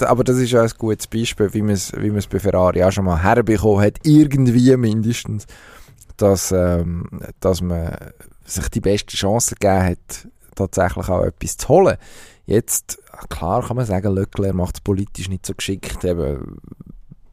aber 0.00 0.24
das 0.24 0.36
ist 0.36 0.50
ja 0.50 0.60
ein 0.60 0.70
gutes 0.76 1.06
Beispiel, 1.06 1.54
wie 1.54 1.62
man 1.62 1.72
es 1.72 1.90
wie 1.96 2.10
bei 2.10 2.38
Ferrari 2.38 2.84
auch 2.84 2.92
schon 2.92 3.06
mal 3.06 3.22
herbekommen 3.22 3.82
hat, 3.82 3.94
irgendwie 4.02 4.76
mindestens 4.76 5.46
dass, 6.22 6.52
ähm, 6.52 7.08
dass 7.40 7.60
man 7.60 7.96
sich 8.44 8.68
die 8.68 8.80
beste 8.80 9.16
Chance 9.16 9.54
gegeben 9.54 9.82
hat, 9.82 10.28
tatsächlich 10.54 11.08
auch 11.08 11.24
etwas 11.24 11.56
zu 11.56 11.68
holen. 11.68 11.96
Jetzt, 12.46 12.98
klar 13.28 13.66
kann 13.66 13.76
man 13.76 13.86
sagen, 13.86 14.14
Leclerc 14.14 14.54
macht 14.54 14.76
es 14.76 14.80
politisch 14.80 15.28
nicht 15.28 15.46
so 15.46 15.54
geschickt, 15.54 16.04
eben 16.04 16.58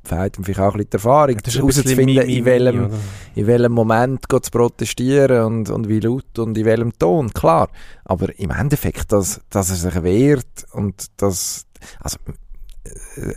fehlt 0.04 0.38
ihm 0.38 0.44
vielleicht 0.44 0.60
auch 0.60 0.74
ein 0.74 0.78
bisschen 0.78 0.90
die 0.90 0.96
Erfahrung, 0.96 1.38
herauszufinden, 1.46 2.30
in 2.30 2.46
welchem, 2.46 2.90
in 3.36 3.48
welchem 3.48 3.72
Moment 3.72 4.26
zu 4.28 4.52
protestieren 4.52 5.44
und, 5.46 5.70
und 5.70 5.88
wie 5.88 6.00
laut 6.00 6.40
und 6.40 6.58
in 6.58 6.66
welchem 6.66 6.98
Ton, 6.98 7.32
klar. 7.32 7.70
Aber 8.06 8.38
im 8.40 8.50
Endeffekt, 8.50 9.12
dass, 9.12 9.42
dass 9.50 9.70
er 9.70 9.76
sich 9.76 10.04
wehrt 10.04 10.66
und 10.72 11.08
dass, 11.18 11.68
also, 12.00 12.18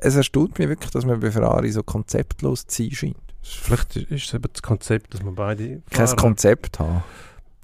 es 0.00 0.16
erstaunt 0.16 0.58
mich 0.58 0.68
wirklich, 0.68 0.90
dass 0.90 1.04
man 1.04 1.20
bei 1.20 1.30
Ferrari 1.30 1.70
so 1.70 1.82
konzeptlos 1.82 2.66
zu 2.66 2.84
sein 2.84 2.92
scheint. 2.92 3.31
Vielleicht 3.42 3.96
ist 3.96 4.26
es 4.26 4.34
eben 4.34 4.48
das 4.52 4.62
Konzept, 4.62 5.14
dass 5.14 5.22
man 5.22 5.34
beide 5.34 5.82
Kein 5.90 6.06
Fahrer, 6.06 6.16
Konzept 6.16 6.78
haben. 6.78 7.02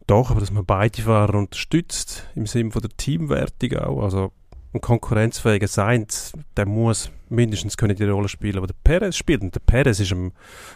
Doch, 0.06 0.30
aber 0.30 0.40
dass 0.40 0.50
man 0.50 0.64
beide 0.64 1.02
Fahrer 1.02 1.34
unterstützt, 1.34 2.26
im 2.34 2.46
Sinne 2.46 2.70
von 2.70 2.82
der 2.82 2.90
Teamwertung 2.96 3.76
auch. 3.78 4.02
Also 4.02 4.32
ein 4.74 4.80
konkurrenzfähiger 4.80 5.68
Sainz, 5.68 6.32
der 6.56 6.66
muss 6.66 7.10
mindestens 7.28 7.76
können 7.76 7.96
die 7.96 8.04
Rolle 8.04 8.28
spielen, 8.28 8.58
aber 8.58 8.66
der 8.66 8.74
Perez 8.82 9.16
spielt. 9.16 9.42
Und 9.42 9.54
der 9.54 9.60
Perez 9.60 10.00
ist 10.00 10.12
am 10.12 10.32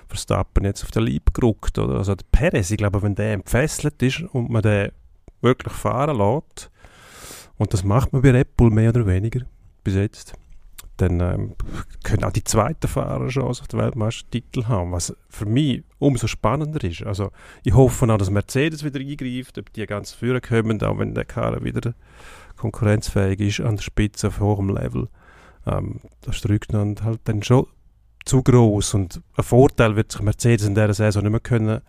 Verstappen 0.08 0.64
jetzt 0.64 0.82
auf 0.84 0.90
der 0.90 1.02
Liebe 1.02 1.32
gerückt. 1.32 1.78
Oder? 1.78 1.96
Also 1.96 2.14
der 2.14 2.24
Perez, 2.30 2.70
ich 2.70 2.76
glaube, 2.76 3.02
wenn 3.02 3.14
der 3.14 3.32
entfesselt 3.34 4.02
ist 4.02 4.20
und 4.20 4.50
man 4.50 4.62
den 4.62 4.92
wirklich 5.40 5.72
fahren 5.72 6.16
lässt, 6.16 6.70
und 7.58 7.72
das 7.72 7.84
macht 7.84 8.12
man 8.12 8.22
bei 8.22 8.30
Red 8.30 8.56
Bull 8.56 8.70
mehr 8.70 8.90
oder 8.90 9.06
weniger 9.06 9.42
bis 9.84 9.94
jetzt, 9.94 10.34
dann 10.96 11.20
ähm, 11.20 11.54
können 12.04 12.24
auch 12.24 12.32
die 12.32 12.44
zweiten 12.44 12.86
Fahrer 12.86 13.30
schon 13.30 13.44
auf 13.44 13.66
den 13.66 13.80
Weltmeistertitel 13.80 14.66
haben, 14.66 14.92
was 14.92 15.16
für 15.28 15.46
mich 15.46 15.84
umso 15.98 16.26
spannender 16.26 16.82
ist. 16.84 17.02
Also 17.02 17.30
ich 17.64 17.74
hoffe 17.74 18.12
auch, 18.12 18.18
dass 18.18 18.30
Mercedes 18.30 18.84
wieder 18.84 19.00
eingreift, 19.00 19.58
ob 19.58 19.72
die 19.72 19.86
ganz 19.86 20.12
führen 20.12 20.42
kommen, 20.42 20.82
auch 20.82 20.98
wenn 20.98 21.14
der 21.14 21.24
Karre 21.24 21.64
wieder 21.64 21.94
konkurrenzfähig 22.56 23.40
ist 23.40 23.60
an 23.60 23.76
der 23.76 23.82
Spitze 23.82 24.28
auf 24.28 24.40
hohem 24.40 24.68
Level. 24.68 25.08
Ähm, 25.66 26.00
das 26.20 26.40
drückt 26.40 26.72
dann 26.72 26.96
halt 27.02 27.20
dann 27.24 27.42
schon 27.42 27.66
zu 28.24 28.42
groß 28.42 28.94
und 28.94 29.20
ein 29.36 29.44
Vorteil 29.44 29.96
wird 29.96 30.12
sich 30.12 30.22
Mercedes 30.22 30.66
in 30.66 30.74
dieser 30.74 30.94
Saison 30.94 31.22
nicht 31.22 31.32
mehr 31.32 31.40
können 31.40 31.80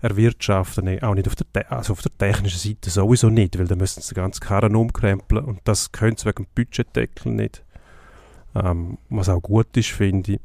erwirtschaften, 0.00 1.02
auch 1.02 1.14
nicht 1.14 1.26
auf 1.26 1.34
der, 1.34 1.72
also 1.72 1.92
auf 1.92 2.02
der 2.02 2.16
technischen 2.16 2.58
Seite 2.58 2.90
sowieso 2.90 3.30
nicht, 3.30 3.58
weil 3.58 3.66
dann 3.66 3.78
müssen 3.78 4.00
sie 4.00 4.14
ganzen 4.14 4.40
Karren 4.40 4.76
umkrempeln 4.76 5.44
und 5.44 5.60
das 5.64 5.92
können 5.92 6.16
sie 6.16 6.26
wegen 6.26 6.44
dem 6.44 6.46
Budgetdeckel 6.54 7.32
nicht. 7.32 7.64
Ähm, 8.62 8.98
was 9.08 9.28
auch 9.28 9.40
gut 9.40 9.76
ist, 9.76 9.90
finde 9.90 10.34
ich. 10.34 10.40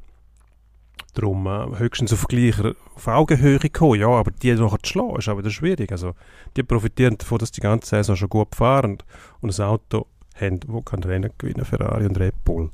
Darum 1.13 1.45
äh, 1.47 1.77
höchstens 1.77 2.13
auf 2.13 2.27
Gleicher, 2.27 2.75
auf 2.95 3.07
Augenhöhe 3.07 3.59
kommen, 3.69 3.99
ja, 3.99 4.09
aber 4.09 4.31
die 4.31 4.53
noch 4.55 4.77
zu 4.79 4.91
schlagen, 4.91 5.15
ist 5.17 5.29
auch 5.29 5.37
wieder 5.37 5.51
schwierig. 5.51 5.91
Also, 5.91 6.13
die 6.55 6.63
profitieren 6.63 7.17
davon, 7.17 7.37
dass 7.37 7.51
die 7.51 7.61
ganze 7.61 7.89
Saison 7.89 8.15
schon 8.15 8.29
gut 8.29 8.55
fahren 8.55 8.97
und 9.41 9.59
ein 9.59 9.65
Auto 9.65 10.07
haben, 10.35 10.59
wo 10.67 10.81
kann 10.81 11.03
Rennen 11.03 11.31
gewinnen, 11.37 11.65
Ferrari 11.65 12.05
und 12.05 12.19
Red 12.19 12.43
Bull. 12.43 12.69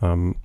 Ähm, 0.00 0.36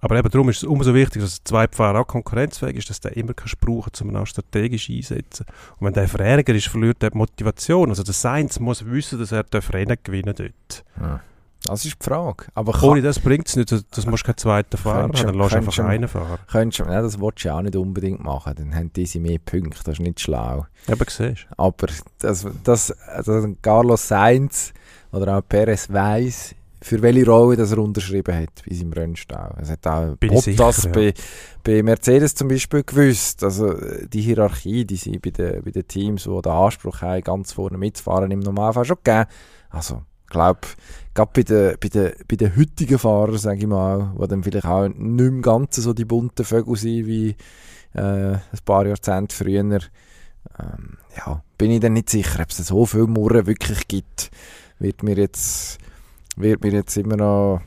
aber 0.00 0.18
eben 0.18 0.30
darum 0.30 0.48
ist 0.50 0.58
es 0.58 0.64
umso 0.64 0.94
wichtiger, 0.94 1.24
dass 1.24 1.42
der 1.42 1.44
Zweitfahrer 1.46 2.00
auch 2.00 2.06
konkurrenzfähig 2.06 2.76
ist, 2.76 2.90
dass 2.90 3.00
der 3.00 3.16
immer 3.16 3.34
kannst 3.34 3.58
brauchen 3.60 3.90
kann, 3.92 4.08
um 4.08 4.14
ihn 4.14 4.16
auch 4.20 4.26
strategisch 4.26 4.88
einsetzen. 4.88 5.46
Und 5.78 5.86
wenn 5.86 5.94
der 5.94 6.06
Verärger 6.06 6.54
ist, 6.54 6.68
verliert 6.68 7.02
er 7.02 7.10
die 7.10 7.18
Motivation. 7.18 7.88
Also 7.88 8.02
der 8.02 8.14
Sainz 8.14 8.60
muss 8.60 8.86
wissen, 8.86 9.18
dass 9.18 9.32
er 9.32 9.44
Rennen 9.72 9.96
gewinnen 10.02 10.34
dort. 10.36 10.84
Ja. 11.00 11.20
Das 11.66 11.84
ist 11.84 11.96
die 12.00 12.04
Frage. 12.04 12.46
Aber 12.54 12.82
Ohne 12.82 13.02
das 13.02 13.20
bringt 13.20 13.48
es 13.48 13.56
nicht, 13.56 13.72
das, 13.72 13.84
das 13.88 14.06
musst 14.06 14.24
du 14.24 14.26
keinen 14.26 14.38
zweiten 14.38 14.76
Fahrer 14.76 15.02
haben, 15.02 15.12
dann 15.12 15.34
lässt 15.34 15.52
du 15.52 15.56
einfach 15.56 15.78
einen 15.84 16.08
fahren. 16.08 16.38
Könntest, 16.50 16.88
nein, 16.88 17.02
das 17.02 17.20
willst 17.20 17.44
du 17.44 17.54
auch 17.54 17.62
nicht 17.62 17.76
unbedingt 17.76 18.22
machen, 18.22 18.54
dann 18.56 18.74
haben 18.74 18.92
diese 18.94 19.20
mehr 19.20 19.38
Punkte, 19.38 19.80
das 19.84 19.94
ist 19.94 20.00
nicht 20.00 20.20
schlau. 20.20 20.66
Aber 20.88 21.04
siehst 21.08 21.46
Aber 21.56 21.88
das, 22.18 22.46
das, 22.64 22.90
also 22.90 23.54
Carlos 23.62 24.08
Sainz 24.08 24.72
oder 25.12 25.38
auch 25.38 25.42
Perez 25.48 25.90
weiss, 25.90 26.54
für 26.82 27.02
welche 27.02 27.26
Rolle 27.26 27.56
das 27.56 27.72
er 27.72 27.78
unterschrieben 27.78 28.34
hat 28.34 28.62
bei 28.68 28.74
seinem 28.74 28.92
Rennstall. 28.92 29.56
Es 29.60 29.70
hat 29.70 29.86
auch 29.86 30.16
Bin 30.16 30.30
Bottas 30.30 30.76
sicher, 30.76 30.86
ja. 30.86 30.92
bei, 30.92 31.14
bei 31.64 31.82
Mercedes 31.82 32.34
zum 32.34 32.48
Beispiel 32.48 32.84
gewusst. 32.84 33.42
Also 33.42 33.74
die 34.06 34.20
Hierarchie, 34.20 34.84
die 34.84 34.96
sie 34.96 35.18
bei 35.18 35.30
den, 35.30 35.62
bei 35.64 35.70
den 35.70 35.88
Teams, 35.88 36.24
die 36.24 36.42
den 36.42 36.52
Anspruch 36.52 37.00
haben, 37.00 37.22
ganz 37.22 37.52
vorne 37.52 37.78
mitzufahren, 37.78 38.30
im 38.30 38.40
Normalfall 38.40 38.84
schon 38.84 38.98
gegeben. 39.02 39.26
Also 39.70 40.02
ich 40.26 40.30
glaube, 40.30 40.60
gerade 41.14 41.30
bei 41.32 41.42
den, 41.42 41.76
bei, 41.80 41.88
den, 41.88 42.12
bei 42.28 42.36
den 42.36 42.56
heutigen 42.56 42.98
Fahrern, 42.98 43.38
sage 43.38 43.60
ich 43.60 43.66
mal, 43.66 44.12
die 44.20 44.26
dann 44.26 44.42
vielleicht 44.42 44.66
auch 44.66 44.88
nicht 44.88 44.98
mehr 44.98 45.40
ganz 45.40 45.76
so 45.76 45.92
die 45.92 46.04
bunten 46.04 46.44
Vögel 46.44 46.76
sind 46.76 47.06
wie 47.06 47.36
äh, 47.94 48.32
ein 48.32 48.40
paar 48.64 48.86
Jahrzehnte 48.86 49.34
früher, 49.34 49.60
ähm, 49.62 50.98
ja, 51.16 51.42
bin 51.56 51.70
ich 51.70 51.80
dann 51.80 51.92
nicht 51.92 52.10
sicher, 52.10 52.40
ob 52.42 52.50
es 52.50 52.56
so 52.56 52.86
viel 52.86 53.06
Murren 53.06 53.46
wirklich 53.46 53.86
gibt, 53.86 54.30
wird 54.80 55.04
mir 55.04 55.16
jetzt, 55.16 55.78
wird 56.36 56.62
mir 56.62 56.72
jetzt 56.72 56.96
immer 56.96 57.16
noch, 57.16 57.60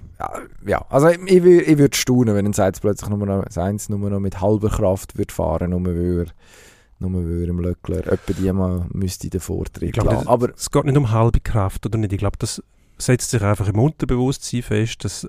ja, 0.65 0.85
also 0.89 1.07
ich, 1.07 1.17
ich, 1.17 1.77
würde 1.77 1.95
staunen, 1.95 2.35
wenn 2.35 2.45
ein 2.45 2.53
Seins 2.53 2.81
plötzlich 2.81 3.09
nur 3.09 3.25
noch, 3.25 3.45
Seins 3.49 3.87
nur 3.87 4.09
noch 4.09 4.19
mit 4.19 4.41
halber 4.41 4.69
Kraft 4.69 5.17
wird 5.17 5.31
fahren, 5.31 5.69
nur 5.69 5.85
weil 5.85 6.19
er 6.19 6.33
nur 6.99 7.23
weil 7.25 7.41
er 7.43 7.49
im 7.49 7.59
Löckler 7.59 8.07
etwa 8.07 8.33
die 8.33 8.51
mal 8.51 8.85
müsste 8.91 9.29
den 9.29 9.39
Vortritt 9.39 9.95
lassen. 9.95 10.27
Aber 10.27 10.49
es 10.55 10.69
geht 10.69 10.85
nicht 10.85 10.97
um 10.97 11.11
halbe 11.11 11.39
Kraft, 11.39 11.85
oder 11.85 11.97
nicht? 11.97 12.13
Ich 12.13 12.19
glaube, 12.19 12.37
das 12.37 12.61
setzt 12.97 13.31
sich 13.31 13.41
einfach 13.41 13.67
im 13.67 13.79
Unterbewusstsein 13.79 14.61
fest, 14.61 15.05
dass, 15.05 15.27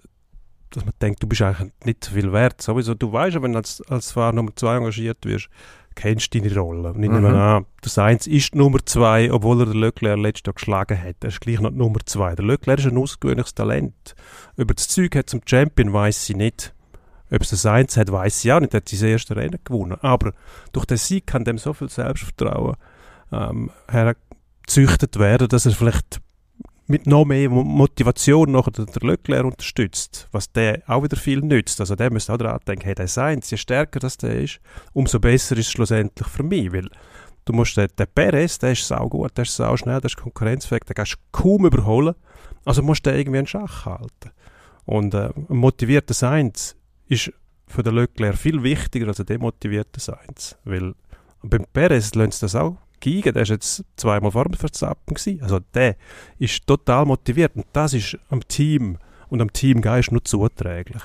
dass 0.71 0.85
man 0.85 0.95
denkt, 1.01 1.23
du 1.23 1.29
bist 1.29 1.43
eigentlich 1.43 1.71
nicht 1.85 2.05
so 2.05 2.13
viel 2.13 2.33
wert. 2.33 2.61
Sowieso, 2.61 2.95
du 2.95 3.13
weißt, 3.13 3.41
wenn 3.41 3.53
du 3.53 3.59
als, 3.59 3.81
als 3.89 4.11
Fahrer 4.13 4.33
Nummer 4.33 4.51
2 4.55 4.77
engagiert 4.79 5.25
wirst, 5.25 5.49
kennst 5.95 6.35
du 6.35 6.41
deine 6.41 6.55
Rolle. 6.57 6.93
Und 6.93 7.03
ich 7.03 7.09
mhm. 7.09 7.17
nehme 7.17 7.41
an, 7.41 7.67
der 7.85 7.91
Sainz 7.91 8.27
ist 8.27 8.55
Nummer 8.55 8.79
2, 8.85 9.33
obwohl 9.33 9.61
er 9.61 9.67
den 9.67 9.81
Leclerc 9.81 10.19
letztes 10.19 10.47
Jahr 10.47 10.55
geschlagen 10.55 11.01
hat. 11.01 11.17
Er 11.21 11.29
ist 11.29 11.41
gleich 11.41 11.61
noch 11.61 11.71
Nummer 11.71 12.01
2. 12.05 12.35
Der 12.35 12.45
Leclerc 12.45 12.81
ist 12.81 12.87
ein 12.87 12.97
ausgewöhnliches 12.97 13.55
Talent. 13.55 14.15
Über 14.57 14.75
das 14.75 14.89
Zeug 14.89 15.15
hat 15.15 15.31
zum 15.31 15.41
Champion 15.45 15.93
weiß 15.93 16.27
sie 16.27 16.35
nicht. 16.35 16.75
Ob 17.31 17.43
es 17.43 17.51
das 17.51 17.67
Eins 17.67 17.97
hat, 17.97 18.11
weiß 18.11 18.45
ich 18.45 18.53
auch 18.53 18.61
nicht. 18.61 18.75
Er 18.75 18.79
hat 18.79 18.89
sein 18.89 19.09
erstes 19.09 19.37
Rennen 19.37 19.61
gewonnen. 19.65 19.99
Aber 20.01 20.33
durch 20.73 20.87
den 20.87 20.97
Sieg 20.99 21.27
kann 21.27 21.45
dem 21.45 21.59
so 21.59 21.73
viel 21.73 21.89
Selbstvertrauen 21.89 22.77
ähm, 23.33 23.71
hergezüchtet 23.89 25.19
werden, 25.19 25.49
dass 25.49 25.67
er 25.67 25.73
vielleicht 25.73 26.21
mit 26.91 27.07
noch 27.07 27.25
mehr 27.25 27.49
Motivation 27.49 28.51
noch 28.51 28.69
den 28.69 28.89
Leclerc 29.01 29.45
unterstützt, 29.45 30.29
was 30.33 30.51
der 30.51 30.83
auch 30.89 31.05
wieder 31.05 31.17
viel 31.17 31.41
nützt. 31.41 31.79
Also 31.81 31.95
der 31.95 32.13
müsste 32.13 32.33
auch 32.33 32.39
daran 32.39 32.59
denken, 32.67 32.85
hey, 32.85 32.97
der 32.97 33.07
Sainz, 33.07 33.49
je 33.51 33.59
stärker 33.59 34.01
das 34.01 34.17
der 34.17 34.41
ist, 34.41 34.61
umso 34.93 35.21
besser 35.21 35.57
ist 35.57 35.67
es 35.67 35.73
schlussendlich 35.73 36.27
für 36.27 36.43
mich, 36.43 36.73
weil 36.73 36.91
du 37.45 37.53
musst 37.53 37.77
den, 37.77 37.87
den 37.97 38.07
Perez, 38.13 38.59
der 38.59 38.73
ist 38.73 38.89
sau 38.89 39.09
gut, 39.09 39.37
der 39.37 39.43
ist 39.43 39.55
sau 39.55 39.77
schnell, 39.77 40.01
der 40.01 40.07
ist 40.07 40.17
konkurrenzfähig, 40.17 40.83
den 40.83 40.95
kannst 40.95 41.13
du 41.13 41.19
kaum 41.31 41.65
überholen, 41.65 42.17
also 42.65 42.83
musst 42.83 43.07
du 43.07 43.11
den 43.11 43.21
irgendwie 43.21 43.39
in 43.39 43.47
Schach 43.47 43.87
halten. 43.87 44.33
Und 44.85 45.15
äh, 45.15 45.31
motivierter 45.47 46.15
Sainz 46.15 46.75
ist 47.11 47.33
für 47.67 47.83
den 47.83 47.95
Leclerc 47.95 48.37
viel 48.37 48.63
wichtiger 48.63 49.09
als 49.09 49.21
ein 49.21 49.27
demotivierter 49.27 50.01
Sainz. 50.01 50.57
Weil 50.65 50.95
beim 51.43 51.65
Perez 51.73 52.15
lernt 52.15 52.41
das 52.43 52.55
auch 52.55 52.77
geigen. 53.01 53.33
Der 53.33 53.43
war 53.43 53.45
jetzt 53.45 53.85
zweimal 53.97 54.31
vor 54.31 54.45
dem 54.45 54.55
Verstappen. 54.55 55.15
Gewesen. 55.15 55.43
Also 55.43 55.61
der 55.75 55.97
ist 56.39 56.67
total 56.67 57.05
motiviert. 57.07 57.53
Und 57.55 57.67
das 57.73 57.95
ist 57.95 58.19
am 58.29 58.47
Team 58.47 58.99
und 59.29 59.41
am 59.41 59.53
Teamgeist 59.53 60.13
nur 60.13 60.25
zuträglich. 60.25 61.03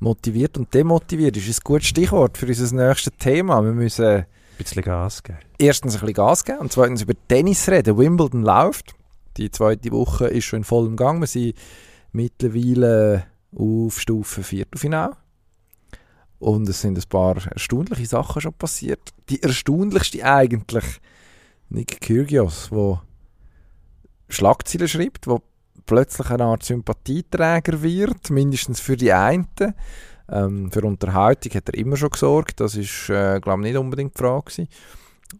Motiviert 0.00 0.58
und 0.58 0.72
demotiviert 0.72 1.36
ist 1.36 1.48
ein 1.48 1.64
gutes 1.64 1.88
Stichwort 1.88 2.36
für 2.38 2.46
unser 2.46 2.74
nächstes 2.74 3.12
Thema. 3.18 3.62
Wir 3.64 3.72
müssen 3.72 4.04
ein 4.04 4.26
bisschen 4.56 4.82
Gas 4.82 5.22
geben. 5.22 5.38
Erstens 5.58 5.94
ein 5.94 6.00
bisschen 6.00 6.14
Gas 6.14 6.44
geben 6.44 6.58
und 6.58 6.72
zweitens 6.72 7.02
über 7.02 7.14
Tennis 7.28 7.68
reden. 7.68 7.96
Wimbledon 7.98 8.42
läuft. 8.42 8.94
Die 9.36 9.50
zweite 9.50 9.90
Woche 9.92 10.26
ist 10.26 10.44
schon 10.44 10.58
in 10.58 10.64
vollem 10.64 10.96
Gang. 10.96 11.20
Wir 11.20 11.28
sind 11.28 11.54
mittlerweile 12.12 13.24
auf 13.56 14.00
Stufe 14.00 14.42
Viertelfinale. 14.42 15.16
Und 16.38 16.68
es 16.68 16.80
sind 16.80 16.96
ein 16.96 17.08
paar 17.08 17.36
erstaunliche 17.46 18.06
Sachen 18.06 18.40
schon 18.40 18.54
passiert. 18.54 19.12
Die 19.28 19.42
erstaunlichste 19.42 20.24
eigentlich, 20.24 20.84
Nick 21.68 22.00
Kyrgios, 22.00 22.70
der 22.70 23.02
Schlagzeilen 24.28 24.88
schreibt, 24.88 25.26
wo 25.26 25.42
plötzlich 25.86 26.30
eine 26.30 26.44
Art 26.44 26.62
Sympathieträger 26.62 27.82
wird, 27.82 28.30
mindestens 28.30 28.78
für 28.78 28.96
die 28.96 29.12
einen. 29.12 29.48
Ähm, 30.30 30.70
für 30.70 30.82
Unterhaltung 30.82 31.52
hat 31.54 31.68
er 31.68 31.74
immer 31.74 31.96
schon 31.96 32.10
gesorgt, 32.10 32.60
das 32.60 32.76
ist, 32.76 33.08
äh, 33.08 33.40
glaube 33.40 33.62
ich, 33.62 33.72
nicht 33.72 33.78
unbedingt 33.78 34.14
die 34.14 34.18
Frage 34.18 34.68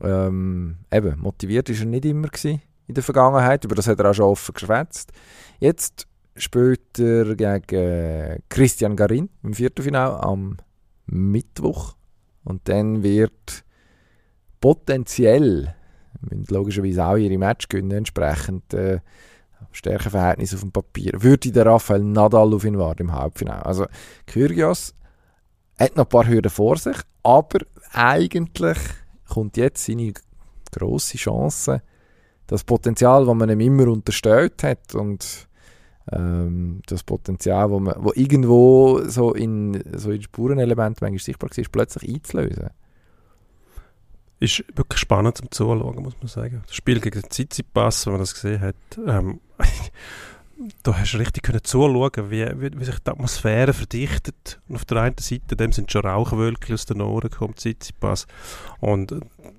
Ähm, 0.02 0.76
eben, 0.90 1.18
motiviert 1.20 1.68
ist 1.68 1.80
er 1.80 1.86
nicht 1.86 2.04
immer 2.04 2.28
gewesen 2.28 2.62
in 2.86 2.94
der 2.94 3.04
Vergangenheit, 3.04 3.64
über 3.64 3.74
das 3.74 3.86
hat 3.86 4.00
er 4.00 4.10
auch 4.10 4.14
schon 4.14 4.24
offen 4.24 4.54
geschwätzt. 4.54 5.12
Jetzt 5.60 6.06
spielt 6.36 6.98
er 6.98 7.36
gegen 7.36 8.42
Christian 8.48 8.96
Garin 8.96 9.28
im 9.42 9.54
Viertelfinale 9.54 10.22
am 10.22 10.56
Mittwoch. 11.08 11.94
Und 12.44 12.68
dann 12.68 13.02
wird 13.02 13.64
potenziell, 14.60 15.74
logischerweise 16.48 17.04
auch 17.04 17.16
ihre 17.16 17.38
Match 17.38 17.68
gewinnen, 17.68 17.98
entsprechend 17.98 18.72
äh, 18.74 19.00
Stärkeverhältnis 19.72 20.54
auf 20.54 20.60
dem 20.60 20.72
Papier, 20.72 21.12
würde 21.22 21.52
der 21.52 21.66
Rafael 21.66 22.02
Nadal 22.02 22.54
auf 22.54 22.64
ihn 22.64 22.78
warten 22.78 23.02
im 23.02 23.12
Halbfinale. 23.12 23.64
Also 23.64 23.86
Kyrgios 24.26 24.94
hat 25.78 25.96
noch 25.96 26.04
ein 26.04 26.08
paar 26.08 26.26
Hürden 26.26 26.50
vor 26.50 26.76
sich, 26.76 26.96
aber 27.22 27.60
eigentlich 27.92 28.78
kommt 29.28 29.56
jetzt 29.56 29.84
seine 29.84 30.12
grosse 30.72 31.18
Chance, 31.18 31.82
das 32.46 32.64
Potenzial, 32.64 33.26
das 33.26 33.34
man 33.34 33.50
ihm 33.50 33.60
immer 33.60 33.88
unterstellt 33.88 34.62
hat 34.62 34.94
und 34.94 35.47
ähm, 36.12 36.82
das 36.86 37.02
Potenzial, 37.02 37.70
wo, 37.70 37.80
man, 37.80 37.94
wo 37.98 38.12
irgendwo 38.14 39.02
so 39.04 39.32
in, 39.32 39.82
so 39.96 40.10
in 40.10 40.22
Spurenelement 40.22 41.00
manchmal 41.00 41.18
sichtbar 41.18 41.50
war, 41.50 41.64
plötzlich 41.70 42.14
einzulösen. 42.14 42.70
Ist 44.40 44.64
wirklich 44.74 45.00
spannend 45.00 45.36
zum 45.36 45.50
Zuschauen, 45.50 46.02
muss 46.02 46.16
man 46.20 46.28
sagen. 46.28 46.62
Das 46.66 46.76
Spiel 46.76 47.00
gegen 47.00 47.20
den 47.20 47.30
Tsitsipas, 47.30 48.06
wenn 48.06 48.14
man 48.14 48.20
das 48.20 48.34
gesehen 48.34 48.60
hat, 48.60 48.76
ähm, 49.04 49.40
da 50.82 50.96
hast 50.96 51.12
du 51.12 51.18
richtig 51.18 51.42
können 51.42 51.62
zuschauen, 51.62 52.30
wie, 52.30 52.46
wie, 52.60 52.78
wie, 52.78 52.84
sich 52.84 52.98
die 53.00 53.10
Atmosphäre 53.10 53.72
verdichtet. 53.72 54.60
Und 54.68 54.76
auf 54.76 54.84
der 54.84 55.02
einen 55.02 55.18
Seite 55.18 55.56
dem 55.56 55.72
sind 55.72 55.90
schon 55.90 56.02
Rauchwölkchen 56.02 56.74
aus 56.74 56.86
den 56.86 57.00
Ohren 57.00 57.30
gekommen, 57.30 57.56
Tsitsipas. 57.56 58.26
Und 58.80 59.14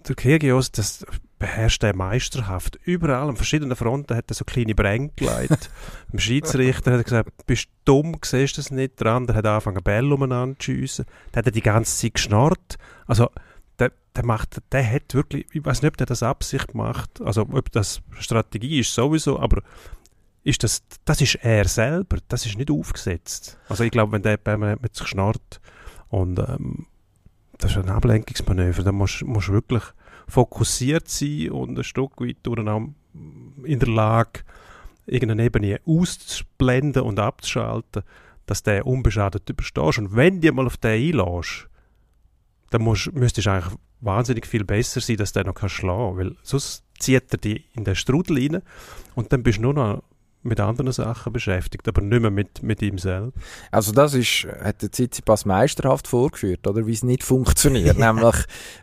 der 0.08 0.16
Kyrgios, 0.16 0.72
das 0.72 1.06
beherrscht 1.40 1.84
er 1.84 1.96
meisterhaft. 1.96 2.78
Überall 2.84 3.30
an 3.30 3.38
verschiedenen 3.38 3.76
Fronten 3.76 4.16
hat 4.16 4.30
er 4.30 4.36
so 4.36 4.46
kleine 4.46 4.76
Bränge 4.76 5.12
geleitet. 5.16 5.72
Dem 6.12 6.20
Schiedsrichter 6.20 6.92
hat 6.92 7.00
er 7.00 7.04
gesagt, 7.04 7.48
bist 7.48 7.70
du 7.86 8.02
dumm, 8.04 8.18
siehst 8.24 8.58
du 8.58 8.62
das 8.62 8.72
nicht? 8.72 9.00
Der 9.00 9.08
andere 9.14 9.38
hat 9.38 9.46
angefangen, 9.46 9.82
Bälle 9.82 10.14
umeinander 10.14 10.60
zu 10.60 10.72
schiessen. 10.72 11.06
Der 11.34 11.40
hat 11.40 11.46
er 11.48 11.52
die 11.52 11.62
ganze 11.62 11.98
Zeit 11.98 12.16
geschnarrt. 12.16 12.78
Also, 13.08 13.30
der, 13.80 13.94
der, 14.16 14.26
macht, 14.26 14.62
der 14.72 14.92
hat 14.92 15.14
wirklich, 15.14 15.48
ich 15.54 15.66
weiß 15.66 15.82
nicht, 15.82 15.92
ob 15.92 15.98
der 15.98 16.08
das 16.08 16.22
Absicht 16.22 16.76
macht, 16.76 17.22
also 17.22 17.48
ob 17.52 17.72
das 17.72 18.02
Strategie 18.20 18.82
ist 18.82 18.94
sowieso, 18.94 19.40
aber 19.40 19.64
ist 20.44 20.64
das, 20.64 20.84
das 21.06 21.22
ist 21.22 21.36
er 21.36 21.68
selber, 21.68 22.18
das 22.28 22.46
ist 22.46 22.58
nicht 22.58 22.72
aufgesetzt. 22.72 23.58
Also 23.70 23.84
ich 23.84 23.92
glaube, 23.92 24.12
wenn 24.12 24.22
der 24.22 24.38
permanent 24.38 24.82
mit 24.82 24.96
sich 24.96 25.08
schnarrt 25.08 25.62
und 26.10 26.40
ähm, 26.40 26.88
das 27.58 27.72
ist 27.72 27.78
ein 27.78 27.90
Ablenkungsmanöver, 27.90 28.84
da 28.84 28.92
musst 28.92 29.22
du 29.22 29.54
wirklich 29.54 29.84
fokussiert 30.30 31.08
sein 31.08 31.52
und 31.52 31.78
ein 31.78 31.84
Stück 31.84 32.20
weit 32.22 32.38
in 33.64 33.80
der 33.80 33.90
Lage, 33.90 34.42
irgendeine 35.06 35.46
Ebene 35.46 35.80
auszublenden 35.86 37.04
und 37.04 37.20
abzuschalten, 37.20 38.04
dass 38.46 38.64
der 38.64 38.86
unbeschadet 38.86 39.50
überstehst. 39.50 40.00
Und 40.00 40.16
wenn 40.16 40.42
du 40.42 40.52
mal 40.52 40.66
auf 40.68 40.78
den 40.78 40.92
einlässt, 40.92 41.68
dann 42.70 42.84
musst, 42.84 43.12
müsstest 43.14 43.48
du 43.48 43.52
eigentlich 43.52 43.74
wahnsinnig 44.02 44.46
viel 44.46 44.64
besser 44.64 45.02
sein, 45.02 45.18
dass 45.18 45.34
der 45.34 45.46
noch 45.46 45.68
schlagen 45.68 46.16
kann, 46.16 46.18
weil 46.18 46.36
sonst 46.44 46.84
zieht 47.00 47.32
er 47.32 47.38
dich 47.38 47.66
in 47.74 47.84
den 47.84 47.96
Strudel 47.96 48.38
rein 48.38 48.62
und 49.16 49.34
dann 49.34 49.44
bist 49.44 49.58
du 49.58 49.64
nur 49.64 49.74
noch 49.74 50.04
mit 50.42 50.60
anderen 50.60 50.92
Sachen 50.92 51.34
beschäftigt, 51.34 51.88
aber 51.88 52.02
nicht 52.02 52.22
mehr 52.22 52.32
mit, 52.32 52.64
mit 52.64 52.82
ihm 52.82 52.98
selbst. 52.98 53.38
Also 53.72 53.92
das 53.92 54.14
ist, 54.14 54.48
hat 54.64 54.82
der 54.82 54.92
Tsitsipas 54.92 55.46
meisterhaft 55.46 56.08
vorgeführt, 56.08 56.66
oder? 56.66 56.88
Wie 56.88 56.94
es 56.94 57.04
nicht 57.04 57.24
funktioniert, 57.24 57.98
nämlich 58.00 58.36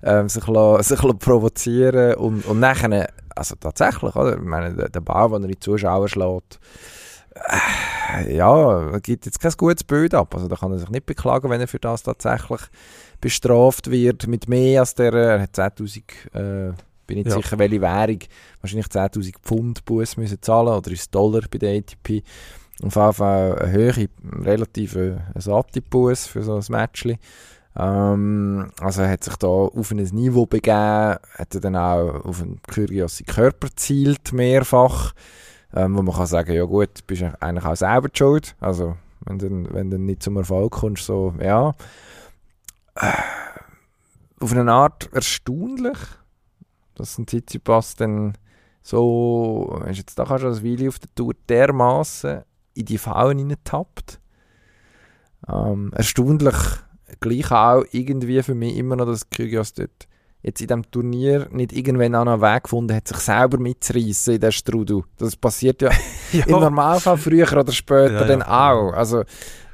ähm, 0.03 0.29
sich, 0.29 0.47
la, 0.47 0.83
sich 0.83 1.03
la 1.03 1.13
provozieren 1.15 2.15
und, 2.17 2.45
und 2.45 2.61
nachher, 2.61 3.09
also 3.35 3.55
tatsächlich, 3.59 4.15
oder? 4.15 4.37
Ich 4.37 4.43
meine, 4.43 4.75
der, 4.75 4.89
der 4.91 5.01
Ball, 5.01 5.29
den 5.31 5.43
er 5.43 5.45
in 5.45 5.53
die 5.53 5.61
Zuschauer 5.61 6.09
schlägt, 6.09 6.61
äh, 7.35 8.37
ja, 8.37 8.99
gibt 8.99 9.27
jetzt 9.27 9.41
kein 9.41 9.53
gutes 9.57 9.85
Bild 9.85 10.15
ab. 10.15 10.35
Also 10.35 10.49
da 10.49 10.57
kann 10.57 10.73
er 10.73 10.79
sich 10.79 10.91
nicht 10.91 11.07
beklagen, 11.07 11.51
wenn 11.51 11.61
er 11.61 11.69
für 11.69 11.79
das 11.79 12.03
tatsächlich 12.03 12.61
bestraft 13.21 13.91
wird 13.91 14.27
mit 14.27 14.49
mehr 14.49 14.81
als 14.81 14.95
der, 14.95 15.13
er 15.13 15.43
hat 15.43 15.57
10'000 15.57 16.03
äh, 16.35 16.75
bin 17.07 17.19
nicht 17.19 17.29
ja. 17.29 17.37
sicher, 17.37 17.59
welche 17.59 17.81
Währung. 17.81 18.19
Wahrscheinlich 18.61 18.87
10.000 18.87 19.35
Pfund 19.43 19.85
Bus 19.85 20.17
müssen 20.17 20.43
zahlen 20.43 20.75
oder 20.75 20.91
ist 20.91 21.15
Dollar 21.15 21.43
bei 21.51 21.59
der 21.59 21.79
ATP. 21.79 22.23
Auf 22.83 22.95
jeden 22.95 23.13
Fall 23.13 23.59
eine 23.59 23.73
höhere, 23.73 24.07
relativ 24.43 24.97
eine 24.97 25.33
satte 25.37 25.81
Bus 25.81 26.27
für 26.27 26.43
so 26.43 26.57
ein 26.57 26.65
Matchli. 26.69 27.19
Ähm, 27.79 28.71
also 28.81 29.03
hat 29.03 29.25
sich 29.25 29.37
da 29.37 29.47
auf 29.47 29.91
ein 29.91 29.99
Niveau 29.99 30.47
begeben, 30.47 31.17
hat 31.35 31.55
er 31.55 31.61
dann 31.61 31.77
auch 31.77 32.25
auf 32.25 32.43
einen 32.43 32.61
Kyrgios 32.63 33.23
Körper 33.27 33.69
zielt 33.77 34.33
mehrfach, 34.33 35.13
ähm, 35.75 35.97
wo 35.97 36.03
man 36.03 36.15
kann 36.15 36.27
sagen, 36.27 36.55
ja 36.55 36.65
gut, 36.65 37.07
bist 37.07 37.23
du 37.23 37.43
eigentlich 37.43 37.65
auch 37.65 37.77
selber 37.77 38.09
schuld. 38.13 38.57
Also 38.61 38.97
wenn 39.27 39.39
du, 39.39 39.75
wenn 39.75 39.91
du 39.91 39.99
nicht 39.99 40.23
zum 40.23 40.37
Erfolg 40.37 40.73
kommst, 40.73 41.05
so, 41.05 41.35
ja. 41.41 41.75
Äh, 42.95 43.13
auf 44.41 44.53
eine 44.53 44.71
Art 44.71 45.11
erstaunlich, 45.13 45.99
dass 46.97 47.19
ein 47.19 47.27
Tsitsipas 47.27 47.95
dann 47.97 48.37
so, 48.83 49.81
hast 49.85 49.99
jetzt 49.99 50.19
da 50.19 50.27
schon 50.27 50.49
das 50.49 50.65
Weile 50.65 50.89
auf 50.89 50.99
der 50.99 51.15
Tour 51.15 51.35
dermaßen 51.49 52.43
in 52.75 52.85
die 52.85 52.99
Fallen 52.99 53.39
hineintappt. 53.39 54.21
Ähm, 55.49 55.93
erstaunlich 55.95 56.55
gleich 57.21 57.51
auch 57.51 57.85
irgendwie 57.91 58.43
für 58.43 58.55
mich 58.55 58.77
immer 58.77 58.97
noch, 58.97 59.07
dass 59.07 59.29
Kyrgios 59.31 59.75
dort 59.75 60.09
jetzt 60.43 60.61
in 60.61 60.69
diesem 60.69 60.91
Turnier 60.91 61.49
nicht 61.51 61.73
irgendwann 61.73 62.15
auch 62.15 62.25
noch 62.25 62.35
einen 62.35 62.43
Weg 62.43 62.65
gefunden 62.65 62.95
hat, 62.95 63.09
sich 63.09 63.17
selber 63.17 63.59
mitzureissen 63.59 64.35
in 64.35 64.41
den 64.41 64.53
Strudel. 64.53 65.03
Das 65.19 65.37
passiert 65.37 65.83
ja, 65.83 65.91
ja. 66.33 66.47
im 66.47 66.61
Normalfall 66.61 67.17
früher 67.17 67.51
oder 67.53 67.73
später 67.73 68.13
ja, 68.13 68.25
dann 68.25 68.41
ja. 68.41 68.71
auch. 68.71 68.93
Also 68.93 69.25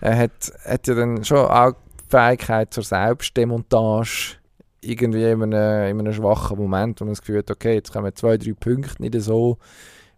er 0.01 0.17
hat, 0.17 0.53
hat 0.65 0.87
ja 0.87 0.95
dann 0.95 1.23
schon 1.25 1.39
auch 1.39 1.73
die 1.73 2.05
Fähigkeit 2.09 2.73
zur 2.73 2.85
Selbstdemontage 2.85 4.39
irgendwie 4.83 5.25
in 5.25 5.43
einem, 5.43 5.53
in 5.53 6.01
einem 6.01 6.13
schwachen 6.13 6.59
Moment, 6.59 7.01
wo 7.01 7.05
man 7.05 7.13
das 7.13 7.21
Gefühl 7.21 7.39
hat, 7.39 7.51
okay, 7.51 7.75
jetzt 7.75 7.93
kommen 7.93 8.15
zwei, 8.15 8.37
drei 8.37 8.53
Punkte 8.53 9.01
nicht 9.01 9.21
so, 9.21 9.59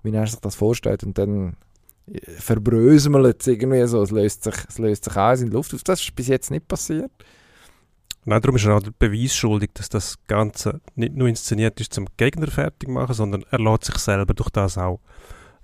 wie 0.02 0.12
er 0.12 0.26
sich 0.26 0.40
das 0.40 0.54
vorstellt 0.54 1.04
und 1.04 1.16
dann 1.18 1.56
äh, 2.06 2.18
verbröselt 2.38 3.40
es 3.40 3.46
irgendwie 3.46 3.86
so, 3.86 4.02
es 4.02 4.10
löst 4.10 4.44
sich, 4.44 4.54
es 4.68 4.78
löst 4.78 5.04
sich 5.04 5.16
aus 5.16 5.40
in 5.40 5.50
die 5.50 5.56
Luft 5.56 5.74
auf. 5.74 5.82
Das 5.84 6.00
ist 6.00 6.16
bis 6.16 6.28
jetzt 6.28 6.50
nicht 6.50 6.66
passiert. 6.66 7.10
Nein, 8.26 8.40
darum 8.40 8.56
ist 8.56 8.64
er 8.64 8.76
auch 8.76 8.82
der 8.82 8.92
Beweis 8.98 9.34
schuldig, 9.34 9.70
dass 9.74 9.90
das 9.90 10.16
Ganze 10.26 10.80
nicht 10.94 11.14
nur 11.14 11.28
inszeniert 11.28 11.78
ist 11.80 11.92
zum 11.92 12.06
Gegner 12.16 12.46
fertig 12.46 12.88
machen, 12.88 13.14
sondern 13.14 13.44
er 13.50 13.58
lässt 13.58 13.84
sich 13.84 13.98
selber 13.98 14.32
durch 14.32 14.48
das 14.48 14.78
auch 14.78 15.00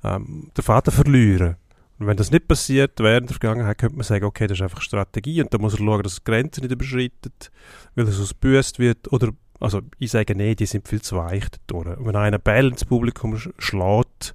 ähm, 0.04 0.50
den 0.54 0.62
Vater 0.62 0.92
verlieren. 0.92 1.56
Und 2.00 2.06
wenn 2.06 2.16
das 2.16 2.30
nicht 2.30 2.48
passiert 2.48 2.98
während 2.98 3.28
der 3.28 3.36
Vergangenheit, 3.38 3.76
könnte 3.76 3.96
man 3.96 4.04
sagen, 4.04 4.24
okay, 4.24 4.46
das 4.46 4.56
ist 4.56 4.62
einfach 4.62 4.80
Strategie 4.80 5.42
und 5.42 5.52
da 5.52 5.58
muss 5.58 5.74
er 5.74 5.84
schauen, 5.84 6.02
dass 6.02 6.16
er 6.16 6.24
Grenzen 6.24 6.62
nicht 6.62 6.72
überschreitet, 6.72 7.52
weil 7.94 8.06
er 8.06 8.12
sonst 8.12 8.40
büßt 8.40 8.78
wird. 8.78 9.12
Oder, 9.12 9.32
also 9.60 9.82
ich 9.98 10.10
sage, 10.10 10.34
nee, 10.34 10.54
die 10.54 10.64
sind 10.64 10.88
viel 10.88 11.02
zu 11.02 11.18
weich 11.18 11.44
dadurch. 11.66 11.98
Wenn 12.00 12.16
einer 12.16 12.38
Ball 12.38 12.68
ins 12.68 12.86
Publikum 12.86 13.36
schlägt, 13.58 14.34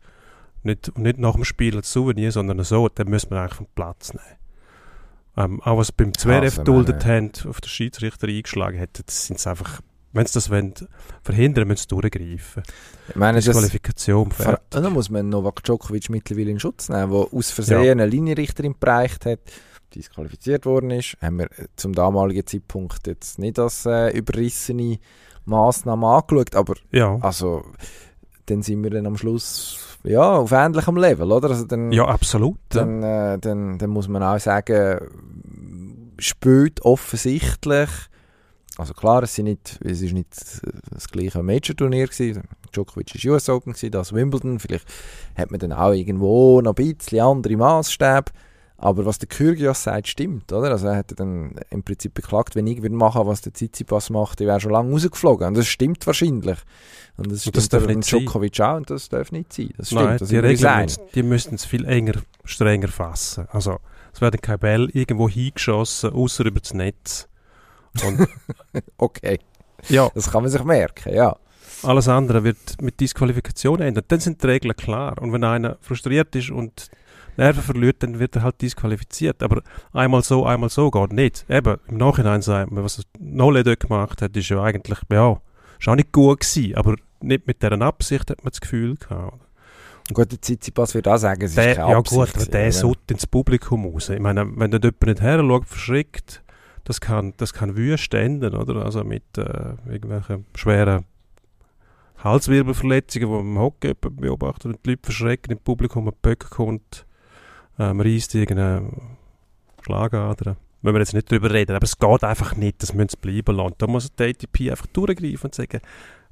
nicht, 0.62 0.96
nicht 0.96 1.18
nach 1.18 1.34
dem 1.34 1.44
Spiel 1.44 1.76
als 1.76 1.92
Souvenir, 1.92 2.32
sondern 2.32 2.64
so, 2.64 2.88
dann 2.88 3.10
müssen 3.10 3.32
wir 3.32 3.40
eigentlich 3.42 3.56
vom 3.56 3.68
Platz 3.74 4.14
nehmen. 4.14 4.38
Ähm, 5.36 5.62
auch 5.64 5.78
was 5.78 5.92
beim 5.92 6.14
Zverev 6.16 6.58
geduldet 6.58 7.04
haben, 7.04 7.32
auf 7.50 7.62
den 7.62 7.70
Schiedsrichter 7.70 8.28
eingeschlagen 8.28 8.80
hat, 8.80 9.02
das 9.04 9.26
sind 9.26 9.46
einfach 9.48 9.82
wenn 10.16 10.26
sie 10.26 10.34
das 10.34 10.50
wollen, 10.50 10.74
verhindern, 11.24 11.68
müssen 11.68 11.82
sie 11.82 11.88
durchgreifen. 11.88 12.64
Ich 13.10 13.16
meine, 13.16 13.42
das 13.42 13.54
Qualifikation. 13.54 14.30
Dann 14.70 14.94
muss 14.94 15.10
man 15.10 15.30
Novak 15.30 15.64
Djokovic 15.64 16.10
mittlerweile 16.10 16.52
in 16.52 16.60
Schutz 16.60 16.90
nehmen, 16.90 17.12
der 17.12 17.28
aus 17.34 17.52
Versehen 17.52 17.84
ja. 17.84 17.92
eine 17.92 18.06
Linienrichterin 18.06 18.76
bereicht 18.80 19.26
hat, 19.26 19.40
disqualifiziert 19.94 20.66
worden 20.66 20.92
ist. 20.92 21.18
Haben 21.22 21.40
wir 21.40 21.50
zum 21.76 21.94
damaligen 21.94 22.48
Zeitpunkt 22.48 23.06
jetzt 23.08 23.40
nicht 23.40 23.60
als 23.60 23.86
äh, 23.86 24.18
überrissene 24.18 25.00
Massnahme 25.44 26.08
angeschaut, 26.08 26.56
aber 26.56 26.76
ja. 26.92 27.18
also 27.22 27.66
dann 28.46 28.62
sind 28.62 28.84
wir 28.84 28.92
dann 28.92 29.08
am 29.08 29.18
Schluss 29.18 29.98
ja, 30.04 30.38
auf 30.38 30.52
ähnlichem 30.52 30.98
Level, 30.98 31.32
oder? 31.32 31.50
Also 31.50 31.66
dann, 31.66 31.92
ja, 31.92 32.06
absolut. 32.06 32.58
Dann, 32.70 33.04
äh, 33.04 33.38
dann, 33.40 33.80
dann 33.80 33.90
muss 33.90 34.08
man 34.08 34.24
auch 34.24 34.40
sagen, 34.40 35.00
spielt 36.20 36.86
offensichtlich 36.86 37.90
also 38.78 38.94
klar, 38.94 39.24
es, 39.24 39.36
sind 39.36 39.46
nicht, 39.46 39.80
es 39.84 40.02
ist 40.02 40.14
nicht 40.14 40.30
das 40.92 41.08
gleiche 41.10 41.42
Major-Turnier 41.42 42.08
gewesen. 42.08 42.44
Djokovic 42.74 43.14
war 43.16 43.34
US 43.34 43.50
Open, 43.50 43.74
gewesen, 43.74 43.92
das 43.92 44.14
Wimbledon. 44.14 44.60
Vielleicht 44.60 44.86
hat 45.36 45.52
man 45.52 45.60
dann 45.60 45.72
auch 45.72 45.94
irgendwo 45.94 46.62
noch 46.62 46.76
ein 46.76 46.96
bisschen 46.96 47.22
andere 47.22 47.56
Maßstäbe. 47.56 48.32
Aber 48.78 49.06
was 49.06 49.20
der 49.20 49.30
Kyrgios 49.30 49.84
sagt, 49.84 50.10
stimmt, 50.10 50.52
oder? 50.52 50.72
Also 50.72 50.88
er 50.88 50.98
hat 50.98 51.18
dann 51.18 51.56
im 51.70 51.84
Prinzip 51.84 52.14
beklagt, 52.14 52.56
wenn 52.56 52.68
ich 52.68 52.82
würde 52.82 52.96
machen, 52.96 53.26
was 53.26 53.40
der 53.40 53.54
Tsitsipas 53.54 54.10
macht, 54.10 54.42
ich 54.42 54.48
wäre 54.48 54.60
schon 54.60 54.72
lange 54.72 54.92
rausgeflogen. 54.92 55.48
Und 55.48 55.58
das 55.58 55.68
stimmt 55.68 56.06
wahrscheinlich. 56.06 56.58
Und 57.16 57.32
das 57.32 57.42
stimmt 57.42 57.58
das 57.58 57.70
darf 57.70 57.88
nicht 57.88 58.12
Djokovic 58.12 58.58
sein. 58.58 58.68
auch 58.68 58.78
und 58.78 58.90
das 58.90 59.08
darf 59.08 59.32
nicht 59.32 59.54
sein. 59.54 59.70
Das 59.78 59.88
stimmt, 59.88 60.04
Nein, 60.04 60.18
das 60.18 60.28
die 60.28 60.38
Regeln, 60.38 60.92
die 61.16 61.24
müssten 61.24 61.56
es 61.56 61.64
viel 61.64 61.86
enger, 61.86 62.22
strenger 62.44 62.90
fassen. 62.90 63.48
Also 63.50 63.78
es 64.14 64.20
werden 64.20 64.42
keine 64.42 64.58
Bälle 64.58 64.90
irgendwo 64.92 65.30
hingeschossen, 65.30 66.12
außer 66.12 66.46
über 66.46 66.60
das 66.60 66.74
Netz. 66.74 67.30
okay. 68.98 69.40
Ja. 69.90 70.10
Das 70.14 70.32
kann 70.32 70.44
man 70.44 70.52
sich 70.52 70.64
merken, 70.64 71.14
ja. 71.14 71.36
Alles 71.84 72.08
andere 72.08 72.44
wird 72.44 72.82
mit 72.82 73.00
Disqualifikation 73.00 73.82
ändern. 73.82 74.06
Dann 74.08 74.20
sind 74.20 74.42
die 74.42 74.48
Regeln 74.48 74.76
klar. 74.76 75.22
Und 75.22 75.34
wenn 75.34 75.44
einer 75.44 75.78
frustriert 75.82 76.36
ist 76.36 76.50
und 76.50 76.90
Nerven 77.38 77.62
verliert, 77.62 78.02
dann 78.02 78.20
wird 78.20 78.36
er 78.36 78.44
halt 78.44 78.62
disqualifiziert. 78.62 79.44
Aber 79.44 79.62
einmal 79.94 80.24
so, 80.24 80.46
einmal 80.46 80.70
so 80.70 80.90
geht 80.90 81.14
nicht. 81.14 81.46
Eben, 81.50 81.78
im 81.88 81.98
Nachhinein 81.98 82.42
sagt 82.42 82.72
man, 82.72 82.84
was 82.84 83.02
Nole 83.20 83.64
dort 83.64 83.82
gemacht 83.82 84.22
hat, 84.22 84.36
ist 84.36 84.50
ja 84.50 84.64
eigentlich, 84.64 85.00
ja, 85.12 85.40
ist 85.80 85.88
auch 85.88 85.96
nicht 85.96 86.12
gut 86.12 86.40
gewesen. 86.40 86.76
Aber 86.76 86.96
nicht 87.22 87.46
mit 87.46 87.62
dieser 87.62 87.82
Absicht 87.82 88.30
hat 88.30 88.44
man 88.44 88.52
das 88.52 88.62
Gefühl 88.62 88.96
gehabt. 88.96 89.42
Gut, 90.14 90.32
der 90.32 90.40
Tsitsipas 90.40 90.94
wird 90.94 91.08
auch 91.08 91.18
sagen, 91.18 91.42
es 91.42 91.52
ist 91.52 91.58
der, 91.58 91.76
keine 91.76 91.92
Ja 91.92 92.00
gut, 92.00 92.30
aber 92.36 92.46
der 92.46 92.72
sollte 92.72 93.14
ins 93.14 93.26
Publikum 93.26 93.86
raus. 93.86 94.10
Ich 94.10 94.20
meine, 94.20 94.46
wenn 94.56 94.70
dort 94.70 94.84
jemand 94.84 95.06
nicht 95.06 95.22
her 95.22 95.40
schaut, 95.40 95.66
verschrickt, 95.66 96.44
das 96.86 97.02
kann, 97.02 97.34
das 97.38 97.52
kann 97.52 97.76
wüst 97.76 98.14
enden, 98.14 98.56
oder? 98.56 98.86
Also 98.86 99.04
mit 99.04 99.38
äh, 99.38 99.74
irgendwelchen 99.88 100.46
schweren 100.56 101.06
Halswirbelverletzungen, 102.24 103.28
die 103.28 103.34
man 103.34 103.46
im 103.46 103.60
Hockey 103.60 103.94
beobachtet, 103.94 104.66
und 104.66 104.86
die 104.86 104.92
Leute 104.92 105.02
verschrecken 105.04 105.52
im 105.52 105.60
Publikum, 105.60 106.08
ein 106.08 106.14
Böck 106.22 106.50
kommt, 106.50 107.06
äh, 107.78 107.92
man 107.92 108.02
reißt 108.02 108.36
irgendeine 108.36 108.90
Schlagader. 109.84 110.58
Wenn 110.82 110.94
wir 110.94 111.00
jetzt 111.00 111.16
nicht 111.16 111.32
darüber 111.32 111.52
reden, 111.52 111.76
aber 111.76 111.84
es 111.84 111.98
geht 111.98 112.24
einfach 112.24 112.56
nicht, 112.56 112.82
das 112.84 112.94
müssen 112.94 113.10
sie 113.10 113.18
bleiben 113.18 113.56
lassen. 113.56 113.76
Da 113.80 113.88
muss 113.88 114.14
die 114.14 114.24
ATP 114.24 114.70
einfach 114.70 114.88
durchgreifen 114.88 115.46
und 115.46 115.56
sagen, 115.56 115.82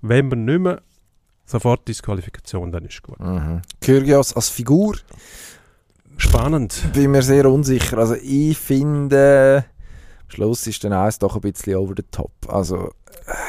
wenn 0.01 0.29
wir 0.29 0.35
nicht 0.35 0.59
mehr 0.59 0.81
sofort 1.45 1.87
Disqualifikation, 1.87 2.71
dann 2.71 2.85
ist 2.85 3.01
gut. 3.01 3.19
Mhm. 3.19 3.61
Kyrgios 3.81 4.35
als 4.35 4.49
Figur 4.49 4.95
Spannend. 6.17 6.83
bin 6.93 7.11
mir 7.11 7.23
sehr 7.23 7.49
unsicher. 7.49 7.97
Also 7.97 8.15
ich 8.15 8.57
finde, 8.57 9.65
Schluss 10.33 10.67
ist 10.67 10.83
dann 10.83 10.93
alles 10.93 11.19
doch 11.19 11.35
ein 11.35 11.41
bisschen 11.41 11.75
over 11.75 11.93
the 11.95 12.03
top. 12.11 12.31
Also 12.47 12.91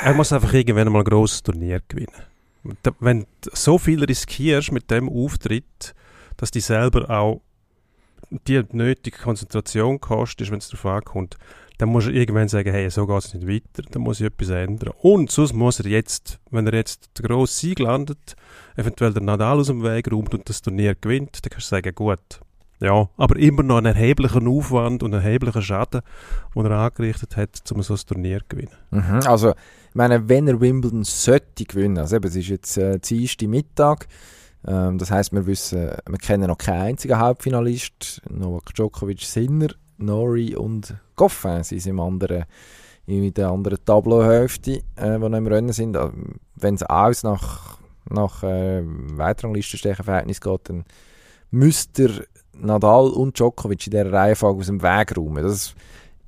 Er 0.03 0.14
muss 0.14 0.32
einfach 0.32 0.53
irgendwann 0.53 0.93
mal 0.93 1.01
ein 1.01 1.05
grosses 1.05 1.43
Turnier 1.43 1.80
gewinnen. 1.89 2.22
Wenn 3.01 3.26
du 3.43 3.51
so 3.53 3.78
viel 3.78 4.03
riskierst 4.05 4.72
mit 4.72 4.91
dem 4.91 5.09
Auftritt, 5.09 5.95
dass 6.37 6.51
die 6.51 6.61
selber 6.61 7.11
auch 7.11 7.43
die 8.30 8.62
nötige 8.72 9.18
Konzentration 9.18 10.01
kostet, 10.01 10.51
wenn 10.51 10.59
es 10.59 10.68
darauf 10.68 10.87
ankommt, 10.87 11.37
dann 11.78 11.89
muss 11.89 12.07
er 12.07 12.12
irgendwann 12.12 12.49
sagen, 12.49 12.70
hey, 12.70 12.89
so 12.89 13.07
geht 13.07 13.24
es 13.24 13.35
nicht 13.35 13.49
weiter, 13.49 13.89
dann 13.91 14.03
muss 14.03 14.20
ich 14.20 14.26
etwas 14.26 14.51
ändern. 14.51 14.95
Und 15.03 15.30
sonst 15.30 15.53
muss 15.53 15.80
er 15.80 15.87
jetzt, 15.87 16.39
wenn 16.51 16.66
er 16.66 16.74
jetzt 16.74 17.11
den 17.18 17.26
grossen 17.26 17.55
Sieg 17.55 17.78
landet, 17.80 18.37
eventuell 18.76 19.12
den 19.12 19.24
Nadal 19.24 19.59
aus 19.59 19.66
dem 19.66 19.82
Weg 19.82 20.11
räumt 20.11 20.35
und 20.35 20.49
das 20.49 20.62
Turnier 20.62 20.95
gewinnt, 20.95 21.45
dann 21.45 21.51
kannst 21.51 21.70
du 21.70 21.76
sagen, 21.76 21.95
gut, 21.95 22.41
ja, 22.81 23.09
aber 23.16 23.37
immer 23.37 23.62
noch 23.62 23.79
einen 23.79 23.95
erheblichen 23.95 24.49
Aufwand 24.49 25.03
und 25.03 25.14
einen 25.14 25.25
erheblichen 25.25 25.62
Schaden, 25.62 26.03
den 26.55 26.66
er 26.66 26.79
angerichtet 26.79 27.37
hat, 27.37 27.72
um 27.72 27.83
so 27.83 27.95
ein 27.95 28.01
Turnier 28.07 28.41
zu 28.41 28.47
gewinnen. 28.49 28.72
Mhm, 28.91 29.20
Also, 29.27 29.51
ich 29.51 29.95
meine, 29.95 30.29
wenn 30.29 30.49
er 30.49 30.61
Wimbledon 30.61 31.05
sollte 31.05 31.64
gewinnen, 31.64 31.99
also 31.99 32.16
eben, 32.16 32.27
es 32.27 32.37
ist 32.37 32.49
jetzt 32.49 32.77
äh, 32.77 32.99
Dienstag 32.99 33.49
Mittag, 33.49 34.09
ähm, 34.66 34.99
das 34.99 35.11
heißt, 35.11 35.33
wir 35.33 35.47
wissen, 35.47 35.91
wir 36.07 36.18
kennen 36.18 36.49
noch 36.49 36.59
keinen 36.59 36.83
einzigen 36.83 37.18
Halbfinalist, 37.18 38.22
Novak 38.31 38.75
Djokovic, 38.75 39.20
Sinner, 39.22 39.68
Nori 39.99 40.57
und 40.57 40.95
Goffin 41.16 41.62
sind 41.62 41.87
im 41.87 42.01
anderen, 42.01 42.45
in 43.07 43.33
der 43.33 43.49
anderen 43.49 43.79
Tableauhälfte, 43.85 44.83
äh, 44.97 45.18
die 45.18 45.18
noch 45.18 45.39
im 45.39 45.47
Rennen 45.47 45.72
sind. 45.72 45.97
Also, 45.97 46.12
Wenn 46.57 46.75
es 46.75 46.83
alles 46.83 47.22
nach, 47.22 47.79
nach 48.11 48.43
äh, 48.43 48.83
Weitranglistenstechenverhältnis 48.85 50.41
geht, 50.41 50.68
dann 50.68 50.85
müsste 51.51 52.05
er 52.05 52.25
Nadal 52.61 53.09
und 53.09 53.38
Djokovic 53.38 53.86
in 53.86 53.90
dieser 53.92 54.12
Reihenfolge 54.12 54.61
aus 54.61 54.66
dem 54.66 54.82
Weg 54.82 55.16
räumen. 55.16 55.42
Das 55.42 55.74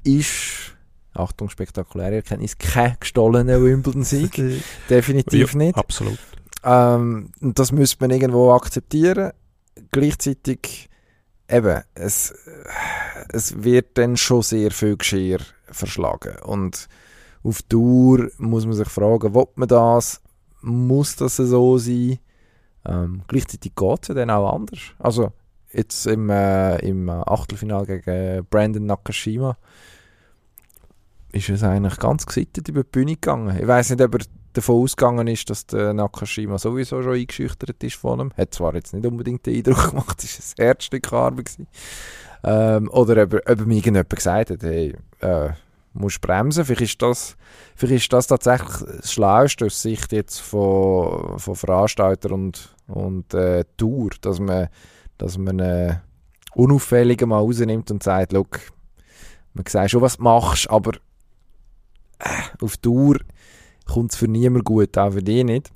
ist 0.04 0.76
Achtung, 1.16 1.48
spektakuläre 1.48 2.16
Erkenntnis, 2.16 2.58
kein 2.58 2.96
gestohlener 3.00 3.62
Wimbledon-Sieg. 3.62 4.62
Definitiv 4.90 5.52
Ja, 5.52 5.58
nicht. 5.58 5.76
Absolut. 5.76 6.18
Ähm, 6.62 7.30
und 7.40 7.58
das 7.58 7.72
müsste 7.72 7.96
man 8.00 8.10
irgendwo 8.10 8.52
akzeptieren. 8.52 9.32
Gleichzeitig, 9.90 10.88
eben, 11.48 11.82
es, 11.94 12.34
es 13.32 13.62
wird 13.62 13.98
dann 13.98 14.16
schon 14.16 14.42
sehr 14.42 14.70
viel 14.70 14.96
Geschirr 14.96 15.38
verschlagen. 15.70 16.36
Und 16.44 16.88
auf 17.42 17.62
Dauer 17.62 18.28
muss 18.38 18.66
man 18.66 18.74
sich 18.74 18.88
fragen, 18.88 19.34
will 19.34 19.46
man 19.54 19.68
das? 19.68 20.20
Muss 20.60 21.16
das 21.16 21.36
so 21.36 21.78
sein? 21.78 22.18
Ähm, 22.84 23.22
gleichzeitig 23.28 23.74
geht 23.74 24.02
es 24.02 24.08
ja 24.08 24.14
dann 24.14 24.30
auch 24.30 24.52
anders. 24.52 24.80
Also, 24.98 25.32
jetzt 25.72 26.06
im, 26.06 26.30
äh, 26.30 26.76
im 26.78 27.08
Achtelfinal 27.10 27.86
gegen 27.86 28.44
Brandon 28.50 28.86
Nakashima 28.86 29.56
ist 31.32 31.48
es 31.50 31.62
eigentlich 31.62 31.98
ganz 31.98 32.24
gesittet 32.24 32.68
über 32.68 32.82
die 32.82 32.88
Bühne 32.90 33.12
gegangen. 33.14 33.56
Ich 33.60 33.66
weiß 33.66 33.90
nicht, 33.90 34.00
ob 34.00 34.14
er 34.14 34.20
davon 34.54 34.82
ausgegangen 34.82 35.26
ist, 35.26 35.50
dass 35.50 35.66
der 35.66 35.92
Nakashima 35.92 36.56
sowieso 36.58 37.02
schon 37.02 37.14
eingeschüchtert 37.14 37.82
ist 37.84 37.96
von 37.96 38.20
ihm. 38.20 38.32
Hat 38.36 38.54
zwar 38.54 38.74
jetzt 38.74 38.94
nicht 38.94 39.04
unbedingt 39.04 39.44
den 39.44 39.56
Eindruck 39.56 39.90
gemacht, 39.90 40.16
es 40.24 40.54
war 40.56 40.62
ein 40.64 40.66
Herzstück 40.66 41.12
Arbeit. 41.12 41.56
Ähm, 42.42 42.88
oder 42.90 43.24
ob, 43.24 43.34
er- 43.34 43.52
ob 43.52 43.60
ihm 43.60 43.70
irgendjemand 43.70 44.08
gesagt 44.10 44.50
hat, 44.50 44.62
hey, 44.62 44.94
äh, 45.20 45.50
musst 45.92 46.20
bremsen. 46.20 46.64
Vielleicht 46.64 46.92
ist 46.92 47.02
das, 47.02 47.36
vielleicht 47.74 48.04
ist 48.04 48.12
das 48.12 48.26
tatsächlich 48.28 48.78
das 48.98 49.12
Schlauste 49.12 49.66
aus 49.66 49.82
Sicht 49.82 50.12
jetzt 50.12 50.40
von, 50.40 51.38
von 51.38 51.54
Veranstalter 51.56 52.30
und, 52.32 52.74
und 52.86 53.34
äh, 53.34 53.64
Tour, 53.76 54.10
dass 54.20 54.38
man, 54.38 54.68
dass 55.18 55.38
man 55.38 55.58
äh, 55.58 55.96
unauffällig 56.54 57.24
mal 57.26 57.38
rausnimmt 57.38 57.90
und 57.90 58.02
sagt, 58.02 58.32
look, 58.32 58.60
man 59.54 59.64
sieht 59.66 59.90
schon, 59.90 60.02
was 60.02 60.16
du 60.16 60.22
machst, 60.22 60.70
aber 60.70 60.92
äh, 62.18 62.64
auf 62.64 62.76
Tour 62.76 63.18
kommt 63.84 64.12
es 64.12 64.18
für 64.18 64.28
niemanden 64.28 64.64
gut, 64.64 64.96
auch 64.98 65.12
für 65.12 65.22
dich 65.22 65.44
nicht. 65.44 65.70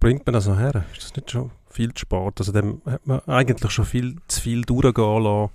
Bringt 0.00 0.26
man 0.26 0.34
das 0.34 0.46
noch 0.46 0.58
her? 0.58 0.84
Ist 0.92 1.04
das 1.04 1.16
nicht 1.16 1.30
schon 1.30 1.50
viel 1.70 1.92
zu 1.94 2.00
spät? 2.00 2.34
Also 2.38 2.52
dem 2.52 2.82
hat 2.84 3.06
man 3.06 3.20
eigentlich 3.20 3.70
schon 3.70 3.84
viel 3.84 4.16
zu 4.28 4.40
viel 4.40 4.62
durchgehen 4.62 5.22
lassen, 5.22 5.50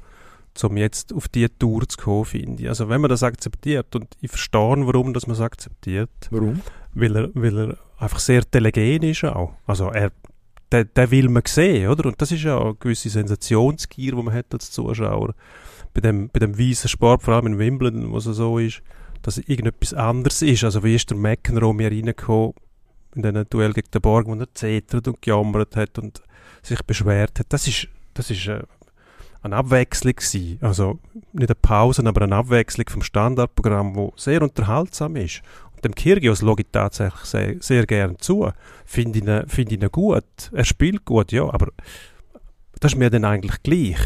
um 0.64 0.78
jetzt 0.78 1.14
auf 1.14 1.28
diese 1.28 1.58
Tour 1.58 1.88
zu 1.88 1.98
kommen, 1.98 2.26
finde 2.26 2.64
ich. 2.64 2.70
Also 2.70 2.90
wenn 2.90 3.02
man 3.02 3.10
das 3.10 3.24
akzeptiert, 3.24 3.96
und 3.96 4.08
ich 4.22 4.30
verstehe, 4.30 4.88
warum 4.88 5.14
dass 5.14 5.28
man 5.28 5.36
es 5.36 5.42
akzeptiert, 5.42 6.10
Warum? 6.32 6.62
weil 6.94 7.16
er, 7.16 7.30
weil 7.34 7.58
er 7.58 7.78
einfach 8.00 8.20
sehr 8.20 8.42
telegen 8.50 9.04
ist 9.04 9.24
auch. 9.24 9.54
Also 9.68 9.90
er, 9.90 10.12
der, 10.72 10.86
der 10.86 11.12
will 11.12 11.30
man 11.30 11.44
sehen, 11.48 11.90
oder? 11.90 12.06
Und 12.06 12.22
das 12.22 12.32
ist 12.32 12.44
ja 12.44 12.60
eine 12.60 12.76
gewisse 12.76 13.10
Sensationsgier, 13.10 14.16
die 14.16 14.24
man 14.24 14.34
hat 14.34 14.54
als 14.54 14.72
Zuschauer. 14.72 15.34
Bei 15.94 16.02
dem, 16.02 16.30
bei 16.30 16.40
dem 16.40 16.58
weißen 16.58 16.90
Sport, 16.90 17.24
vor 17.24 17.34
allem 17.34 17.48
in 17.48 17.60
Wimbledon, 17.60 18.12
wo 18.12 18.18
es 18.18 18.26
so 18.26 18.60
ist, 18.60 18.82
dass 19.22 19.38
irgendetwas 19.38 19.94
anderes 19.94 20.42
ist. 20.42 20.64
Also 20.64 20.84
wie 20.84 20.96
ist 20.96 21.10
der 21.10 21.18
McEnroe 21.18 21.74
mir 21.74 21.92
reingekommen 21.92 22.54
in 23.16 23.24
diesem 23.24 23.50
Duell 23.50 23.74
gegen 23.74 23.92
den 23.92 24.02
Borg, 24.02 24.28
wo 24.28 24.36
er 24.36 24.54
zetert 24.54 25.08
und 25.08 25.22
gejammert 25.22 25.76
hat 25.76 25.98
und 25.98 26.22
sich 26.62 26.82
beschwert 26.84 27.40
hat. 27.40 27.48
Das 27.50 27.68
ist, 27.68 27.88
das 28.14 28.30
ist 28.30 28.48
äh, 28.48 28.62
eine 29.42 29.56
Abwechslung 29.56 30.14
gewesen. 30.14 30.60
Also 30.62 31.00
nicht 31.34 31.50
eine 31.50 31.56
Pause, 31.56 32.06
aber 32.06 32.22
eine 32.22 32.36
Abwechslung 32.36 32.88
vom 32.90 33.02
Standardprogramm, 33.02 33.96
wo 33.96 34.14
sehr 34.16 34.42
unterhaltsam 34.42 35.16
ist. 35.16 35.42
Dem 35.84 35.96
Kyrgios 35.96 36.40
schaue 36.40 36.60
ich 36.60 36.68
tatsächlich 36.72 37.22
sehr, 37.22 37.56
sehr 37.62 37.86
gern 37.86 38.18
zu. 38.20 38.52
Finde 38.86 39.20
ihn, 39.20 39.48
find 39.48 39.72
ihn 39.72 39.88
gut. 39.92 40.24
Er 40.52 40.66
spielt 40.66 41.06
gut, 41.06 41.32
ja, 41.32 41.44
aber 41.44 41.68
das 42.80 42.94
ist 42.94 42.98
mir 42.98 43.10
dann 43.10 43.26
eigentlich 43.26 43.62
gleich. 43.64 44.00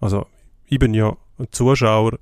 Also 0.00 0.26
ich 0.66 0.78
bin 0.78 0.94
ja 0.94 1.16
ein 1.38 1.46
Zuschauer, 1.50 2.18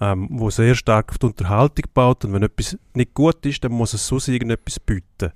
ähm, 0.00 0.50
sehr 0.50 0.74
stark 0.74 1.10
auf 1.10 1.18
die 1.18 1.26
Unterhaltung 1.26 1.84
baut 1.92 2.24
und 2.24 2.32
wenn 2.32 2.42
etwas 2.42 2.78
nicht 2.94 3.14
gut 3.14 3.44
ist, 3.44 3.62
dann 3.64 3.72
muss 3.72 3.92
es 3.92 4.06
sonst 4.06 4.28
irgendetwas 4.28 4.80
bieten. 4.80 5.32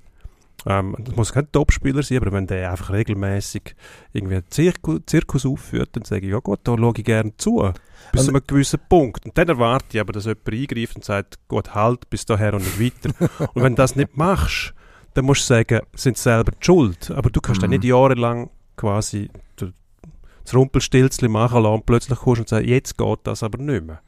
Ähm, 0.67 0.95
das 0.99 1.15
muss 1.15 1.31
kein 1.31 1.51
Topspieler 1.51 2.01
sein, 2.01 2.17
aber 2.17 2.31
wenn 2.31 2.47
der 2.47 2.71
einfach 2.71 2.91
regelmäßig 2.91 3.75
irgendwie 4.13 4.35
einen 4.35 4.49
Zirku 4.49 4.99
Zirkus 5.05 5.45
aufführt, 5.45 5.89
dann 5.93 6.05
sage 6.05 6.25
ich, 6.25 6.31
ja 6.31 6.39
gut, 6.39 6.59
da 6.63 6.75
schaue 6.77 6.93
ich 6.97 7.03
gerne 7.03 7.35
zu. 7.37 7.71
Bis 8.11 8.21
Und- 8.21 8.25
zu 8.27 8.31
einem 8.33 8.43
gewissen 8.47 8.79
Punkt. 8.89 9.25
Und 9.25 9.37
dann 9.37 9.47
erwarte 9.47 9.85
ich 9.91 9.99
aber, 9.99 10.11
dass 10.13 10.25
jemand 10.25 10.47
eingreift 10.51 10.95
und 10.95 11.05
sagt, 11.05 11.37
gut, 11.47 11.75
halt, 11.75 12.09
bis 12.09 12.25
daher 12.25 12.53
und 12.55 12.63
nicht 12.79 12.79
weiter. 13.03 13.49
und 13.53 13.61
wenn 13.63 13.73
du 13.73 13.81
das 13.81 13.95
nicht 13.95 14.17
machst, 14.17 14.73
dann 15.13 15.25
musst 15.25 15.41
du 15.49 15.53
sagen, 15.53 15.81
sind 15.93 16.17
selber 16.17 16.51
die 16.51 16.65
schuld. 16.65 17.11
Aber 17.11 17.29
du 17.29 17.39
kannst 17.41 17.61
dann 17.61 17.69
Mhm. 17.69 17.75
nicht 17.77 17.85
jahrelang 17.85 18.49
quasi 18.75 19.29
das 19.55 20.53
Rumpelstilzchen 20.53 21.31
machen 21.31 21.63
lassen 21.63 21.73
und 21.75 21.85
plötzlich 21.85 22.19
kommst 22.19 22.41
und 22.41 22.49
sagst, 22.49 22.67
jetzt 22.67 22.97
geht 22.97 23.19
das 23.23 23.41
aber 23.43 23.57
nicht 23.57 23.83
mehr. 23.85 24.01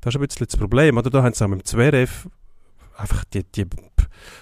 Das 0.00 0.14
ist 0.14 0.20
ein 0.20 0.26
bisschen 0.26 0.46
das 0.46 0.56
Problem. 0.56 0.96
Oder 0.96 1.10
da 1.10 1.22
haben 1.22 1.32
sie 1.34 1.44
auch 1.44 1.48
mit 1.48 1.60
dem 1.60 1.64
Zverev 1.64 2.26
einfach 2.96 3.24
die, 3.24 3.44
die 3.44 3.66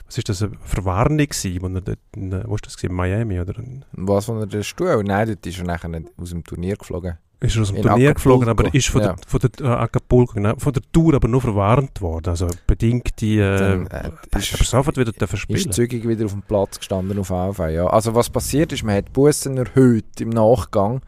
was 0.07 0.19
ist 0.19 0.29
das, 0.29 0.43
eine 0.43 0.57
Verwarnung 0.65 1.19
gewesen, 1.19 1.59
wo 1.63 1.67
er 1.69 1.81
dort, 1.81 1.99
in, 2.17 2.33
wo 2.49 2.57
ist 2.57 2.67
das 2.67 2.77
gewesen, 2.77 2.91
in 2.91 2.97
Miami, 2.97 3.41
oder? 3.41 3.57
in- 3.59 3.85
Was 3.93 4.25
von 4.25 4.49
der 4.49 4.63
Stuhl? 4.65 5.05
Nein, 5.05 5.29
dort 5.29 5.47
ist 5.47 5.59
er 5.59 5.65
nachher 5.65 5.89
nicht 5.89 6.09
aus 6.17 6.31
dem 6.31 6.43
Turnier 6.43 6.77
geflogen. 6.77 7.17
Ist 7.41 7.55
er 7.55 7.63
aus 7.63 7.69
dem 7.69 7.77
In 7.77 7.83
Turnier 7.83 8.11
Acapulco, 8.11 8.39
geflogen, 8.41 8.49
aber 8.49 8.75
ist 8.75 8.89
von 8.89 9.01
ja. 9.03 9.13
der, 9.13 9.17
von 9.29 9.41
der 9.41 9.65
äh, 9.65 9.69
Acapulco, 9.69 10.33
genau, 10.35 10.55
von 10.59 10.73
der 10.73 10.83
Tour 10.91 11.15
aber 11.15 11.29
nur 11.29 11.41
verwarnt 11.41 12.01
worden. 12.01 12.31
Also 12.31 12.49
bedingt 12.67 13.21
die, 13.21 13.39
äh, 13.39 13.59
Dann, 13.59 13.87
äh, 13.87 14.11
ist- 14.39 14.55
aber 14.55 14.65
sofort 14.65 14.97
wieder 14.97 15.13
dürfen 15.13 15.37
Ist 15.37 15.41
spielen. 15.43 15.71
zügig 15.73 16.09
wieder 16.09 16.25
auf 16.25 16.33
dem 16.33 16.43
Platz 16.43 16.79
gestanden 16.79 17.17
auf 17.21 17.31
AV, 17.31 17.69
ja. 17.69 17.87
Also 17.87 18.17
was 18.17 18.29
passiert 18.31 18.73
ist, 18.73 18.83
man 18.83 18.97
hat 18.97 19.13
Bussen 19.13 19.57
erhöht 19.59 20.21
im 20.21 20.31
Nachgang. 20.31 21.03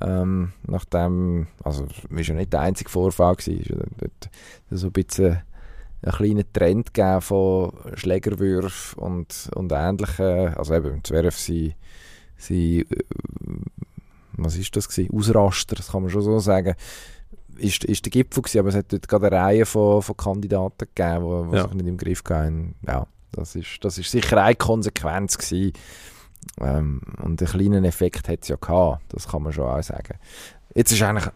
Ähm, 0.00 0.52
nachdem, 0.66 1.46
also 1.64 1.84
es 1.86 2.10
war 2.10 2.20
ja 2.20 2.34
nicht 2.34 2.52
der 2.52 2.60
einzige 2.60 2.90
Vorfall, 2.90 3.36
gewesen, 3.36 3.60
ist 3.60 4.30
so 4.70 4.86
ein 4.88 4.92
bisschen 4.92 5.40
einen 6.02 6.12
kleinen 6.12 6.52
Trend 6.52 6.92
gegeben 6.94 7.20
von 7.20 7.72
Schlägerwürfen 7.94 8.98
und, 9.02 9.50
und 9.54 9.72
ähnlichen, 9.72 10.54
also 10.54 10.74
eben 10.74 10.94
im 10.94 11.04
Zwerf 11.04 11.38
sie, 11.38 11.74
sie 12.36 12.80
äh, 12.80 13.04
was 14.36 14.56
ist 14.56 14.74
das 14.76 14.88
gewesen? 14.88 15.14
Ausraster, 15.14 15.76
das 15.76 15.92
kann 15.92 16.02
man 16.02 16.10
schon 16.10 16.22
so 16.22 16.38
sagen, 16.38 16.74
ist, 17.58 17.84
ist 17.84 18.04
der 18.04 18.10
Gipfel 18.10 18.42
gewesen, 18.42 18.58
aber 18.60 18.68
es 18.70 18.74
hat 18.76 18.92
dort 18.92 19.06
gerade 19.08 19.26
eine 19.28 19.36
Reihe 19.36 19.66
von, 19.66 20.02
von 20.02 20.16
Kandidaten 20.16 20.86
gegeben, 20.94 21.44
die, 21.46 21.50
die 21.50 21.56
Ja. 21.56 21.62
sich 21.64 21.74
nicht 21.74 21.86
im 21.86 21.96
Griff 21.98 22.22
hatten. 22.28 22.74
Ja, 22.86 23.06
das 23.32 23.54
ist, 23.54 23.78
das 23.82 23.98
ist 23.98 24.10
sicher 24.10 24.42
eine 24.42 24.56
Konsequenz 24.56 25.36
gewesen. 25.38 25.72
Ähm, 26.60 27.00
und 27.22 27.40
einen 27.40 27.50
kleinen 27.50 27.84
Effekt 27.84 28.28
hat 28.28 28.40
es 28.42 28.48
ja 28.48 28.56
gehabt, 28.56 29.02
das 29.10 29.28
kann 29.28 29.42
man 29.42 29.52
schon 29.52 29.66
auch 29.68 29.82
sagen. 29.82 30.18
Jetzt 30.74 30.90
ist 30.92 31.02
eigentlich, 31.02 31.30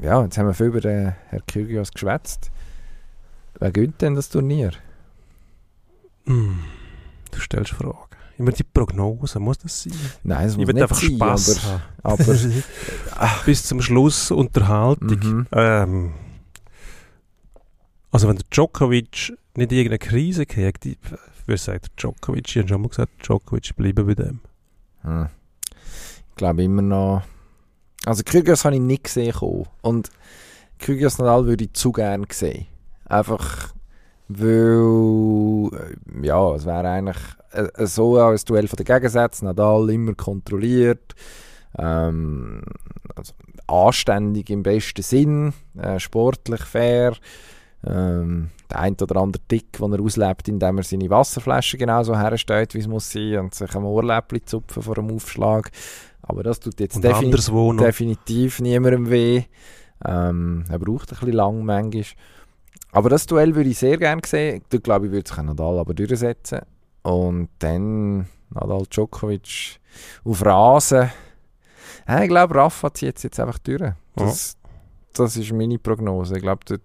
ja, 0.00 0.22
jetzt 0.22 0.38
haben 0.38 0.46
wir 0.46 0.54
viel 0.54 0.66
über 0.66 0.80
den 0.80 1.14
Herrn 1.28 1.42
Kyrgios 1.46 1.90
geschwätzt. 1.90 2.50
Wer 3.60 3.70
gönnt 3.70 4.00
denn 4.02 4.14
das 4.16 4.28
Turnier? 4.30 4.72
Hm. 6.26 6.58
Du 7.30 7.40
stellst 7.40 7.72
Fragen. 7.72 7.98
Immer 8.38 8.52
die 8.52 8.64
Prognose, 8.64 9.38
muss 9.38 9.58
das 9.58 9.82
sein? 9.82 9.92
Nein, 10.24 10.46
es 10.46 10.52
Ich 10.52 10.58
muss 10.58 10.66
will 10.68 10.74
nicht 10.74 10.82
einfach 10.84 10.96
sein, 10.96 11.14
Spass 11.14 11.62
haben. 11.64 11.82
aber, 12.02 12.24
aber 13.16 13.42
Bis 13.44 13.64
zum 13.64 13.82
Schluss 13.82 14.30
Unterhaltung. 14.30 15.08
mhm. 15.10 15.46
Ähm, 15.52 16.12
also 18.10 18.28
wenn 18.28 18.36
der 18.36 18.46
Djokovic 18.50 19.36
nicht 19.56 19.72
irgendeine 19.72 19.98
Krise 19.98 20.46
kriegt, 20.46 20.86
ich 20.86 20.96
würde 21.46 21.58
sagen, 21.60 21.82
Djokovic, 21.98 22.48
ich 22.48 22.56
habe 22.58 22.68
schon 22.68 22.80
mal 22.80 22.88
gesagt, 22.88 23.12
Djokovic 23.24 23.76
bleiben 23.76 24.06
bei 24.06 24.14
dem. 24.14 24.40
Hm. 25.02 25.28
Ich 26.30 26.36
glaube 26.36 26.62
immer 26.64 26.82
noch. 26.82 27.22
Also 28.06 28.22
Kyrgios 28.24 28.64
habe 28.64 28.76
ich 28.76 28.80
nicht 28.80 29.04
gesehen 29.04 29.32
kommen. 29.34 29.66
Und 29.82 30.08
Kyrgios 30.78 31.18
Nadal 31.18 31.44
würde 31.44 31.64
ich 31.64 31.74
zu 31.74 31.92
gern 31.92 32.26
sehen. 32.32 32.66
Einfach 33.10 33.74
weil 34.32 35.70
äh, 35.72 36.26
ja, 36.26 36.54
es 36.54 36.64
wäre 36.64 36.88
eigentlich 36.88 37.16
äh, 37.50 37.86
so 37.86 38.16
ein 38.16 38.38
Duell 38.46 38.68
von 38.68 38.76
den 38.76 38.86
Gegensätzen. 38.86 39.46
Nadal 39.46 39.90
immer 39.90 40.14
kontrolliert, 40.14 41.16
ähm, 41.76 42.62
also 43.16 43.32
anständig 43.66 44.50
im 44.50 44.62
besten 44.62 45.02
Sinn, 45.02 45.52
äh, 45.76 45.98
sportlich 45.98 46.62
fair. 46.62 47.14
Ähm, 47.84 48.50
der 48.70 48.80
ein 48.80 48.94
oder 49.00 49.16
andere 49.16 49.42
Tick, 49.48 49.72
den 49.78 49.92
er 49.94 50.00
auslebt, 50.00 50.46
indem 50.48 50.78
er 50.78 50.84
seine 50.84 51.10
Wasserflasche 51.10 51.78
genauso 51.78 52.16
herstellt, 52.16 52.74
wie 52.74 52.78
es 52.78 52.86
muss 52.86 53.10
sein, 53.10 53.38
und 53.38 53.54
sich 53.54 53.74
am 53.74 53.86
Ohrläppchen 53.86 54.46
zupfen 54.46 54.82
vor 54.82 54.94
dem 54.94 55.10
Aufschlag. 55.10 55.70
Aber 56.22 56.42
das 56.44 56.60
tut 56.60 56.78
jetzt 56.78 57.02
defini 57.02 57.34
definitiv 57.78 58.60
niemandem 58.60 59.10
weh. 59.10 59.42
Ähm, 60.04 60.64
er 60.68 60.78
braucht 60.78 61.10
ein 61.10 61.18
bisschen 61.18 61.32
lang 61.32 61.64
manchmal. 61.64 62.04
Aber 62.92 63.08
das 63.08 63.26
Duell 63.26 63.54
würde 63.54 63.70
ich 63.70 63.78
sehr 63.78 63.96
gerne 63.96 64.22
sehen. 64.26 64.62
Da 64.68 64.78
glaube 64.78 65.06
ich, 65.06 65.12
würde 65.12 65.30
auch 65.32 65.42
Nadal 65.42 65.78
aber 65.78 65.94
durchsetzen. 65.94 66.60
Und 67.02 67.48
dann 67.60 68.26
Nadal 68.50 68.84
Djokovic 68.90 69.78
auf 70.24 70.44
Rasen. 70.44 71.10
Ja, 72.08 72.22
ich 72.22 72.28
glaube, 72.28 72.54
Rafa 72.54 72.92
zieht 72.92 73.16
es 73.16 73.22
jetzt 73.22 73.40
einfach 73.40 73.58
durch. 73.58 73.92
Das, 74.16 74.56
das 75.12 75.36
ist 75.36 75.52
meine 75.52 75.78
Prognose. 75.78 76.36
Ich 76.36 76.42
glaube, 76.42 76.62
dort, 76.66 76.80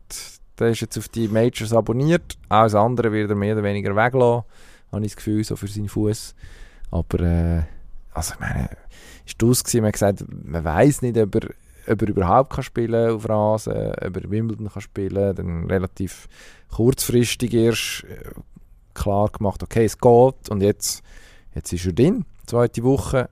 der 0.59 0.69
ist 0.69 0.81
jetzt 0.81 0.97
auf 0.97 1.07
die 1.09 1.27
Majors 1.27 1.73
abonniert. 1.73 2.37
Alles 2.49 2.75
andere 2.75 3.11
wird 3.11 3.29
er 3.29 3.35
mehr 3.35 3.55
oder 3.55 3.63
weniger 3.63 3.95
weglassen. 3.95 4.43
Habe 4.91 5.05
ich 5.05 5.11
das 5.11 5.17
Gefühl, 5.17 5.43
so 5.43 5.55
für 5.55 5.67
seinen 5.67 5.89
Fuß. 5.89 6.35
Aber, 6.91 7.19
äh, 7.19 7.63
also 8.13 8.33
ich 8.35 8.39
meine, 8.39 8.69
ist 9.25 9.41
das 9.41 9.63
gewesen, 9.63 9.81
man 9.81 9.87
hat 9.87 9.93
gesagt, 9.93 10.25
man 10.29 10.63
weiß 10.63 11.01
nicht, 11.01 11.17
ob 11.17 11.35
er, 11.35 11.49
ob 11.87 12.01
er 12.01 12.09
überhaupt 12.09 12.51
kann 12.53 12.63
spielen 12.63 13.11
auf 13.11 13.27
Rasen, 13.29 13.73
ob 13.73 14.17
er 14.17 14.29
Wimbledon 14.31 14.69
kann 14.69 14.81
spielen, 14.81 15.35
dann 15.35 15.65
relativ 15.65 16.27
kurzfristig 16.69 17.53
erst 17.53 18.03
äh, 18.05 18.31
klar 18.93 19.29
gemacht, 19.29 19.61
okay, 19.63 19.85
es 19.85 19.97
geht 19.97 20.49
und 20.49 20.61
jetzt, 20.61 21.03
jetzt 21.53 21.71
ist 21.73 21.85
er 21.85 21.93
drin, 21.93 22.25
zweite 22.45 22.83
Woche, 22.83 23.29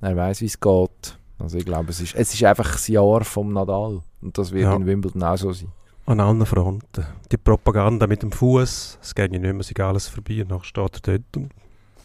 er 0.00 0.16
weiß, 0.16 0.40
wie 0.42 0.46
es 0.46 0.60
geht. 0.60 1.18
Also 1.38 1.58
ich 1.58 1.64
glaube, 1.66 1.90
es 1.90 2.00
ist, 2.00 2.14
es 2.14 2.32
ist 2.32 2.42
einfach 2.44 2.72
das 2.72 2.88
Jahr 2.88 3.22
vom 3.24 3.52
Nadal 3.52 4.00
und 4.22 4.38
das 4.38 4.52
wird 4.52 4.64
Ja. 4.64 4.74
in 4.76 4.86
Wimbledon 4.86 5.22
auch 5.22 5.36
so 5.36 5.52
sein. 5.52 5.70
An 6.06 6.20
allen 6.20 6.46
Fronten. 6.46 7.04
Die 7.32 7.36
Propaganda 7.36 8.06
mit 8.06 8.22
dem 8.22 8.30
Fuß, 8.30 8.98
es 9.02 9.14
geht 9.14 9.32
ja 9.32 9.38
nicht 9.38 9.52
mehr, 9.52 9.60
ist 9.60 9.80
alles 9.80 10.06
vorbei. 10.06 10.42
Und 10.42 10.50
dann 10.52 10.62
steht 10.62 10.94
er 11.08 11.18
dort 11.18 11.36
und 11.36 11.50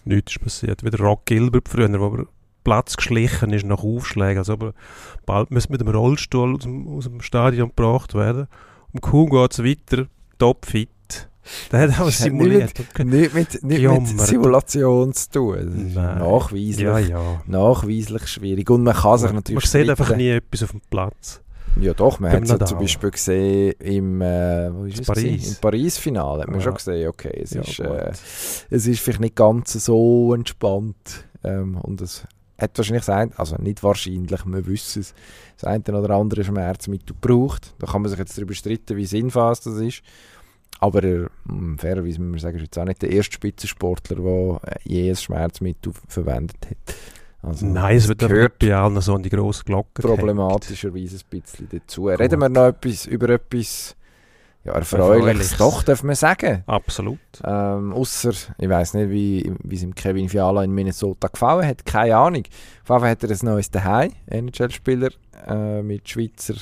nichts 0.05 0.31
ist 0.35 0.41
passiert. 0.41 0.83
Wie 0.83 0.89
der 0.89 0.99
Rock 1.01 1.25
Gilbert 1.27 1.69
früher, 1.69 1.87
wo 1.99 2.15
er 2.17 2.25
Platz 2.63 2.95
geschlichen 2.97 3.51
ist 3.53 3.65
nach 3.65 3.83
Aufschlägen. 3.83 4.37
Also 4.39 4.53
aber 4.53 4.73
bald 5.25 5.51
müsste 5.51 5.71
mit 5.71 5.81
dem 5.81 5.87
Rollstuhl 5.89 6.55
aus 6.55 6.63
dem, 6.63 6.87
aus 6.87 7.03
dem 7.05 7.21
Stadion 7.21 7.69
gebracht 7.69 8.13
werden. 8.13 8.47
Und 8.93 9.01
kaum 9.01 9.29
geht 9.29 9.51
es 9.53 9.63
weiter, 9.63 10.07
topfit. 10.37 10.89
Der 11.71 11.81
hat 11.81 11.97
hat 11.97 12.11
simuliert. 12.11 12.73
Nicht 12.99 13.33
mit, 13.33 13.51
nicht 13.53 13.63
mit 13.63 13.79
Jammert. 13.79 14.07
Simulation 14.19 15.11
zu 15.13 15.29
tun. 15.31 15.93
Nachweislich, 15.93 16.79
Ja, 16.79 16.99
ja. 16.99 17.41
nachweislich 17.47 18.27
schwierig. 18.27 18.69
Und 18.69 18.83
man 18.83 18.93
kann 18.93 19.17
sich 19.17 19.27
Man, 19.29 19.37
natürlich 19.37 19.63
man 19.63 19.81
sieht 19.81 19.89
einfach 19.89 20.15
nie 20.15 20.29
etwas 20.29 20.63
auf 20.63 20.71
dem 20.71 20.81
Platz. 20.89 21.41
Ja 21.79 21.93
doch, 21.93 22.19
man 22.19 22.31
hat 22.31 22.43
es 22.43 22.49
ja 22.49 22.59
zum 22.59 22.79
Beispiel 22.79 23.11
gesehen 23.11 23.73
im, 23.79 24.21
äh, 24.21 24.69
wo 24.73 24.83
ist 24.83 25.05
Paris. 25.07 25.53
Im 25.55 25.61
Paris-Finale 25.61 26.41
hat 26.41 26.49
man 26.49 26.59
Ja. 26.59 26.63
schon 26.65 26.73
gesehen, 26.75 27.07
okay, 27.07 27.39
es, 27.41 27.51
Ja, 27.51 27.61
ist, 27.61 27.79
äh, 27.79 28.11
es 28.69 28.87
ist 28.87 28.99
vielleicht 28.99 29.21
nicht 29.21 29.35
ganz 29.35 29.71
so 29.73 30.33
entspannt 30.33 31.25
ähm, 31.45 31.77
und 31.77 32.01
es 32.01 32.27
hat 32.61 32.77
wahrscheinlich 32.77 33.03
sein, 33.03 33.31
also 33.37 33.55
nicht 33.57 33.83
wahrscheinlich, 33.83 34.45
wir 34.45 34.65
wissen 34.67 35.01
es, 35.01 35.13
das 35.57 35.65
eine 35.65 35.83
oder 35.83 36.11
andere 36.15 36.43
Schmerzmittel 36.43 37.15
braucht. 37.19 37.73
Da 37.79 37.87
kann 37.87 38.01
man 38.01 38.09
sich 38.09 38.19
jetzt 38.19 38.37
darüber 38.37 38.53
streiten, 38.53 38.97
wie 38.97 39.05
sinnvoll 39.05 39.49
das 39.49 39.65
ist. 39.65 40.03
Aber 40.79 41.03
er, 41.03 41.29
mh, 41.45 41.77
fairerweise 41.77 42.19
muss 42.19 42.31
man 42.31 42.39
sagen, 42.39 42.57
ist 42.57 42.63
jetzt 42.63 42.79
auch 42.79 42.85
nicht 42.85 43.01
der 43.01 43.11
erste 43.11 43.33
Spitzensportler, 43.33 44.15
der 44.15 44.73
äh, 44.73 44.79
je 44.83 45.09
ein 45.09 45.15
Schmerzmittel 45.15 45.93
verwendet 46.07 46.57
hat. 46.69 46.95
Also, 47.43 47.65
Nein, 47.65 47.97
es 47.97 48.07
wird 48.07 48.19
gehört 48.19 48.61
nicht 48.61 48.71
bei 48.71 48.75
allen 48.75 49.01
so 49.01 49.15
an 49.15 49.23
die 49.23 49.29
grosse 49.29 49.63
Glocke 49.63 50.01
problematischerweise 50.01 51.17
ein 51.17 51.41
bisschen 51.41 51.67
dazu. 51.71 52.03
Gut. 52.03 52.19
Reden 52.19 52.39
wir 52.39 52.49
noch 52.49 52.67
etwas, 52.67 53.07
über 53.07 53.29
etwas 53.29 53.95
ja, 54.63 54.73
Erfreuliches, 54.73 55.57
doch, 55.57 55.81
darf 55.81 56.03
man 56.03 56.15
sagen. 56.15 56.63
Absolut. 56.67 57.19
Ähm, 57.43 57.93
Außer, 57.93 58.31
ich 58.59 58.69
weiß 58.69 58.93
nicht, 58.93 59.09
wie, 59.09 59.51
wie 59.63 59.75
es 59.75 59.81
ihm 59.81 59.95
Kevin 59.95 60.29
Fiala 60.29 60.63
in 60.63 60.71
Minnesota 60.71 61.29
gefallen 61.29 61.67
hat, 61.67 61.83
keine 61.83 62.15
Ahnung. 62.15 62.43
Auf 62.43 62.89
jeden 62.89 62.99
Fall 62.99 63.09
hat 63.09 63.23
er 63.23 63.31
ein 63.31 63.39
neues 63.41 63.71
Daheim, 63.71 64.11
NHL-Spieler 64.27 65.09
äh, 65.47 65.81
mit 65.81 66.07
Schweizer, 66.07 66.53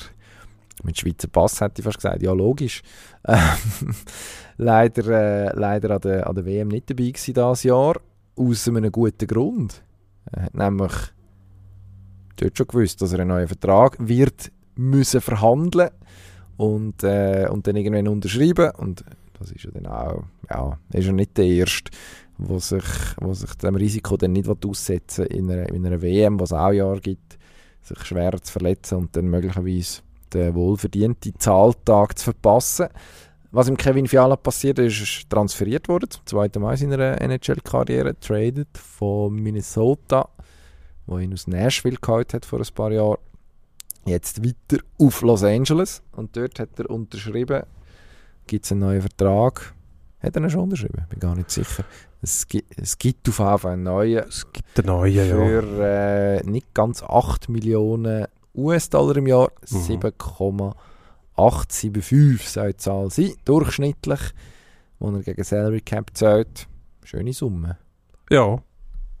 mit 0.82 0.98
Schweizer 0.98 1.28
Pass, 1.28 1.60
hätte 1.60 1.80
ich 1.80 1.84
fast 1.84 1.98
gesagt, 1.98 2.22
ja 2.22 2.32
logisch. 2.32 2.82
Ähm, 3.28 3.94
leider, 4.56 5.06
äh, 5.08 5.52
leider 5.54 5.90
an 5.90 6.00
der, 6.00 6.26
an 6.26 6.34
der 6.34 6.46
WM 6.46 6.68
nicht 6.68 6.88
dabei 6.88 7.10
gewesen 7.10 7.34
dieses 7.34 7.62
Jahr, 7.64 8.00
aus 8.34 8.66
einem 8.66 8.90
guten 8.90 9.26
Grund. 9.26 9.82
Er 10.32 10.44
hat 10.44 10.54
nämlich 10.54 10.92
dort 12.36 12.56
schon 12.56 12.66
gewusst, 12.66 13.02
dass 13.02 13.12
er 13.12 13.20
einen 13.20 13.28
neuen 13.28 13.48
Vertrag 13.48 13.96
wird 13.98 14.50
müssen 14.80 15.20
verhandeln 15.20 15.90
und, 16.60 17.02
äh, 17.04 17.48
und 17.50 17.66
dann 17.66 17.76
irgendwann 17.76 18.06
unterschreiben 18.08 18.70
und 18.76 19.02
das 19.38 19.50
ist 19.50 19.64
ja 19.64 19.70
dann 19.70 19.86
auch, 19.86 20.24
ja, 20.50 20.78
ist 20.92 21.06
ja 21.06 21.12
nicht 21.12 21.38
der 21.38 21.46
Erste, 21.46 21.90
wo 22.36 22.58
sich, 22.58 22.84
wo 23.18 23.32
sich 23.32 23.54
dem 23.54 23.76
Risiko 23.76 24.18
dann 24.18 24.32
nicht 24.32 24.46
aussetzen 24.46 25.24
will 25.24 25.36
in 25.38 25.50
einer, 25.50 25.68
in 25.70 25.86
einer 25.86 26.02
WM, 26.02 26.38
was 26.38 26.50
es 26.50 26.58
auch 26.58 26.70
Jahr 26.70 27.00
gibt, 27.00 27.38
sich 27.80 28.04
schwerer 28.04 28.42
zu 28.42 28.52
verletzen 28.52 28.98
und 28.98 29.16
dann 29.16 29.28
möglicherweise 29.28 30.02
den 30.34 30.54
wohlverdienten 30.54 31.32
Zahltag 31.38 32.18
zu 32.18 32.24
verpassen. 32.24 32.88
Was 33.52 33.68
im 33.68 33.78
Kevin 33.78 34.06
Fiala 34.06 34.36
passiert 34.36 34.78
ist, 34.80 35.00
ist 35.00 35.30
transferiert 35.30 35.88
worden, 35.88 36.10
zum 36.10 36.26
zweiten 36.26 36.60
Mal 36.60 36.72
in 36.72 36.90
seiner 36.90 37.22
NHL-Karriere, 37.22 38.20
traded 38.20 38.68
von 38.76 39.34
Minnesota, 39.34 40.28
wo 41.06 41.16
ihn 41.16 41.32
aus 41.32 41.46
Nashville 41.46 41.96
geholt 41.98 42.34
hat 42.34 42.44
vor 42.44 42.58
ein 42.60 42.74
paar 42.74 42.92
Jahren. 42.92 43.16
Jetzt 44.04 44.44
weiter 44.44 44.82
auf 44.98 45.22
Los 45.22 45.44
Angeles 45.44 46.02
und 46.12 46.36
dort 46.36 46.58
hat 46.58 46.78
er 46.78 46.90
unterschrieben, 46.90 47.62
gibt 48.46 48.64
es 48.64 48.72
einen 48.72 48.80
neuen 48.80 49.02
Vertrag. 49.02 49.74
Hat 50.20 50.34
er 50.36 50.42
ihn 50.42 50.50
schon 50.50 50.62
unterschrieben? 50.62 51.06
Bin 51.08 51.20
gar 51.20 51.34
nicht 51.34 51.50
sicher. 51.50 51.84
Es 52.22 52.46
gibt, 52.46 52.78
es 52.78 52.98
gibt 52.98 53.26
auf 53.28 53.38
jeden 53.38 53.58
Fall 53.58 53.72
einen 53.72 53.84
neuen 53.84 54.28
Es 54.28 54.52
gibt 54.52 54.78
einen 54.78 54.88
neuen, 54.88 55.14
ja. 55.14 55.24
für 55.24 55.82
äh, 55.82 56.42
nicht 56.44 56.74
ganz 56.74 57.02
8 57.02 57.48
Millionen 57.48 58.26
US-Dollar 58.54 59.16
im 59.16 59.26
Jahr. 59.26 59.50
Mhm. 59.70 59.78
7,875 59.78 62.48
soll 62.48 62.72
die 62.72 62.76
Zahl 62.76 63.10
sein, 63.10 63.32
durchschnittlich, 63.44 64.20
wo 64.98 65.10
er 65.10 65.22
gegen 65.22 65.44
Salary 65.44 65.80
Cap 65.80 66.10
zahlt. 66.14 66.66
Schöne 67.04 67.32
Summe. 67.32 67.78
Ja, 68.28 68.58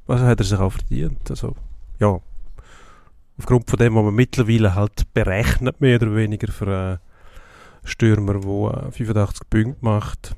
also 0.06 0.24
hat 0.24 0.40
er 0.40 0.44
sich 0.44 0.58
auch 0.58 0.72
verdient. 0.72 1.30
Also, 1.30 1.54
ja, 1.98 2.20
aufgrund 3.40 3.68
von 3.68 3.78
dem, 3.78 3.94
was 3.94 4.04
man 4.04 4.14
mittlerweile 4.14 4.74
halt 4.74 5.12
berechnet, 5.14 5.80
mehr 5.80 5.96
oder 5.96 6.14
weniger 6.14 6.52
für 6.52 6.66
einen 6.66 6.98
Stürmer, 7.84 8.34
der 8.34 8.88
äh, 8.88 8.92
85 8.92 9.50
Punkte 9.50 9.84
macht, 9.84 10.36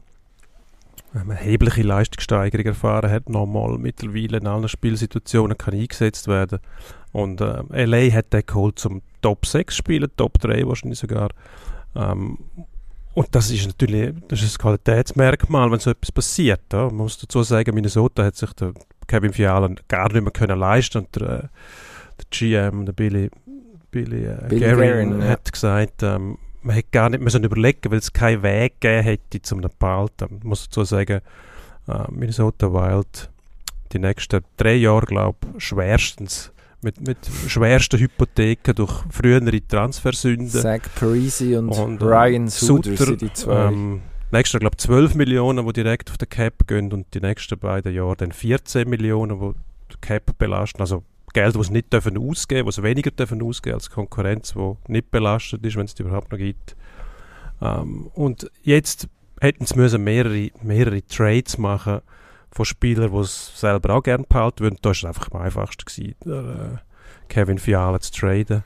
eine 1.12 1.34
erhebliche 1.34 1.82
Leistungssteigerung 1.82 2.66
erfahren 2.66 3.10
hat, 3.10 3.28
nochmal 3.28 3.76
mittlerweile 3.76 4.38
in 4.38 4.46
allen 4.46 4.68
Spielsituationen 4.68 5.58
kann 5.58 5.74
eingesetzt 5.74 6.28
werden. 6.28 6.60
Und 7.12 7.40
äh, 7.40 7.84
LA 7.84 8.14
hat 8.14 8.32
den 8.32 8.46
geholt 8.46 8.78
zum 8.78 9.02
Top 9.20 9.44
6 9.44 9.76
spielen, 9.76 10.10
Top 10.16 10.38
3 10.38 10.66
wahrscheinlich 10.66 11.00
sogar. 11.00 11.30
Ähm, 11.94 12.38
und 13.14 13.28
das 13.32 13.50
ist 13.50 13.66
natürlich 13.66 14.14
das 14.28 14.42
ist 14.42 14.56
ein 14.56 14.62
Qualitätsmerkmal, 14.62 15.70
wenn 15.70 15.80
so 15.80 15.90
etwas 15.90 16.12
passiert. 16.12 16.62
Ja. 16.72 16.84
Man 16.84 16.96
muss 16.96 17.18
dazu 17.18 17.42
sagen, 17.42 17.74
Minnesota 17.74 18.24
hat 18.24 18.36
sich 18.36 18.52
der 18.54 18.72
Kevin 19.06 19.34
Fiala 19.34 19.68
gar 19.88 20.10
nicht 20.10 20.22
mehr 20.22 20.32
können 20.32 20.58
leisten 20.58 20.98
und 20.98 21.20
der, 22.18 22.26
GM, 22.30 22.86
der 22.86 22.92
Billy, 22.92 23.30
Billy, 23.90 24.24
äh, 24.24 24.46
Billy 24.48 24.60
Guerin, 24.60 25.20
ja. 25.20 25.28
hat 25.28 25.52
gesagt, 25.52 26.02
ähm, 26.02 26.38
man 26.62 26.76
hätte 26.76 26.88
gar 26.92 27.10
nicht 27.10 27.22
müssen 27.22 27.44
überlegen, 27.44 27.90
weil 27.90 27.98
es 27.98 28.12
keinen 28.12 28.42
Weg 28.42 28.80
gegeben 28.80 29.04
hätte, 29.04 29.42
zum 29.42 29.60
ihn 29.60 29.68
zu 29.68 29.76
behalten. 29.78 30.26
Man 30.30 30.40
muss 30.44 30.64
dazu 30.64 30.84
sagen, 30.84 31.20
äh, 31.88 32.10
Minnesota 32.10 32.72
Wild 32.72 33.30
die 33.92 33.98
nächsten 33.98 34.42
drei 34.56 34.74
Jahre, 34.74 35.06
glaube 35.06 35.38
ich, 35.56 35.64
schwerstens 35.64 36.52
mit, 36.82 37.00
mit 37.06 37.18
schwersten 37.46 38.00
Hypotheken 38.00 38.74
durch 38.74 38.92
frühere 39.10 39.60
Transfersünden. 39.66 40.48
Zach 40.48 40.80
Parisi 40.94 41.56
und, 41.56 41.68
Und, 41.70 42.02
äh, 42.02 42.04
Ryan 42.04 42.48
Suter, 42.48 42.90
Suter, 42.90 43.04
sind 43.04 43.20
die 43.20 43.32
zwei. 43.32 43.68
Ähm, 43.68 44.00
nächstes 44.32 44.54
Jahr, 44.54 44.60
glaube 44.60 44.76
ich, 44.78 44.84
12 44.84 45.14
Millionen, 45.14 45.64
die 45.64 45.72
direkt 45.72 46.10
auf 46.10 46.18
den 46.18 46.28
Cap 46.28 46.66
gehen 46.66 46.92
und 46.92 47.06
die 47.14 47.20
nächsten 47.20 47.58
beiden 47.58 47.94
Jahre 47.94 48.16
dann 48.16 48.32
14 48.32 48.88
Millionen, 48.88 49.38
die 49.38 49.94
den 49.94 50.00
Cap 50.00 50.36
belasten. 50.38 50.80
Also 50.80 51.04
Geld, 51.32 51.56
das 51.56 51.66
sie 51.66 51.72
nicht 51.72 51.92
dürfen 51.92 52.18
ausgeben, 52.18 52.68
was 52.68 52.82
weniger 52.82 53.10
dürfen 53.10 53.42
ausgeben 53.42 53.74
als 53.74 53.90
Konkurrenz, 53.90 54.54
wo 54.56 54.76
nicht 54.88 55.10
belastet 55.10 55.64
ist, 55.64 55.76
wenn 55.76 55.86
es 55.86 55.94
die 55.94 56.02
überhaupt 56.02 56.30
noch 56.32 56.38
gibt. 56.38 56.76
Ähm, 57.60 58.10
und 58.14 58.50
jetzt 58.62 59.08
hätten 59.40 59.66
sie 59.66 59.76
müssen 59.76 60.04
mehrere, 60.04 60.50
mehrere 60.62 61.02
Trades 61.06 61.58
machen 61.58 62.00
von 62.50 62.64
Spielern, 62.64 63.12
die 63.12 63.18
es 63.18 63.58
selber 63.58 63.94
auch 63.94 64.02
gerne 64.02 64.24
behalten 64.28 64.60
würden. 64.60 64.78
Da 64.82 64.88
war 64.88 64.92
es 64.92 65.04
einfach 65.04 65.30
am 65.32 65.40
einfachsten 65.40 65.84
gewesen, 65.84 66.14
äh, 66.26 66.78
Kevin 67.28 67.58
Fiala 67.58 67.98
zu 68.00 68.12
traden, 68.12 68.62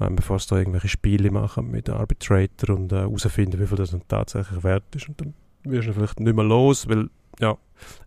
ähm, 0.00 0.16
bevor 0.16 0.38
sie 0.38 0.48
da 0.48 0.56
irgendwelche 0.56 0.88
Spiele 0.88 1.30
machen 1.30 1.70
mit 1.70 1.90
Arbitrator 1.90 2.76
und 2.76 2.90
herausfinden, 2.90 3.58
äh, 3.58 3.62
wie 3.62 3.66
viel 3.66 3.76
das 3.76 3.90
dann 3.90 4.02
tatsächlich 4.08 4.64
wert 4.64 4.84
ist. 4.96 5.08
Und 5.08 5.20
dann 5.20 5.34
wirst 5.64 5.88
du 5.88 5.92
vielleicht 5.92 6.20
nicht 6.20 6.34
mehr 6.34 6.44
los, 6.44 6.88
weil 6.88 7.10
ja, 7.38 7.56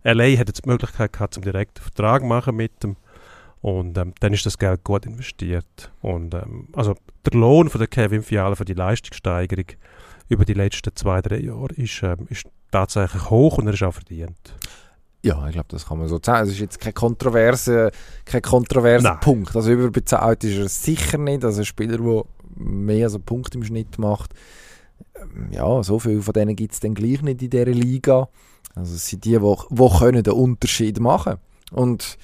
LA 0.03 0.37
hat 0.37 0.47
jetzt 0.47 0.65
die 0.65 0.69
Möglichkeit 0.69 1.13
gehabt, 1.13 1.33
zum 1.33 1.43
direkten 1.43 1.81
Vertrag 1.81 2.23
machen 2.23 2.55
mit 2.55 2.83
dem 2.83 2.95
und 3.65 3.97
ähm, 3.97 4.13
dann 4.19 4.31
ist 4.31 4.45
das 4.45 4.59
Geld 4.59 4.83
gut 4.83 5.07
investiert. 5.07 5.91
Und 6.01 6.35
ähm, 6.35 6.67
also 6.73 6.93
der 7.25 7.33
Lohn 7.33 7.67
von 7.67 7.79
der 7.79 7.87
Kevin 7.87 8.21
Fiala 8.21 8.53
für 8.53 8.63
die 8.63 8.75
Leistungssteigerung 8.75 9.65
über 10.29 10.45
die 10.45 10.53
letzten 10.53 10.95
zwei, 10.95 11.19
drei 11.23 11.39
Jahre 11.39 11.73
ist, 11.73 12.03
ähm, 12.03 12.27
ist 12.29 12.45
tatsächlich 12.69 13.27
hoch 13.31 13.57
und 13.57 13.65
er 13.65 13.73
ist 13.73 13.81
auch 13.81 13.95
verdient. 13.95 14.53
Ja, 15.23 15.47
ich 15.47 15.53
glaube, 15.53 15.69
das 15.69 15.87
kann 15.87 15.97
man 15.97 16.07
so 16.07 16.19
sagen. 16.23 16.45
Es 16.45 16.53
ist 16.53 16.59
jetzt 16.59 16.79
kein 16.79 16.93
kontroverser, 16.93 17.89
kein 18.23 18.43
kontroverser 18.43 19.15
Punkt. 19.15 19.55
Also 19.55 19.71
überbezahlt 19.71 20.43
ist 20.43 20.59
er 20.59 20.69
sicher 20.69 21.17
nicht. 21.17 21.43
Also 21.43 21.61
ein 21.61 21.65
Spieler, 21.65 21.97
der 21.97 22.23
mehr 22.53 23.05
als 23.05 23.15
einen 23.15 23.23
Punkt 23.23 23.55
im 23.55 23.63
Schnitt 23.63 23.97
macht, 23.97 24.35
ähm, 25.19 25.49
ja, 25.51 25.81
so 25.81 25.97
viel 25.97 26.21
von 26.21 26.33
denen 26.33 26.55
gibt 26.55 26.73
es 26.75 26.81
dann 26.81 26.93
gleich 26.93 27.23
nicht 27.23 27.41
in 27.41 27.49
dieser 27.49 27.65
Liga. 27.65 28.29
Also 28.75 28.93
es 28.93 29.09
sind 29.09 29.25
die, 29.25 29.39
die, 29.39 29.55
die 29.71 29.97
können 29.97 30.21
den 30.21 30.33
Unterschied 30.33 30.99
machen 30.99 31.37
Und 31.71 32.19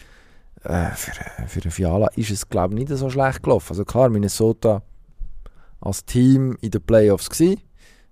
äh, 0.63 0.91
für, 0.91 1.11
für 1.47 1.61
den 1.61 1.71
Fiala 1.71 2.07
ist 2.15 2.31
es, 2.31 2.49
glaube 2.49 2.73
ich, 2.75 2.87
nicht 2.87 2.97
so 2.97 3.09
schlecht 3.09 3.43
gelaufen. 3.43 3.71
Also 3.71 3.85
klar, 3.85 4.09
Minnesota 4.09 4.81
als 5.79 6.05
Team 6.05 6.57
in 6.61 6.71
den 6.71 6.81
Playoffs 6.81 7.29
gewesen. 7.29 7.61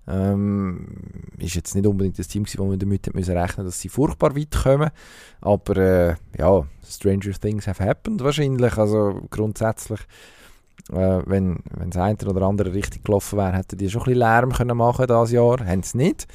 Ähm, 0.07 0.87
ist 1.37 1.53
jetzt 1.53 1.75
nicht 1.75 1.85
unbedingt 1.85 2.17
das 2.17 2.27
Team, 2.27 2.43
wo 2.57 2.65
man 2.65 2.79
damit 2.79 3.13
müssen 3.13 3.37
rechnen 3.37 3.65
dass 3.65 3.79
sie 3.79 3.89
furchtbar 3.89 4.35
weit 4.35 4.51
kommen. 4.63 4.89
Aber 5.39 5.77
äh, 5.77 6.15
ja, 6.37 6.63
Stranger 6.83 7.31
Things 7.39 7.67
have 7.67 7.83
happened 7.83 8.23
wahrscheinlich. 8.23 8.75
Also 8.75 9.21
grundsätzlich, 9.29 9.99
äh, 10.91 11.21
wenn, 11.25 11.59
wenn 11.77 11.91
das 11.91 12.01
eine 12.01 12.17
oder 12.27 12.41
andere 12.47 12.73
richtig 12.73 13.03
gelaufen 13.03 13.37
wäre, 13.37 13.53
hätten 13.53 13.77
die 13.77 13.89
schon 13.89 14.01
ein 14.01 14.05
bisschen 14.05 14.19
Lärm 14.19 14.51
können 14.51 14.77
machen 14.77 15.05
dieses 15.07 15.31
Jahr. 15.31 15.63
Haben 15.63 15.83
sie 15.83 15.97
nicht. 15.97 16.27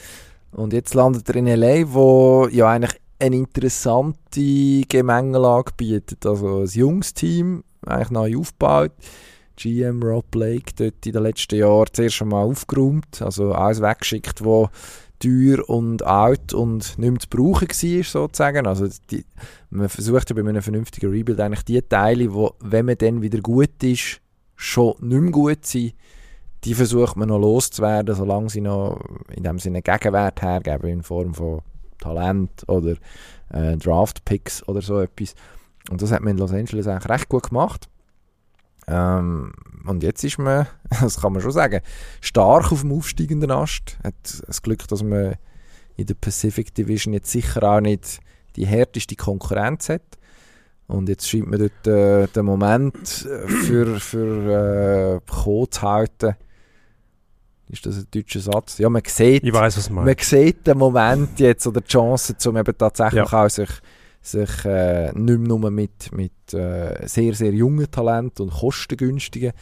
Und 0.52 0.72
jetzt 0.72 0.94
landet 0.94 1.28
er 1.28 1.34
in 1.34 1.48
L.A., 1.48 1.92
wo 1.92 2.46
ja 2.46 2.68
eigentlich 2.68 3.00
eine 3.18 3.36
interessante 3.36 4.82
Gemengelage 4.88 5.72
bietet. 5.76 6.26
Also 6.26 6.60
ein 6.60 6.66
junges 6.66 7.14
Team, 7.14 7.64
eigentlich 7.86 8.10
neu 8.10 8.38
aufgebaut. 8.38 8.92
GM 9.56 10.02
Rob 10.02 10.30
Blake 10.30 10.72
dort 10.76 11.06
in 11.06 11.12
den 11.12 11.22
letzten 11.22 11.56
Jahren 11.56 11.86
zuerst 11.92 12.20
einmal 12.22 12.44
aufgeräumt, 12.44 13.22
also 13.22 13.52
alles 13.52 13.80
weggeschickt, 13.80 14.44
wo 14.44 14.68
teuer 15.20 15.68
und 15.68 16.02
alt 16.02 16.52
und 16.52 16.98
nicht 16.98 17.10
mehr 17.10 17.20
zu 17.20 17.28
brauchen 17.28 17.68
war, 17.68 18.04
sozusagen. 18.04 18.66
Also 18.66 18.88
die, 19.10 19.24
man 19.70 19.88
versucht 19.88 20.30
ja 20.30 20.34
bei 20.34 20.40
einem 20.40 20.62
vernünftigen 20.62 21.10
Rebuild 21.10 21.40
eigentlich 21.40 21.64
die 21.64 21.80
Teile, 21.82 22.34
wo, 22.34 22.54
wenn 22.60 22.86
man 22.86 22.98
dann 22.98 23.22
wieder 23.22 23.40
gut 23.40 23.82
ist, 23.82 24.20
schon 24.56 24.94
nicht 25.00 25.20
mehr 25.20 25.30
gut 25.30 25.64
sind, 25.66 25.94
die 26.64 26.74
versucht 26.74 27.16
man 27.16 27.28
noch 27.28 27.38
loszuwerden, 27.38 28.14
solange 28.14 28.50
sie 28.50 28.60
noch 28.60 29.00
in 29.34 29.42
dem 29.42 29.58
Sinne 29.58 29.82
Gegenwert 29.82 30.40
hergeben 30.42 30.88
in 30.88 31.02
Form 31.02 31.34
von 31.34 31.60
Talent 31.98 32.68
oder 32.68 32.96
äh, 33.50 33.76
Draft-Picks 33.76 34.66
oder 34.68 34.82
so 34.82 35.00
etwas. 35.00 35.34
Und 35.90 36.02
das 36.02 36.12
hat 36.12 36.22
man 36.22 36.32
in 36.32 36.38
Los 36.38 36.52
Angeles 36.52 36.86
eigentlich 36.86 37.10
recht 37.10 37.28
gut 37.28 37.48
gemacht. 37.48 37.88
Ähm, 38.86 39.52
und 39.86 40.02
jetzt 40.02 40.24
ist 40.24 40.38
man, 40.38 40.66
das 41.00 41.20
kann 41.20 41.32
man 41.32 41.42
schon 41.42 41.52
sagen, 41.52 41.80
stark 42.20 42.72
auf 42.72 42.80
dem 42.80 42.92
aufsteigenden 42.92 43.50
Ast. 43.50 43.98
Hat 44.02 44.14
das 44.46 44.62
Glück, 44.62 44.86
dass 44.88 45.02
man 45.02 45.36
in 45.96 46.06
der 46.06 46.14
Pacific 46.14 46.74
Division 46.74 47.14
jetzt 47.14 47.30
sicher 47.30 47.62
auch 47.62 47.80
nicht 47.80 48.20
die 48.56 48.66
härteste 48.66 49.16
Konkurrenz 49.16 49.88
hat. 49.88 50.02
Und 50.86 51.08
jetzt 51.08 51.28
scheint 51.28 51.50
man 51.50 51.58
dort 51.60 51.86
äh, 51.86 52.26
den 52.28 52.44
Moment 52.44 52.94
äh, 53.26 53.48
für, 53.48 53.98
für 54.00 55.20
äh, 55.22 55.70
zu 55.70 55.82
halten, 55.82 56.34
ist 57.68 57.86
das 57.86 57.96
ein 57.96 58.06
deutscher 58.10 58.40
Satz? 58.40 58.78
Ja, 58.78 58.88
man 58.88 59.02
sieht, 59.06 59.42
ich 59.42 59.52
weiß, 59.52 59.78
was 59.78 59.90
man, 59.90 60.04
man 60.04 60.16
sieht 60.18 60.66
den 60.66 60.78
Moment 60.78 61.40
jetzt 61.40 61.66
oder 61.66 61.80
die 61.80 61.88
Chance, 61.88 62.36
um 62.46 62.56
eben 62.56 62.78
tatsächlich 62.78 63.30
ja. 63.30 63.44
auch 63.44 63.48
sich, 63.48 63.70
sich 64.20 64.64
äh, 64.64 65.12
nicht 65.12 65.38
mehr 65.38 65.48
nur 65.48 65.70
mit, 65.70 66.12
mit 66.12 66.54
äh, 66.54 67.06
sehr, 67.06 67.34
sehr 67.34 67.52
jungen 67.52 67.90
Talenten 67.90 68.42
und 68.42 68.52
kostengünstigen 68.52 69.52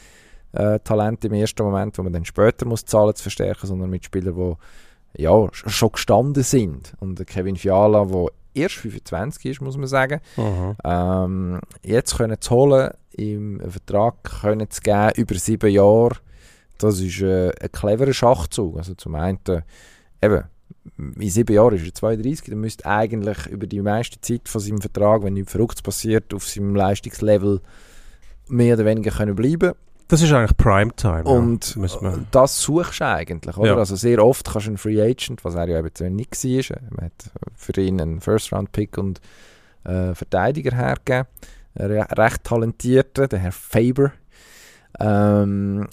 äh, 0.52 0.78
Talenten 0.80 1.32
im 1.32 1.40
ersten 1.40 1.62
Moment, 1.62 1.96
wo 1.98 2.02
man 2.02 2.12
dann 2.12 2.24
später 2.24 2.66
muss 2.66 2.84
zahlen, 2.84 3.14
zu 3.14 3.22
verstärken, 3.22 3.66
sondern 3.66 3.90
mit 3.90 4.04
Spielern, 4.04 4.34
die 4.34 5.22
ja, 5.22 5.48
schon 5.52 5.92
gestanden 5.92 6.42
sind. 6.42 6.94
Und 7.00 7.24
Kevin 7.26 7.56
Fiala, 7.56 8.04
der 8.04 8.26
erst 8.54 8.76
25 8.76 9.44
ist, 9.46 9.60
muss 9.60 9.76
man 9.76 9.86
sagen, 9.86 10.20
mhm. 10.36 10.76
ähm, 10.84 11.60
jetzt 11.82 12.16
können 12.16 12.40
zu 12.40 12.50
holen, 12.54 12.90
im 13.12 13.60
Vertrag 13.60 14.22
können 14.24 14.70
zu 14.70 14.80
geben, 14.80 15.12
über 15.16 15.34
sieben 15.34 15.70
Jahre, 15.70 16.16
das 16.78 17.00
ist 17.00 17.20
äh, 17.20 17.50
ein 17.60 17.72
cleverer 17.72 18.12
Schachzug. 18.12 18.76
Also 18.78 18.94
zum 18.94 19.14
einen, 19.14 19.38
eben, 20.22 20.44
in 20.98 21.30
sieben 21.30 21.54
Jahren 21.54 21.76
ist 21.76 21.86
er 21.86 21.94
32, 21.94 22.50
dann 22.50 22.60
müsste 22.60 22.86
eigentlich 22.86 23.46
über 23.46 23.66
die 23.66 23.80
meiste 23.80 24.20
Zeit 24.20 24.48
von 24.48 24.60
seinem 24.60 24.80
Vertrag, 24.80 25.22
wenn 25.22 25.34
nichts 25.34 25.52
Verrücktes 25.52 25.82
passiert, 25.82 26.34
auf 26.34 26.48
seinem 26.48 26.74
Leistungslevel 26.74 27.60
mehr 28.48 28.74
oder 28.74 28.84
weniger 28.84 29.10
können 29.10 29.36
bleiben 29.36 29.72
das 30.12 30.20
ist 30.20 30.30
eigentlich 30.30 30.58
Primetime. 30.58 31.24
Und 31.24 31.74
ja, 31.74 32.18
das 32.30 32.60
suchst 32.60 33.00
du 33.00 33.04
eigentlich, 33.06 33.56
oder? 33.56 33.70
Ja. 33.70 33.76
Also 33.78 33.96
sehr 33.96 34.22
oft 34.22 34.44
kannst 34.44 34.66
du 34.66 34.72
einen 34.72 34.76
Free 34.76 35.00
Agent, 35.00 35.42
was 35.42 35.54
er 35.54 35.66
ja 35.66 35.78
eben 35.78 36.16
nicht 36.16 36.44
war, 36.44 36.78
man 36.90 37.06
hat 37.06 37.30
für 37.56 37.80
ihn 37.80 37.98
einen 37.98 38.20
First-Round-Pick 38.20 38.98
und 38.98 39.22
äh, 39.84 40.14
Verteidiger 40.14 40.76
hergegeben, 40.76 41.26
einen 41.76 42.02
recht 42.02 42.44
talentierten, 42.44 43.26
der 43.26 43.38
Herr 43.38 43.52
Faber. 43.52 44.12
Ähm, 45.00 45.88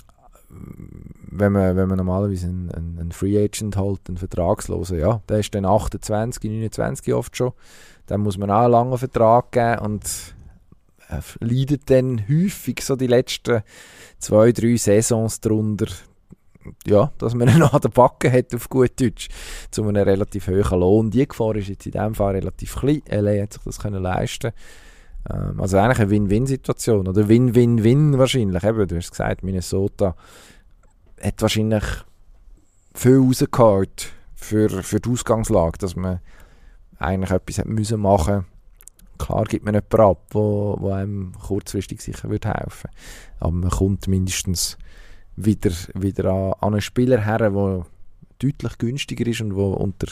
wenn 1.32 1.52
man, 1.52 1.76
wenn 1.76 1.88
man 1.88 1.98
normalerweise 1.98 2.48
einen, 2.48 2.98
einen, 2.98 3.12
Free 3.12 3.42
Agent 3.42 3.78
holt, 3.78 4.02
einen 4.08 4.18
Vertragslosen, 4.18 5.00
ja, 5.00 5.22
der 5.30 5.40
ist 5.40 5.54
dann 5.54 5.66
28, 5.66 6.44
29 6.44 7.14
oft 7.14 7.36
schon, 7.36 7.54
dann 8.08 8.22
muss 8.22 8.38
man 8.38 8.52
auch 8.52 8.64
einen 8.64 8.72
langen 8.72 8.98
Vertrag 8.98 9.52
geben 9.52 9.80
und 9.80 10.36
leidet 11.40 11.90
dann 11.90 12.28
häufig 12.28 12.82
so 12.82 12.96
die 12.96 13.08
letzten 13.08 13.62
zwei, 14.20 14.52
drei 14.52 14.76
Saisons 14.78 15.40
darunter, 15.40 15.88
ja, 16.86 17.12
dass 17.18 17.34
man 17.34 17.50
ihn 17.56 17.64
an 17.64 17.82
der 17.82 17.90
Backe 17.90 18.32
hat, 18.32 18.54
auf 18.54 18.70
gut 18.70 19.00
Deutsch, 19.00 19.30
zu 19.72 19.84
einem 19.84 20.04
relativ 20.04 20.48
hohen 20.48 20.80
Lohn. 20.80 21.12
Die 21.12 21.28
Gefahr 21.28 21.56
ist 21.56 21.70
jetzt 21.70 21.86
in 21.86 21.94
diesem 21.94 22.16
Fall 22.16 22.36
relativ 22.36 22.76
klein. 22.76 23.02
LA 23.10 23.44
hat 23.44 23.54
sich 23.54 23.64
das 23.64 23.80
können 23.80 24.04
leisten 24.04 24.52
ähm, 25.30 25.60
Also 25.60 25.78
eigentlich 25.78 26.00
eine 26.00 26.10
Win-Win-Situation 26.10 27.08
oder? 27.08 27.28
Win-Win-Win 27.28 28.18
wahrscheinlich. 28.18 28.64
Eben, 28.64 28.88
du 28.88 28.96
hast 28.96 29.12
gesagt, 29.12 29.44
Minnesota 29.44 30.16
hat 31.22 31.42
wahrscheinlich 31.42 31.84
viel 32.94 33.20
rausgeholt 33.20 34.12
für, 34.36 34.70
für 34.84 35.00
die 35.00 35.10
Ausgangslage, 35.10 35.78
dass 35.80 35.96
man 35.96 36.20
eigentlich 36.98 37.32
etwas 37.32 37.60
hat 37.60 37.68
müssen 37.68 38.00
machen 38.00 38.46
Klar 39.20 39.44
gibt 39.44 39.66
man 39.66 39.76
jemanden 39.76 40.00
ab, 40.00 40.28
wo, 40.32 40.78
wo 40.80 40.92
einem 40.92 41.34
kurzfristig 41.34 42.02
sicher 42.02 42.30
wird 42.30 42.46
helfen. 42.46 42.90
Aber 43.40 43.52
man 43.52 43.70
kommt 43.70 44.08
mindestens 44.08 44.78
wieder, 45.36 45.72
wieder 45.94 46.32
an, 46.32 46.54
an 46.62 46.74
einen 46.74 46.82
Spieler 46.82 47.24
her, 47.24 47.38
der 47.38 47.86
deutlich 48.40 48.78
günstiger 48.78 49.28
ist 49.28 49.42
und 49.42 49.56
wo 49.56 49.74
unter 49.74 50.08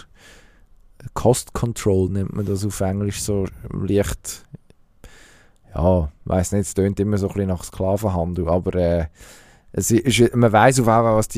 Cost 1.13 1.53
Control 1.53 2.09
nennt 2.09 2.35
man 2.35 2.45
das 2.45 2.65
auf 2.65 2.81
Englisch 2.81 3.21
so 3.21 3.45
leicht 3.71 4.43
ja, 5.73 6.11
weiß 6.25 6.53
nicht, 6.53 6.67
es 6.67 6.73
tönt 6.73 6.99
immer 6.99 7.17
so 7.17 7.27
ein 7.27 7.33
bisschen 7.33 7.49
nach 7.49 7.63
Sklavenhandel, 7.63 8.49
aber 8.49 8.75
äh, 8.75 9.05
es 9.71 9.91
ist, 9.91 10.35
man 10.35 10.51
weiß 10.51 10.79
auf 10.79 10.87
einmal, 10.87 11.15
was, 11.15 11.29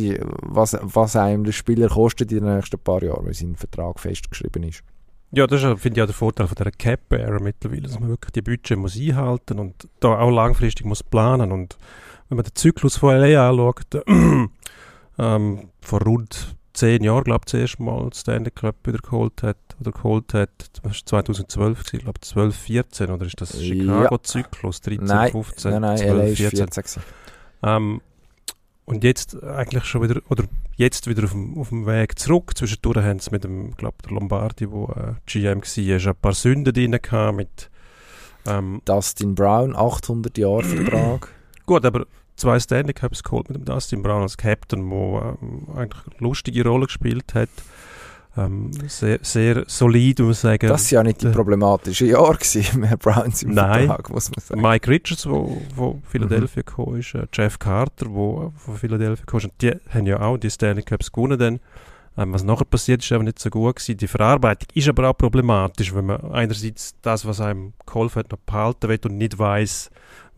was, 0.41 0.77
was 0.81 1.15
einem 1.15 1.43
der 1.43 1.51
Spieler 1.51 1.89
kostet 1.89 2.31
in 2.31 2.43
den 2.43 2.55
nächsten 2.55 2.79
paar 2.79 3.03
Jahren, 3.03 3.25
weil 3.25 3.33
sein 3.33 3.55
Vertrag 3.55 3.99
festgeschrieben 3.99 4.63
ist. 4.63 4.83
Ja, 5.31 5.45
das 5.45 5.61
finde 5.79 5.99
ich 5.99 6.01
auch 6.01 6.07
der 6.07 6.15
Vorteil 6.15 6.47
von 6.47 6.55
dieser 6.55 6.71
Cap-Era 6.71 7.39
mittlerweile, 7.39 7.83
dass 7.83 7.99
man 7.99 8.09
wirklich 8.09 8.31
die 8.31 8.41
Budget 8.41 8.77
muss 8.77 8.97
einhalten 8.97 9.59
und 9.59 9.87
da 9.99 10.19
auch 10.19 10.31
langfristig 10.31 10.85
muss 10.85 11.03
planen 11.03 11.51
und 11.51 11.77
wenn 12.29 12.37
man 12.37 12.45
den 12.45 12.55
Zyklus 12.55 12.97
von 12.97 13.15
LA 13.15 13.49
anschaut, 13.49 13.87
ähm, 15.19 15.69
vor 15.81 16.01
rund 16.03 16.55
zehn 16.73 17.03
Jahren, 17.03 17.23
glaube 17.23 17.41
ich, 17.45 17.51
das 17.51 17.61
erste 17.61 17.83
Mal 17.83 18.09
Stanley 18.13 18.51
Cup 18.51 18.75
wieder 18.85 18.99
geholt 18.99 19.43
hat, 19.43 19.68
oder 19.79 19.91
geholt 19.91 20.33
hat, 20.33 20.49
das 20.73 20.83
war 20.83 20.93
2012, 20.93 21.93
ich 21.93 21.99
glaube 22.01 22.19
12, 22.19 22.55
14, 22.55 23.09
oder 23.11 23.25
ist 23.25 23.39
das 23.39 23.61
Chicago-Zyklus, 23.61 24.81
13, 24.81 25.05
nein, 25.05 25.31
15, 25.31 25.71
nein, 25.71 25.81
nein, 25.81 25.97
12, 25.97 26.17
LA 26.17 26.35
14? 26.35 26.71
14 26.71 27.03
ähm, 27.63 28.01
und 28.85 29.03
jetzt 29.03 29.41
eigentlich 29.43 29.85
schon 29.85 30.01
wieder, 30.01 30.21
oder 30.29 30.45
jetzt 30.75 31.07
wieder 31.07 31.25
auf 31.25 31.31
dem, 31.31 31.57
auf 31.59 31.69
dem 31.69 31.85
Weg 31.85 32.17
zurück. 32.17 32.57
Zwischendurch 32.57 32.97
haben 32.97 33.19
sie 33.19 33.29
mit 33.31 33.43
dem, 33.43 33.75
glaube 33.75 33.97
der 34.03 34.13
Lombardi, 34.13 34.71
wo 34.71 34.85
äh, 34.87 35.13
GM 35.27 35.61
war, 35.61 36.11
ein 36.11 36.15
paar 36.15 36.33
Sünden 36.33 36.73
drin 36.73 36.97
gehabt 36.99 37.37
mit 37.37 37.69
ähm, 38.47 38.81
Dustin 38.85 39.35
Brown, 39.35 39.75
800 39.75 40.37
Jahre 40.37 40.63
Vertrag. 40.63 41.27
Gut, 41.67 41.85
aber 41.85 42.07
zwei 42.35 42.59
Stanley 42.59 42.93
Cups 42.93 43.21
geholt 43.21 43.49
mit 43.49 43.57
dem 43.57 43.65
Dustin 43.65 44.01
Brown 44.01 44.23
als 44.23 44.37
Captain, 44.37 44.89
der 44.89 45.37
ähm, 45.39 45.67
eigentlich 45.75 46.05
eine 46.07 46.27
lustige 46.27 46.65
Rolle 46.65 46.87
gespielt 46.87 47.35
hat. 47.35 47.49
Ähm, 48.45 48.71
sehr, 48.87 49.19
sehr 49.21 49.63
solid, 49.67 50.19
muss 50.19 50.43
man 50.43 50.53
sagen. 50.53 50.67
Das 50.67 50.91
war 50.91 50.99
ja 50.99 51.03
nicht 51.03 51.21
die 51.21 51.27
problematische 51.29 52.05
Jahr 52.05 52.35
gewesen, 52.35 52.79
mehr 52.79 52.97
Browns 52.97 53.43
im 53.43 53.53
Nein. 53.53 53.87
Vertrag, 53.87 54.09
muss 54.09 54.29
man 54.31 54.39
sagen. 54.39 54.61
Mike 54.61 54.89
Richards, 54.89 55.27
wo, 55.27 55.61
wo 55.75 56.01
Philadelphia 56.07 56.61
mhm. 56.61 56.65
gekommen 56.65 56.99
ist, 56.99 57.15
äh, 57.15 57.27
Jeff 57.33 57.59
Carter, 57.59 58.05
wo 58.09 58.53
von 58.55 58.75
Philadelphia 58.75 59.25
gekommen 59.25 59.45
ist, 59.45 59.51
und 59.51 59.61
die 59.61 59.71
haben 59.93 60.05
ja 60.05 60.19
auch 60.21 60.37
die 60.37 60.49
Stanley 60.49 60.83
Cups 60.83 61.11
gewonnen 61.11 61.39
dann. 61.39 61.59
Ähm, 62.17 62.33
was 62.33 62.43
nachher 62.43 62.65
passiert 62.65 63.03
ist, 63.03 63.11
aber 63.11 63.23
nicht 63.23 63.39
so 63.39 63.49
gut 63.49 63.77
gewesen. 63.77 63.97
Die 63.97 64.07
Verarbeitung 64.07 64.67
ist 64.73 64.89
aber 64.89 65.09
auch 65.09 65.17
problematisch, 65.17 65.93
wenn 65.93 66.07
man 66.07 66.31
einerseits 66.31 66.95
das, 67.01 67.25
was 67.25 67.39
einem 67.39 67.73
geholfen 67.85 68.19
hat, 68.19 68.31
noch 68.31 68.39
behalten 68.39 68.89
will 68.89 68.99
und 69.05 69.17
nicht 69.17 69.37
weiß, 69.37 69.89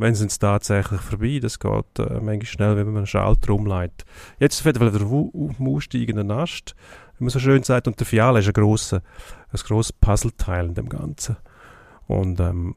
wenn 0.02 0.14
es 0.14 0.40
tatsächlich 0.40 1.02
vorbei. 1.02 1.40
Das 1.42 1.60
geht 1.60 2.00
äh, 2.00 2.20
manchmal 2.20 2.46
schnell, 2.46 2.76
wenn 2.76 2.88
man 2.88 2.98
einen 2.98 3.08
Schalter 3.08 3.54
umleitet. 3.54 4.06
Jetzt 4.40 4.60
auf 4.60 4.66
jeden 4.66 4.80
Fall 4.80 4.94
wieder 4.94 5.06
auf 5.06 5.58
dem 5.58 5.68
aufsteigenden 5.68 6.32
Ast 6.32 6.76
wie 7.22 7.26
man 7.26 7.30
so 7.30 7.40
schön 7.40 7.62
sagt. 7.62 7.88
Und 7.88 8.00
der 8.00 8.08
Fiala 8.08 8.40
ist 8.40 8.48
ein 8.48 8.54
grosser, 8.54 9.04
ein 9.52 9.60
grosses 9.60 9.94
Puzzleteil 9.94 10.66
in 10.66 10.74
dem 10.74 10.90
Ganzen. 10.90 11.38
Und 12.08 12.40
ähm, 12.40 12.76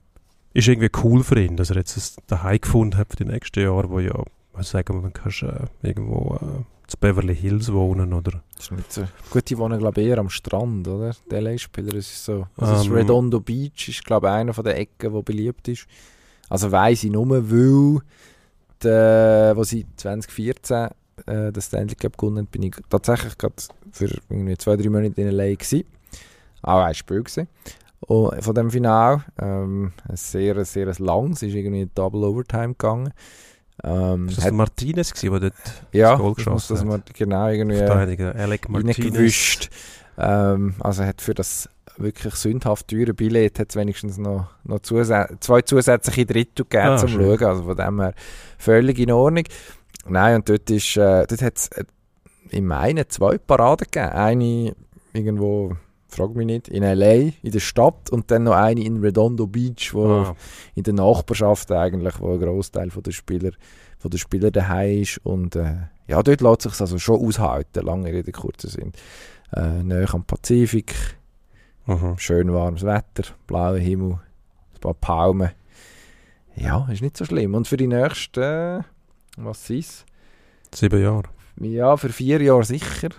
ist 0.52 0.68
irgendwie 0.68 0.90
cool 1.02 1.24
für 1.24 1.40
ihn, 1.40 1.56
dass 1.56 1.70
er 1.70 1.76
jetzt 1.76 1.96
ein 1.96 2.24
daheim 2.26 2.60
gefunden 2.60 2.98
hat 2.98 3.08
für 3.08 3.16
die 3.16 3.24
nächsten 3.24 3.60
Jahre, 3.60 3.88
wo 3.88 4.00
ja, 4.00 4.22
was 4.52 4.70
sagen 4.70 5.02
wir, 5.02 5.10
kannst 5.10 5.42
äh, 5.42 5.66
irgendwo 5.82 6.36
äh, 6.36 6.62
zu 6.86 6.98
Beverly 6.98 7.34
Hills 7.34 7.72
wohnen, 7.72 8.12
oder? 8.12 8.42
Das 8.54 8.66
ist 8.66 8.72
nicht 8.72 8.92
so. 8.92 9.08
Gut, 9.30 9.48
die 9.48 9.56
wohnen 9.56 9.78
glaube 9.78 10.02
ich 10.02 10.08
eher 10.08 10.18
am 10.18 10.28
Strand, 10.28 10.86
oder? 10.86 11.16
Der 11.30 11.40
LA-Spieler 11.40 11.94
ist 11.94 12.24
so. 12.24 12.46
Also 12.58 12.72
um, 12.72 12.78
das 12.78 12.86
ähm. 12.86 12.92
Redondo 12.92 13.40
Beach 13.40 13.88
ist 13.88 14.04
glaube 14.04 14.26
ich 14.26 14.32
einer 14.34 14.52
von 14.52 14.64
den 14.64 14.76
Ecken, 14.76 15.12
wo 15.14 15.22
beliebt 15.22 15.66
ist. 15.68 15.86
Also 16.48 16.70
weiss 16.72 17.04
ich 17.04 17.10
nur, 17.10 17.28
weil 17.28 18.00
der, 18.82 19.52
wo 19.56 19.64
sie 19.64 19.86
2014 19.96 20.88
äh, 21.26 21.52
das 21.52 21.66
Stanley 21.66 21.94
Cup 21.94 22.18
gewonnen 22.18 22.46
bin 22.46 22.64
ich 22.64 22.74
tatsächlich 22.88 23.38
gerade 23.38 23.54
für 23.92 24.10
irgendwie 24.28 24.56
zwei, 24.56 24.76
drei 24.76 24.88
Monate 24.88 25.20
in 25.20 25.30
LA 25.30 25.54
gewesen. 25.54 25.84
Auch 26.62 26.82
ein 26.82 26.94
Spiel 26.94 27.22
gewesen. 27.22 27.48
Und 28.00 28.42
von 28.44 28.54
dem 28.54 28.70
Final, 28.70 29.24
ähm, 29.40 29.92
ein 30.08 30.16
sehr, 30.16 30.62
sehr 30.64 30.92
langes, 30.98 31.42
ist 31.42 31.54
irgendwie 31.54 31.82
in 31.82 31.90
Double 31.94 32.24
Overtime 32.24 32.68
gegangen. 32.68 33.12
Ähm, 33.82 34.28
ist 34.28 34.38
das 34.38 34.44
hat, 34.46 34.52
Martinez 34.52 35.12
gewesen, 35.12 35.30
der 35.32 35.40
dort 35.40 35.54
ja, 35.92 36.10
das 36.12 36.20
Goal 36.20 36.34
geschossen 36.34 36.76
das 36.76 36.84
hat? 36.86 37.14
genau 37.14 37.48
irgendwie 37.48 37.78
Verteidiger 37.78 38.34
Alec 38.34 38.68
Martinez. 38.68 39.68
Ähm, 40.16 40.74
also 40.78 41.04
hat 41.04 41.20
für 41.20 41.34
das 41.34 41.68
wirklich 41.96 42.34
sündhaft 42.34 42.88
teure 42.88 43.14
Billett 43.14 43.58
hat 43.58 43.70
es 43.70 43.76
wenigstens 43.76 44.18
noch, 44.18 44.48
noch 44.64 44.80
zusä 44.80 45.26
zwei 45.40 45.62
zusätzliche 45.62 46.26
Drittel 46.26 46.64
gegeben 46.64 46.88
ah, 46.88 46.96
zum 46.96 47.10
schön. 47.10 47.38
Schauen. 47.38 47.48
Also 47.48 47.62
von 47.64 47.76
dem 47.76 48.00
her 48.00 48.14
völlig 48.58 48.98
in 48.98 49.12
Ordnung. 49.12 49.44
Nein, 50.06 50.36
und 50.36 50.48
dort, 50.48 50.70
ist, 50.70 50.96
äh, 50.96 51.26
dort 51.26 51.42
hat 51.42 51.56
es 51.56 51.68
äh, 51.68 51.84
in 52.50 52.66
meinen 52.66 53.08
zwei 53.08 53.38
Paraden 53.38 53.86
gegeben. 53.90 54.12
Eine 54.12 54.76
irgendwo, 55.12 55.76
frag 56.08 56.34
mich 56.34 56.46
nicht, 56.46 56.68
in 56.68 56.82
L.A., 56.82 57.32
in 57.42 57.52
der 57.52 57.60
Stadt 57.60 58.10
und 58.10 58.30
dann 58.30 58.44
noch 58.44 58.54
eine 58.54 58.84
in 58.84 59.00
Redondo 59.00 59.46
Beach, 59.46 59.94
wo 59.94 60.06
ah. 60.06 60.36
in 60.74 60.82
der 60.82 60.94
Nachbarschaft 60.94 61.70
eigentlich, 61.72 62.20
wo 62.20 62.34
ein 62.34 62.40
Großteil 62.40 62.88
der 62.88 63.12
Spieler 63.12 63.52
von 63.98 64.10
den 64.10 64.18
Spielern 64.18 64.52
daheim 64.52 65.00
ist 65.00 65.18
und 65.24 65.56
äh, 65.56 65.76
ja, 66.06 66.22
dort 66.22 66.40
lässt 66.42 66.62
sich 66.62 66.80
also 66.80 66.98
schon 66.98 67.26
aushalten, 67.26 67.86
lange 67.86 68.12
Rede, 68.12 68.32
kurzer 68.32 68.68
sind. 68.68 68.96
Äh, 69.54 69.82
näher 69.82 70.12
am 70.12 70.24
Pazifik, 70.24 70.94
mhm. 71.86 72.18
schön 72.18 72.52
warmes 72.52 72.84
Wetter, 72.84 73.24
blauer 73.46 73.78
Himmel, 73.78 74.18
ein 74.74 74.80
paar 74.80 74.94
Palmen. 74.94 75.50
Ja, 76.56 76.88
ist 76.90 77.02
nicht 77.02 77.16
so 77.16 77.24
schlimm. 77.24 77.54
Und 77.54 77.66
für 77.66 77.76
die 77.76 77.86
nächsten 77.86 78.42
äh, 78.42 78.82
was 79.36 79.68
ist 79.70 80.06
Sieben 80.74 81.00
Jahre. 81.00 81.24
Ja, 81.60 81.96
für 81.96 82.08
vier 82.08 82.42
Jahre 82.42 82.64
sicher. 82.64 83.10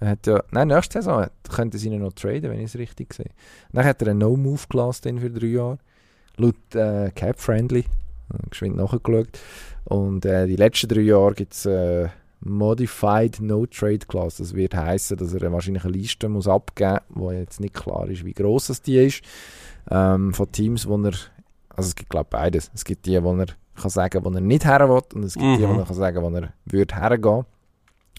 Er 0.00 0.08
hat 0.10 0.26
ja, 0.26 0.42
nein, 0.50 0.68
nächste 0.68 1.02
Saison 1.02 1.26
könnte 1.50 1.78
sie 1.78 1.88
ihn 1.88 2.00
noch 2.00 2.12
traden, 2.12 2.50
wenn 2.50 2.58
ich 2.58 2.66
es 2.66 2.78
richtig 2.78 3.12
sehe. 3.14 3.30
Dann 3.72 3.84
hat 3.84 4.00
er 4.02 4.08
einen 4.08 4.20
No-Move 4.20 4.62
gelassen 4.68 5.20
für 5.20 5.30
drei 5.30 5.46
Jahre. 5.46 5.78
Laut 6.36 6.74
äh, 6.74 7.10
Cap 7.14 7.38
Friendly. 7.38 7.84
Geschwind 8.50 8.76
nachgeschaut. 8.76 9.38
Und 9.84 10.24
äh, 10.24 10.46
die 10.46 10.56
letzten 10.56 10.88
drei 10.88 11.02
Jahre 11.02 11.34
gibt 11.34 11.52
es 11.52 11.66
äh, 11.66 12.08
Modified 12.44 13.40
No-Trade 13.40 14.06
Class. 14.06 14.36
Das 14.36 14.54
wird 14.54 14.74
heißen, 14.74 15.16
dass 15.16 15.34
er 15.34 15.52
wahrscheinlich 15.52 15.84
eine 15.84 15.92
Liste 15.94 16.28
muss 16.28 16.48
abgeben 16.48 17.00
muss, 17.08 17.22
wo 17.22 17.32
jetzt 17.32 17.60
nicht 17.60 17.74
klar 17.74 18.08
ist, 18.08 18.24
wie 18.24 18.34
groß 18.34 18.68
es 18.70 18.82
die 18.82 18.98
ist. 18.98 19.22
Ähm, 19.90 20.32
von 20.32 20.50
Teams, 20.52 20.86
wo 20.86 20.96
er. 20.98 21.12
Also 21.76 21.88
es 21.88 21.96
gibt, 21.96 22.10
glaube 22.10 22.26
ich, 22.26 22.30
beides. 22.30 22.70
Es 22.74 22.84
gibt 22.84 23.06
die, 23.06 23.22
wo 23.22 23.34
er 23.34 23.46
kann 23.74 23.90
sagen, 23.90 24.24
wo 24.24 24.30
er 24.30 24.40
nicht 24.40 24.64
her 24.64 24.88
will 24.88 25.02
und 25.14 25.24
es 25.24 25.34
gibt 25.34 25.44
mhm. 25.44 25.56
die, 25.58 25.68
wo 25.68 25.72
er 25.72 25.84
kann 25.84 25.96
sagen, 25.96 26.22
wo 26.22 26.28
er 26.28 26.52
würde 26.66 26.94
hergehen. 26.94 27.44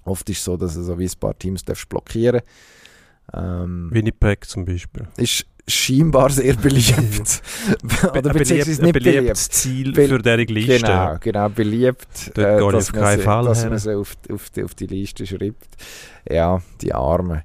Oft 0.04 0.30
ist 0.30 0.40
es 0.40 0.44
so, 0.44 0.58
dass 0.58 0.76
er 0.76 0.84
so 0.84 1.00
wie 1.00 1.06
ein 1.06 1.20
paar 1.20 1.38
Teams 1.38 1.64
blockieren 1.64 2.42
ähm, 3.34 3.90
Winnipeg 3.92 4.46
zum 4.46 4.66
Beispiel. 4.66 5.08
Ist 5.18 5.46
scheinbar 5.68 6.30
sehr 6.30 6.56
beliebt. 6.56 7.42
Oder 8.04 8.34
beziehungsweise 8.34 8.84
nicht 8.84 8.94
beliebt. 8.94 9.38
Ziel 9.38 9.94
Be 9.94 10.08
für 10.08 10.20
diese 10.20 10.36
Liste. 10.36 10.80
Genau, 10.80 11.18
genau, 11.20 11.50
beliebt. 11.50 12.32
Dort 12.34 12.48
äh, 12.48 12.72
dass, 12.72 12.94
man 12.94 13.20
sie, 13.20 13.26
dass 13.26 13.66
man 13.66 13.78
sie 13.80 13.96
auf, 13.96 14.16
auf, 14.32 14.50
die, 14.52 14.64
auf 14.64 14.76
die 14.76 14.88
Liste 14.88 15.26
schreibt. 15.26 15.76
Ja, 16.30 16.62
die 16.82 16.94
Armen. 16.94 17.42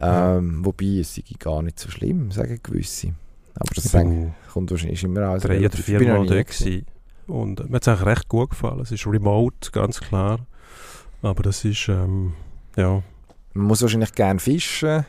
Ähm, 0.00 0.58
ja. 0.60 0.66
Wobei, 0.66 1.00
es 1.00 1.14
sei 1.14 1.22
gar 1.38 1.62
nicht 1.62 1.78
so 1.78 1.90
schlimm, 1.90 2.30
sagen 2.30 2.58
gewisse. 2.62 3.14
Aber 3.54 3.74
das 3.74 3.84
sagen, 3.84 4.34
kommt 4.52 4.70
wahrscheinlich 4.70 5.02
immer 5.04 5.28
aus. 5.30 5.42
Drei 5.42 5.58
oder 5.58 5.76
vier 5.76 6.00
Mal 6.00 6.26
dort 6.26 6.46
gewesen. 6.46 6.86
Und 7.26 7.68
mir 7.68 7.76
hat 7.76 7.82
es 7.82 7.88
eigentlich 7.88 8.06
recht 8.06 8.28
gut 8.28 8.50
gefallen. 8.50 8.80
Es 8.80 8.90
ist 8.90 9.06
remote, 9.06 9.70
ganz 9.72 10.00
klar. 10.00 10.40
Aber 11.22 11.42
das 11.42 11.64
ist, 11.64 11.88
ähm, 11.88 12.32
ja. 12.76 13.02
Man 13.52 13.66
muss 13.66 13.82
wahrscheinlich 13.82 14.14
gerne 14.14 14.40
fischen, 14.40 15.04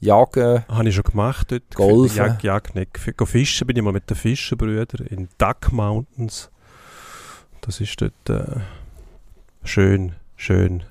jagen. 0.00 0.64
Habe 0.68 0.88
ich 0.88 0.94
schon 0.94 1.04
gemacht 1.04 1.50
dort. 1.50 1.74
Golfen. 1.74 2.16
Jag, 2.16 2.42
jag 2.42 2.74
nicht. 2.74 2.98
Fischen 2.98 3.66
bin 3.66 3.76
ich 3.76 3.82
mal 3.82 3.92
mit 3.92 4.08
den 4.08 4.16
Fischenbrüdern 4.16 5.06
in 5.06 5.28
Duck 5.38 5.72
Mountains. 5.72 6.50
Das 7.60 7.80
ist 7.80 8.00
dort 8.00 8.30
äh, 8.30 8.60
schön, 9.64 10.12
schön 10.36 10.84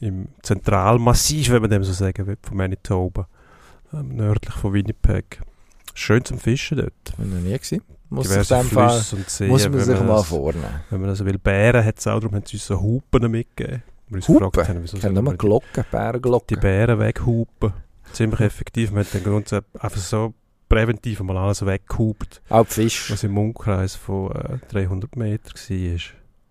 im 0.00 0.28
Zentralmassiv, 0.42 1.50
wenn 1.50 1.62
man 1.62 1.70
dem 1.70 1.84
so 1.84 1.92
sagen 1.92 2.26
will, 2.26 2.36
von 2.42 2.56
Manitoba. 2.56 3.28
Ähm, 3.92 4.16
nördlich 4.16 4.54
von 4.54 4.72
Winnipeg. 4.74 5.40
Schön 5.94 6.24
zum 6.24 6.38
Fischen 6.38 6.78
dort. 6.78 6.92
Ich 7.06 7.18
noch 7.18 7.40
nie 7.40 7.56
gesehen 7.56 7.82
muss, 8.14 8.28
Diverse 8.28 8.64
Flüsse 8.64 9.16
und 9.16 9.30
Seen, 9.30 9.48
muss 9.48 9.68
man 9.68 9.80
sich 9.80 10.00
mal 10.00 10.22
vornehmen. 10.22 10.80
Wenn 10.90 11.00
man 11.00 11.10
also 11.10 11.24
will, 11.24 11.38
Bären 11.38 11.84
hat 11.84 11.98
es 11.98 12.06
auch, 12.06 12.20
darum 12.20 12.34
haben 12.34 12.46
sie 12.46 12.56
uns 12.56 12.66
so 12.66 12.80
Hupen 12.80 13.30
mitgegeben. 13.30 13.82
Wir 14.08 14.16
uns 14.16 14.28
Hupen? 14.28 14.50
gefragt 14.50 14.68
haben, 14.68 14.82
wieso 14.82 14.96
ich 14.96 15.04
nur 15.04 15.34
Glocken, 15.34 15.84
Bärenglocken. 15.90 16.46
Die 16.48 16.56
Bären 16.56 16.98
weghupen. 16.98 17.72
Ziemlich 18.14 18.40
effektiv. 18.40 18.90
Man 18.90 19.04
hat 19.04 19.12
den 19.12 19.24
Grund 19.24 19.52
einfach 19.52 20.00
so 20.00 20.34
präventiv 20.68 21.20
mal 21.20 21.36
alles 21.36 21.64
weggehupt. 21.64 22.42
Auch 22.48 22.66
Fisch. 22.66 23.10
Was 23.10 23.22
im 23.24 23.36
Umkreis 23.36 23.94
von 23.94 24.32
äh, 24.32 24.58
300 24.68 25.16
Meter 25.16 25.50
war. 25.54 26.00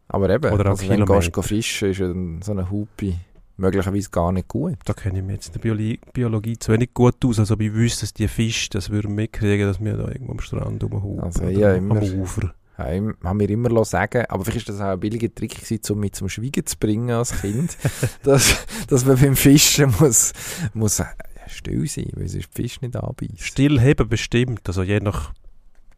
Aber 0.10 0.30
eben, 0.30 0.54
Oder 0.54 0.70
also 0.70 0.88
wenn 0.88 1.00
du 1.00 1.06
gehst 1.06 1.36
fischen, 1.44 1.90
ist 1.90 2.46
so 2.46 2.52
eine 2.52 2.70
Hupe 2.70 3.16
möglicherweise 3.58 4.10
gar 4.10 4.32
nicht 4.32 4.48
gut. 4.48 4.78
Da 4.86 4.94
kenne 4.94 5.20
ich 5.20 5.26
mich 5.26 5.36
jetzt 5.36 5.48
in 5.48 5.54
der 5.54 5.60
Biologie, 5.60 6.00
Biologie 6.12 6.58
zu 6.58 6.72
wenig 6.72 6.94
gut 6.94 7.24
aus, 7.26 7.40
also 7.40 7.60
ich 7.60 7.74
wüsste, 7.74 8.02
dass 8.02 8.14
die 8.14 8.28
Fische 8.28 8.70
das 8.72 8.90
würden 8.90 9.16
mitkriegen, 9.16 9.68
dass 9.68 9.84
wir 9.84 9.98
da 9.98 10.08
irgendwo 10.08 10.34
am 10.34 10.40
Strand 10.40 10.84
rumhupen 10.84 11.24
also, 11.24 11.44
ja, 11.46 11.74
immer, 11.74 11.98
am 11.98 12.04
Ufer. 12.04 12.54
Ja, 12.78 12.86
haben 13.24 13.40
wir 13.40 13.50
immer 13.50 13.86
sagen, 13.86 14.26
aber 14.30 14.44
vielleicht 14.44 14.70
ist 14.70 14.80
das 14.80 14.82
auch 14.82 14.94
ein 14.94 15.00
billiger 15.00 15.34
Trick 15.34 15.62
gewesen, 15.62 15.94
um 15.94 16.00
mich 16.00 16.14
zum 16.14 16.28
Schweigen 16.28 16.66
zu 16.66 16.76
bringen 16.78 17.12
als 17.12 17.40
Kind, 17.40 17.78
dass, 18.24 18.66
dass 18.88 19.06
man 19.06 19.18
beim 19.20 19.36
Fischen 19.36 19.94
muss, 20.00 20.34
muss 20.74 21.00
still 21.48 21.88
sein, 21.88 22.10
weil 22.16 22.28
sonst 22.28 22.50
Fisch 22.54 22.82
nicht 22.82 22.96
anbeißt. 22.96 23.40
Stillheben 23.42 24.08
bestimmt, 24.08 24.62
also 24.68 24.84
je 24.84 25.00
nach 25.00 25.34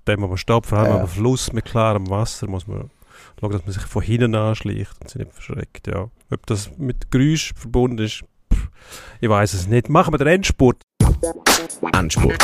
dem, 0.08 0.22
wo 0.22 0.28
man 0.28 0.38
steht, 0.38 0.66
vor 0.66 0.78
allem 0.78 0.94
ja. 0.94 1.02
am 1.02 1.08
Fluss 1.08 1.52
mit 1.54 1.66
klarem 1.66 2.10
Wasser, 2.10 2.48
muss 2.48 2.68
man 2.68 2.90
schauen, 3.40 3.52
dass 3.52 3.66
man 3.66 3.74
sich 3.74 3.84
von 3.84 4.04
hinten 4.04 4.36
anschleicht 4.36 4.94
und 5.02 5.10
sich 5.10 5.20
nicht 5.20 5.34
verschreckt. 5.34 5.88
Ja. 5.88 6.10
Ob 6.30 6.46
das 6.46 6.72
mit 6.78 7.12
Geräusch 7.12 7.54
verbunden 7.56 8.00
ist, 8.00 8.24
pff, 8.54 8.70
ich 9.22 9.30
weiß 9.30 9.54
es 9.54 9.68
nicht. 9.68 9.90
Machen 9.90 10.14
wir 10.14 10.18
den 10.18 10.28
Endspurt. 10.28 10.82
Endspurt. 11.94 12.42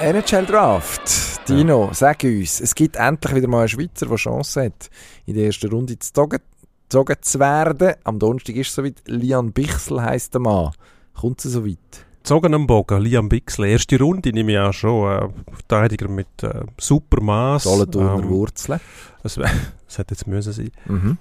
NHL 0.00 0.46
Draft. 0.46 1.26
Dino, 1.48 1.86
ja. 1.86 1.94
sag 1.94 2.24
uns, 2.24 2.60
es 2.60 2.74
gibt 2.74 2.96
endlich 2.96 3.34
wieder 3.34 3.46
mal 3.46 3.60
einen 3.60 3.68
Schweizer, 3.68 4.06
der 4.06 4.16
Chance 4.16 4.64
hat, 4.64 4.90
in 5.26 5.34
der 5.34 5.46
ersten 5.46 5.70
Runde 5.70 5.94
gezogen, 5.94 6.40
gezogen 6.88 7.16
zu 7.20 7.38
werden. 7.38 7.94
Am 8.04 8.18
Donnerstag 8.18 8.56
ist 8.56 8.68
es 8.68 8.74
soweit. 8.74 9.02
Lian 9.06 9.52
Bichsel 9.52 10.02
heisst 10.02 10.34
der 10.34 10.40
Mann. 10.40 10.72
Kommt 11.14 11.44
es 11.44 11.52
so 11.52 11.66
weit? 11.66 12.06
gezogen 12.26 12.54
am 12.54 12.66
Bogen, 12.66 13.00
Liam 13.02 13.28
Bixley. 13.28 13.70
Erste 13.70 14.00
Runde 14.00 14.32
nehme 14.32 14.50
ich 14.50 14.58
auch 14.58 14.72
schon. 14.72 15.08
Äh, 15.08 15.28
Verteidiger 15.52 16.08
mit 16.08 16.42
äh, 16.42 16.64
Supermaß. 16.76 17.62
Solothurner 17.62 18.20
ähm, 18.20 18.28
Wurzeln. 18.28 18.80
Es, 19.22 19.36
es 19.88 19.98
hätte 19.98 20.14
jetzt 20.14 20.26
müssen 20.26 20.52
sein. 20.52 20.72
Mhm. 20.86 21.18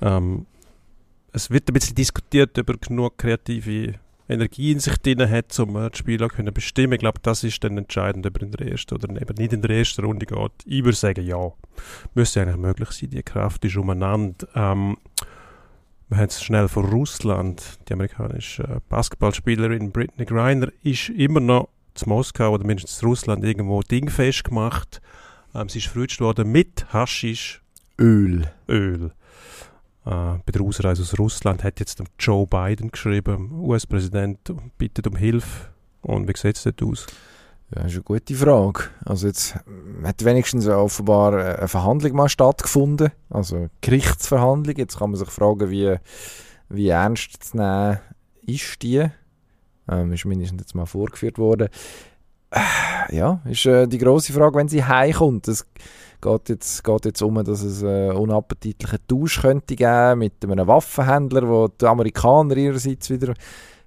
Ähm, 0.00 0.46
es 1.32 1.50
wird 1.50 1.68
ein 1.68 1.74
bisschen 1.74 1.94
diskutiert, 1.94 2.58
ob 2.58 2.70
er 2.70 2.76
genug 2.78 3.18
kreative 3.18 3.96
Energie 4.30 4.72
in 4.72 4.80
sich 4.80 4.96
drin 4.98 5.28
hat, 5.28 5.58
um 5.58 5.74
das 5.74 5.98
Spiel 5.98 6.22
auch 6.22 6.28
können 6.28 6.54
bestimmen. 6.54 6.94
Ich 6.94 7.00
glaube, 7.00 7.18
das 7.22 7.44
ist 7.44 7.62
dann 7.64 7.76
entscheidend, 7.76 8.26
ob 8.26 8.36
er 8.36 8.42
in 8.42 8.52
der 8.52 8.70
ersten 8.70 8.94
oder 8.94 9.08
eben 9.20 9.34
nicht 9.36 9.52
in 9.52 9.62
der 9.62 9.70
ersten 9.70 10.04
Runde 10.04 10.26
geht. 10.26 10.52
Ich 10.64 10.84
würde 10.84 10.96
sagen, 10.96 11.26
ja. 11.26 11.52
Müsste 12.14 12.42
eigentlich 12.42 12.56
möglich 12.56 12.90
sein, 12.90 13.10
die 13.10 13.22
Kraft 13.22 13.64
ist 13.64 13.76
umeinander. 13.76 14.46
Ähm, 14.54 14.96
wir 16.08 16.18
haben 16.18 16.26
es 16.26 16.42
schnell 16.42 16.68
von 16.68 16.86
Russland. 16.86 17.78
Die 17.88 17.92
amerikanische 17.92 18.64
äh, 18.64 18.80
Basketballspielerin 18.88 19.92
Britney 19.92 20.24
Griner 20.24 20.68
ist 20.82 21.08
immer 21.10 21.40
noch 21.40 21.68
zu 21.94 22.08
Moskau 22.08 22.52
oder 22.52 22.64
mindestens 22.64 23.02
in 23.02 23.08
Russland 23.08 23.44
irgendwo 23.44 23.80
dingfest 23.82 24.44
gemacht. 24.44 25.00
Ähm, 25.54 25.68
sie 25.68 25.78
ist 25.78 25.88
verrutscht 25.88 26.20
worden 26.20 26.50
mit 26.50 26.92
Haschisch. 26.92 27.62
Öl. 27.98 28.50
Öl. 28.68 29.12
Äh, 30.06 30.38
bei 30.44 30.52
der 30.52 30.62
Ausreise 30.62 31.02
aus 31.02 31.18
Russland 31.18 31.62
hat 31.64 31.80
jetzt 31.80 32.02
Joe 32.18 32.46
Biden 32.46 32.90
geschrieben, 32.90 33.52
US-Präsident, 33.60 34.38
bittet 34.78 35.06
um 35.06 35.16
Hilfe. 35.16 35.68
Und 36.02 36.28
wie 36.28 36.36
sieht 36.36 36.56
es 36.56 36.62
dort 36.64 36.82
aus? 36.82 37.06
Das 37.70 37.86
ist 37.86 37.94
eine 37.94 38.02
gute 38.02 38.34
Frage. 38.34 38.84
Also 39.04 39.28
jetzt 39.28 39.54
hat 40.02 40.24
wenigstens 40.24 40.66
offenbar 40.66 41.58
eine 41.58 41.68
Verhandlung 41.68 42.14
mal 42.14 42.28
stattgefunden, 42.28 43.12
also 43.28 43.56
eine 43.56 43.70
Gerichtsverhandlung. 43.80 44.76
Jetzt 44.76 44.98
kann 44.98 45.10
man 45.10 45.18
sich 45.18 45.30
fragen, 45.30 45.70
wie, 45.70 45.96
wie 46.68 46.88
ernst 46.88 47.44
zu 47.44 47.56
nehmen 47.56 48.00
ist 48.42 48.82
die. 48.82 49.06
Ähm, 49.88 50.12
ist 50.12 50.24
mindestens 50.24 50.62
jetzt 50.62 50.74
mal 50.74 50.86
vorgeführt 50.86 51.38
worden. 51.38 51.68
Äh, 52.50 53.16
ja, 53.16 53.40
ist 53.44 53.66
äh, 53.66 53.86
die 53.86 53.98
große 53.98 54.32
Frage, 54.32 54.56
wenn 54.56 54.68
sie 54.68 54.84
heimkommt. 54.84 55.46
Geht 56.20 56.48
jetzt, 56.48 56.84
geht 56.84 57.04
jetzt 57.04 57.22
um, 57.22 57.42
dass 57.44 57.62
es 57.62 57.82
einen 57.82 58.16
unappetitlichen 58.16 58.98
Tausch 59.06 59.40
könnte 59.40 59.76
geben 59.76 60.18
mit 60.18 60.44
einem 60.44 60.66
Waffenhändler, 60.66 61.48
wo 61.48 61.68
die 61.68 61.86
Amerikaner 61.86 62.56
ihrerseits 62.56 63.10
wieder 63.10 63.34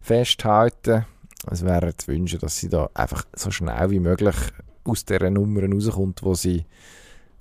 festhalten. 0.01 1.05
Es 1.49 1.63
wäre 1.63 1.95
zu 1.95 2.07
wünschen, 2.07 2.39
dass 2.39 2.57
sie 2.57 2.69
da 2.69 2.89
einfach 2.93 3.25
so 3.35 3.51
schnell 3.51 3.89
wie 3.89 3.99
möglich 3.99 4.35
aus 4.85 5.05
dieser 5.05 5.29
Nummer 5.29 5.61
rauskommt, 5.69 6.23
wo 6.23 6.33
sie, 6.33 6.65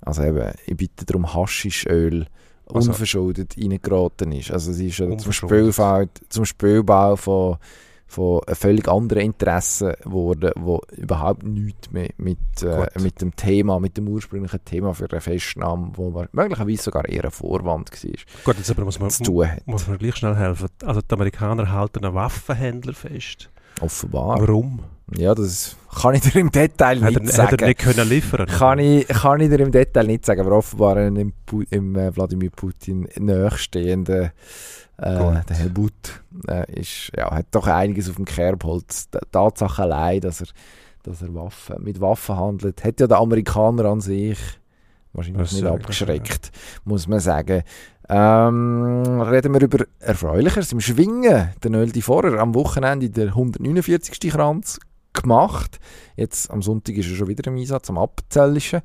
also 0.01 0.23
eben, 0.23 0.53
ich 0.65 0.77
bitte 0.77 1.05
darum, 1.05 1.33
Haschischöl 1.33 2.27
also, 2.67 2.91
unverschuldet 2.91 3.55
reingeraten 3.57 4.31
ist. 4.31 4.51
Also 4.51 4.71
sie 4.71 4.87
ist 4.87 4.99
ja 4.99 5.17
zum, 5.17 5.31
Spielfeld, 5.31 6.09
zum 6.29 6.45
Spielbau 6.45 7.15
von, 7.15 7.57
von 8.13 8.41
völlig 8.53 8.87
anderen 8.87 9.23
Interessen 9.23 9.93
geworden, 10.03 10.51
die 10.55 11.01
überhaupt 11.01 11.43
nichts 11.43 11.91
mehr 11.91 12.09
mit, 12.17 12.37
äh, 12.61 12.87
mit 12.99 13.21
dem 13.21 13.35
Thema, 13.35 13.79
mit 13.79 13.97
dem 13.97 14.07
ursprünglichen 14.07 14.63
Thema 14.63 14.93
für 14.93 15.09
eine 15.09 15.19
Festnahme, 15.19 15.91
wo 15.95 16.25
möglicherweise 16.31 16.83
sogar 16.83 17.09
eher 17.09 17.25
ein 17.25 17.31
Vorwand 17.31 17.91
war, 17.91 18.11
Gut, 18.45 18.57
jetzt 18.57 18.69
aber 18.69 18.85
muss 18.85 18.99
man, 18.99 19.09
zu 19.09 19.23
tun 19.23 19.51
hat. 19.51 19.65
muss 19.65 19.87
man 19.87 19.97
gleich 19.97 20.15
schnell 20.15 20.35
helfen. 20.35 20.69
Also 20.85 21.01
die 21.01 21.13
Amerikaner 21.13 21.71
halten 21.71 22.05
einen 22.05 22.13
Waffenhändler 22.13 22.93
fest. 22.93 23.49
Offenbar. 23.81 24.39
Warum? 24.39 24.81
Ja, 25.15 25.33
das 25.33 25.75
kann 26.01 26.15
ich 26.15 26.21
dir 26.21 26.39
im 26.39 26.51
Detail 26.51 26.99
nicht 26.99 27.19
er, 27.19 27.27
sagen. 27.27 27.51
Hat 27.51 27.61
er 27.61 27.67
nicht 27.67 27.79
können 27.79 28.07
liefern 28.07 28.45
kann 28.47 28.79
ich, 28.79 29.07
kann 29.07 29.41
ich 29.41 29.49
dir 29.49 29.59
im 29.59 29.71
Detail 29.71 30.05
nicht 30.05 30.25
sagen, 30.25 30.41
aber 30.41 30.51
offenbar 30.57 30.97
im, 30.97 31.33
im 31.69 31.95
äh, 31.95 32.15
Wladimir 32.15 32.51
Putin 32.51 33.07
nächstehende 33.17 34.31
äh, 34.97 35.41
der 35.49 35.55
Herr 35.55 35.69
Butt 35.69 36.21
äh, 36.47 36.79
ist, 36.79 37.11
ja, 37.15 37.31
hat 37.31 37.47
doch 37.51 37.67
einiges 37.67 38.09
auf 38.09 38.15
dem 38.15 38.25
Kerbholz. 38.25 39.09
Die 39.09 39.19
Tatsache 39.31 39.83
allein, 39.83 40.21
dass 40.21 40.41
er, 40.41 40.47
dass 41.03 41.21
er 41.21 41.33
Waffen, 41.33 41.83
mit 41.83 41.99
Waffen 41.99 42.37
handelt, 42.37 42.83
hat 42.83 42.99
ja 42.99 43.07
der 43.07 43.17
Amerikaner 43.17 43.85
an 43.85 44.01
sich 44.01 44.37
wahrscheinlich 45.13 45.41
das 45.43 45.53
nicht 45.53 45.65
abgeschreckt, 45.65 46.51
ja. 46.53 46.81
muss 46.85 47.07
man 47.07 47.19
sagen. 47.19 47.63
Ähm, 48.09 49.21
reden 49.21 49.53
wir 49.53 49.61
über 49.61 49.85
Erfreulicheres 49.99 50.71
im 50.73 50.81
Schwingen. 50.81 51.53
Der 51.63 51.71
Nöldi 51.71 52.01
vorher 52.01 52.39
am 52.39 52.53
Wochenende 52.53 53.09
der 53.09 53.27
149. 53.27 54.31
Kranz 54.31 54.79
gemacht. 55.13 55.79
Jetzt 56.15 56.51
am 56.51 56.61
Sonntag 56.61 56.95
ist 56.95 57.09
er 57.09 57.15
schon 57.15 57.27
wieder 57.27 57.49
im 57.49 57.57
Einsatz, 57.57 57.89
am 57.89 57.97
Abzellischen. 57.97 58.81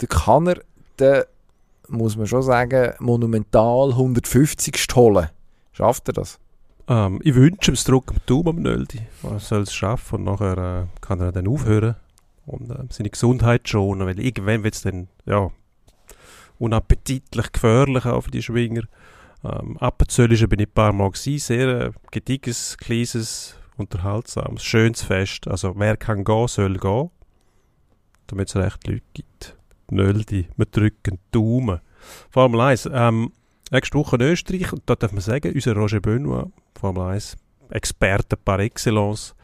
Der 0.00 0.08
Kanner, 0.08 0.54
der 0.98 1.26
muss 1.88 2.16
man 2.16 2.26
schon 2.26 2.42
sagen, 2.42 2.94
monumental 2.98 3.90
150 3.90 4.86
holen. 4.94 5.28
Schafft 5.72 6.08
er 6.08 6.14
das? 6.14 6.38
Ähm, 6.88 7.20
ich 7.22 7.34
wünsche 7.34 7.70
ihm 7.70 7.74
es 7.74 7.84
Druck 7.84 8.10
am 8.10 8.18
Daumen 8.26 8.62
Nöldi. 8.62 9.00
Er 9.22 9.38
soll 9.40 9.62
es 9.62 9.74
schaffen 9.74 10.16
und 10.16 10.24
nachher 10.24 10.58
äh, 10.58 11.00
kann 11.00 11.20
er 11.20 11.32
dann 11.32 11.48
aufhören 11.48 11.96
und 12.46 12.70
äh, 12.70 12.84
seine 12.90 13.10
Gesundheit 13.10 13.68
schonen, 13.68 14.06
weil 14.06 14.20
irgendwann 14.20 14.62
wird 14.62 14.74
es 14.74 14.82
dann, 14.82 15.08
ja, 15.26 15.50
unappetitlich 16.58 17.52
gefährlich 17.52 18.06
auch 18.06 18.22
für 18.22 18.30
die 18.30 18.42
Schwinger. 18.42 18.82
Ähm, 19.44 19.76
Appenzöllische 19.78 20.48
bin 20.48 20.60
ich 20.60 20.68
ein 20.68 20.72
paar 20.72 20.92
Mal 20.92 21.10
gewesen, 21.10 21.38
sehr 21.38 21.68
äh, 21.80 21.90
gediegenes, 22.10 22.76
kleines, 22.78 23.56
unterhaltsames, 23.76 24.62
schönes 24.62 25.02
Fest. 25.02 25.48
Also 25.48 25.74
wer 25.76 25.96
kann 25.96 26.24
gehen, 26.24 26.48
soll 26.48 26.78
gehen, 26.78 27.10
damit 28.28 28.48
es 28.48 28.56
recht 28.56 28.86
Leute 28.86 29.02
gibt. 29.12 29.55
Nöldi, 29.90 30.48
wir 30.56 30.66
drücken 30.66 31.18
Daumen. 31.30 31.80
Formel 32.30 32.60
1, 32.60 32.88
ähm, 32.92 33.32
nächste 33.70 33.98
Woche 33.98 34.16
in 34.16 34.22
Österreich, 34.22 34.72
und 34.72 34.82
da 34.86 34.94
darf 34.94 35.12
man 35.12 35.20
sagen, 35.20 35.52
unser 35.52 35.74
Roger 35.74 36.00
Benoit, 36.00 36.46
Formel 36.78 37.02
1, 37.02 37.36
Experte 37.70 38.36
par 38.36 38.60
excellence, 38.60 39.34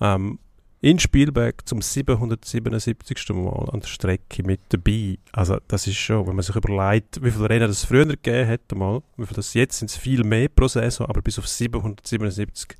ähm, 0.00 0.38
in 0.84 0.98
Spielberg 0.98 1.66
zum 1.66 1.80
777. 1.80 3.34
Mal 3.34 3.70
an 3.72 3.80
der 3.80 3.86
Strecke 3.86 4.42
mit 4.42 4.60
dabei. 4.68 5.16
Also 5.32 5.56
das 5.66 5.86
ist 5.86 5.96
schon, 5.96 6.26
wenn 6.26 6.36
man 6.36 6.42
sich 6.42 6.54
überlegt, 6.54 7.24
wie 7.24 7.30
viele 7.30 7.48
Rennen 7.48 7.70
es 7.70 7.86
früher 7.86 8.04
gegeben 8.04 8.46
hätte 8.46 8.74
mal, 8.74 9.00
wie 9.16 9.24
viel 9.24 9.34
das 9.34 9.54
jetzt 9.54 9.78
sind 9.78 9.90
es 9.90 9.96
viel 9.96 10.24
mehr 10.24 10.50
pro 10.50 10.68
Saison, 10.68 11.06
aber 11.06 11.22
bis 11.22 11.38
auf 11.38 11.48
777 11.48 12.76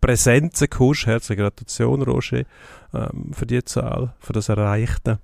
Präsenzen 0.00 0.70
kommst. 0.70 1.06
Herzliche 1.06 1.42
Gratulation, 1.42 2.02
Roger, 2.02 2.44
ähm, 2.94 3.32
für 3.32 3.46
die 3.46 3.64
Zahl, 3.64 4.14
für 4.20 4.32
das 4.32 4.48
Erreichte. 4.48 5.18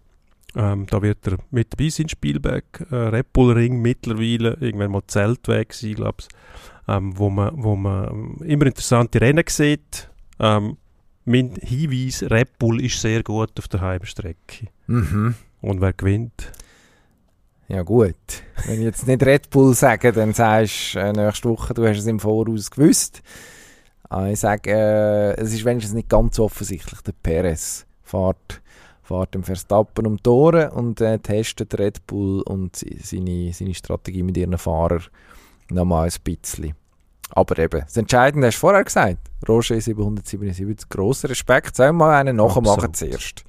Ähm, 0.57 0.87
da 0.87 1.03
wird 1.03 1.27
er 1.27 1.37
mit 1.51 1.73
dabei 1.73 1.91
sein, 1.91 2.09
Spielberg, 2.09 2.87
äh, 2.91 2.95
Red 2.95 3.33
Bull 3.35 3.53
Ring 3.53 3.83
mittlerweile, 3.83 4.57
irgendwann 4.61 4.91
mal 4.91 5.03
Zeltweg 5.07 5.75
sein, 5.75 5.95
glaube 5.95 6.19
ich, 6.21 6.29
ähm, 6.89 7.19
wo 7.19 7.29
man, 7.29 7.53
wo 7.63 7.77
man 7.77 8.39
immer 8.39 8.67
interessante 8.67 9.21
Rennen 9.21 9.45
sieht. 9.47 10.09
Ähm, 10.41 10.79
mein 11.27 11.57
Hinweis, 11.61 12.23
Red 12.23 12.59
Bull 12.59 12.83
ist 12.83 13.01
sehr 13.01 13.23
gut 13.23 13.59
auf 13.59 13.69
der 13.69 13.83
Heimstrecke. 13.83 14.69
Mhm. 14.87 15.35
Und 15.61 15.81
wer 15.83 15.93
gewinnt? 15.93 16.53
Ja 17.69 17.83
gut, 17.83 18.15
wenn 18.67 18.79
ich 18.79 18.85
jetzt 18.85 19.07
nicht 19.07 19.23
Red 19.25 19.51
Bull 19.51 19.75
sage, 19.75 20.13
dann 20.13 20.33
sagst 20.33 20.95
du 20.95 21.01
äh, 21.01 21.13
nächste 21.13 21.49
Woche, 21.49 21.75
du 21.75 21.87
hast 21.87 21.99
es 21.99 22.07
im 22.07 22.21
Voraus 22.21 22.71
gewusst. 22.71 23.23
Aber 24.09 24.29
ich 24.29 24.39
sage, 24.39 24.71
äh, 24.71 25.41
es 25.41 25.53
ist 25.53 25.65
wenigstens 25.65 25.95
nicht 25.95 26.09
ganz 26.09 26.39
offensichtlich, 26.39 27.01
der 27.03 27.13
Perez 27.13 27.85
fährt, 28.05 28.63
fährt 29.07 29.35
dem 29.35 29.45
Verstappen 29.45 30.07
um 30.07 30.23
Tore 30.23 30.71
und 30.73 31.01
äh, 31.01 31.19
testet 31.19 31.79
Red 31.79 32.07
Bull 32.07 32.43
und 32.43 32.77
seine, 32.77 33.53
seine 33.53 33.75
Strategie 33.75 34.23
mit 34.23 34.37
ihren 34.37 34.59
Fahrern 34.59 35.05
nochmal 35.71 36.09
ein 36.09 36.23
bisschen. 36.25 36.75
Aber 37.31 37.59
eben, 37.59 37.81
das 37.81 37.97
Entscheidende 37.97 38.49
hast 38.49 38.57
du 38.57 38.61
vorher 38.61 38.85
gesagt. 38.85 39.19
Roger 39.49 39.81
777, 39.81 40.89
grosser 40.89 41.31
Respekt. 41.31 41.77
Sollen 41.77 41.97
wir 41.97 42.07
mal 42.07 42.21
einen 42.21 42.37
nachmachen 42.37 42.95
zuerst? 42.95 43.45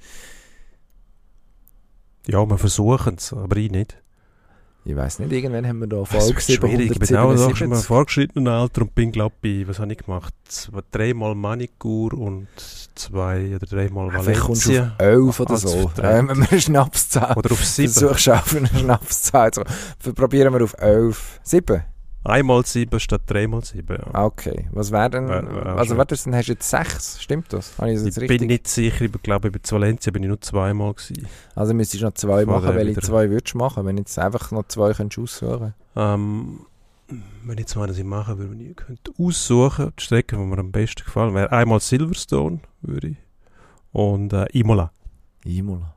Ja, 2.26 2.44
wir 2.44 2.58
versuchen 2.58 3.16
es, 3.16 3.32
aber 3.32 3.56
ich 3.56 3.70
nicht. 3.70 3.96
Ich 4.88 4.96
weiß 4.96 5.18
nicht, 5.18 5.30
irgendwann 5.30 5.66
haben 5.66 5.80
wir 5.80 5.86
da 5.86 6.02
Folge 6.02 6.40
777. 6.40 7.02
Ich 7.02 7.08
bin 7.08 7.16
auch 7.18 7.56
schon 7.56 7.68
mal 7.68 7.76
fortgeschrittenen 7.76 8.48
Alter 8.48 8.80
und 8.82 8.94
bin, 8.94 9.12
glaube 9.12 9.34
ich, 9.42 9.68
was 9.68 9.80
habe 9.80 9.92
ich 9.92 9.98
gemacht? 9.98 10.32
Zwei, 10.44 10.80
dreimal 10.90 11.34
Manicure 11.34 12.16
und 12.16 12.48
zwei 12.94 13.54
oder 13.54 13.66
dreimal 13.66 14.06
Valencia. 14.06 14.22
Vielleicht 14.22 14.40
kommst 14.40 14.66
du 14.66 14.80
auf 14.80 14.88
elf 14.96 15.40
oder 15.40 15.56
so. 15.58 15.90
Ähm, 16.02 16.28
wir 16.28 16.48
eine 16.50 16.60
Schnapszahl. 16.60 17.36
Oder 17.36 17.52
auf 17.52 17.62
sieben. 17.66 17.92
Versuchst 17.92 18.28
du 18.28 18.32
auf 18.32 18.56
eine 18.56 18.66
Schnapszahl. 18.66 19.50
Also, 19.50 19.62
probieren 20.14 20.54
wir 20.54 20.64
auf 20.64 20.74
elf. 20.78 21.38
Sieben? 21.42 21.82
Einmal 22.24 22.66
sieben 22.66 22.98
statt 23.00 23.22
dreimal 23.26 23.64
sieben. 23.64 23.96
Ja. 23.96 24.24
Okay. 24.24 24.68
Was 24.72 24.90
wäre 24.90 25.10
denn. 25.10 25.28
Wär, 25.28 25.42
wär 25.44 25.66
also, 25.76 25.96
warte, 25.96 26.16
dann 26.24 26.34
hast 26.34 26.48
du 26.48 26.52
jetzt 26.52 26.68
sechs. 26.68 27.22
Stimmt 27.22 27.52
das? 27.52 27.78
Habe 27.78 27.92
ich, 27.92 27.98
das 27.98 28.06
ich 28.06 28.16
richtig? 28.22 28.38
bin 28.40 28.48
nicht 28.48 28.68
sicher. 28.68 29.04
Ich 29.04 29.22
glaube, 29.22 29.50
bei 29.50 29.58
Valencia 29.70 30.12
bin 30.12 30.24
ich 30.24 30.28
nur 30.28 30.40
zweimal. 30.40 30.94
Gewesen. 30.94 31.26
Also, 31.54 31.74
müsstest 31.74 32.02
du 32.02 32.06
noch 32.06 32.14
zwei 32.14 32.44
machen. 32.44 32.74
Welche 32.74 33.00
zwei 33.00 33.30
würdest 33.30 33.54
du 33.54 33.58
machen, 33.58 33.86
wenn 33.86 33.96
du 33.96 34.02
jetzt 34.02 34.18
einfach 34.18 34.50
noch 34.50 34.66
zwei 34.68 34.92
könntest 34.92 35.18
aussuchen 35.18 35.74
ähm, 35.96 36.60
Wenn 37.44 37.58
ich 37.58 37.66
zwei 37.66 37.86
ich 37.86 38.04
machen 38.04 38.38
würde, 38.38 38.50
wenn 38.50 38.60
ich 38.60 38.76
könnte 38.76 39.12
aussuchen, 39.18 39.92
die 39.98 40.02
Strecke, 40.02 40.36
die 40.36 40.42
mir 40.42 40.58
am 40.58 40.72
besten 40.72 41.04
gefallen 41.04 41.34
wäre 41.34 41.52
einmal 41.52 41.80
Silverstone, 41.80 42.60
würde 42.82 43.08
ich. 43.08 43.16
Und 43.92 44.32
äh, 44.32 44.46
Imola. 44.52 44.92
Imola. 45.44 45.94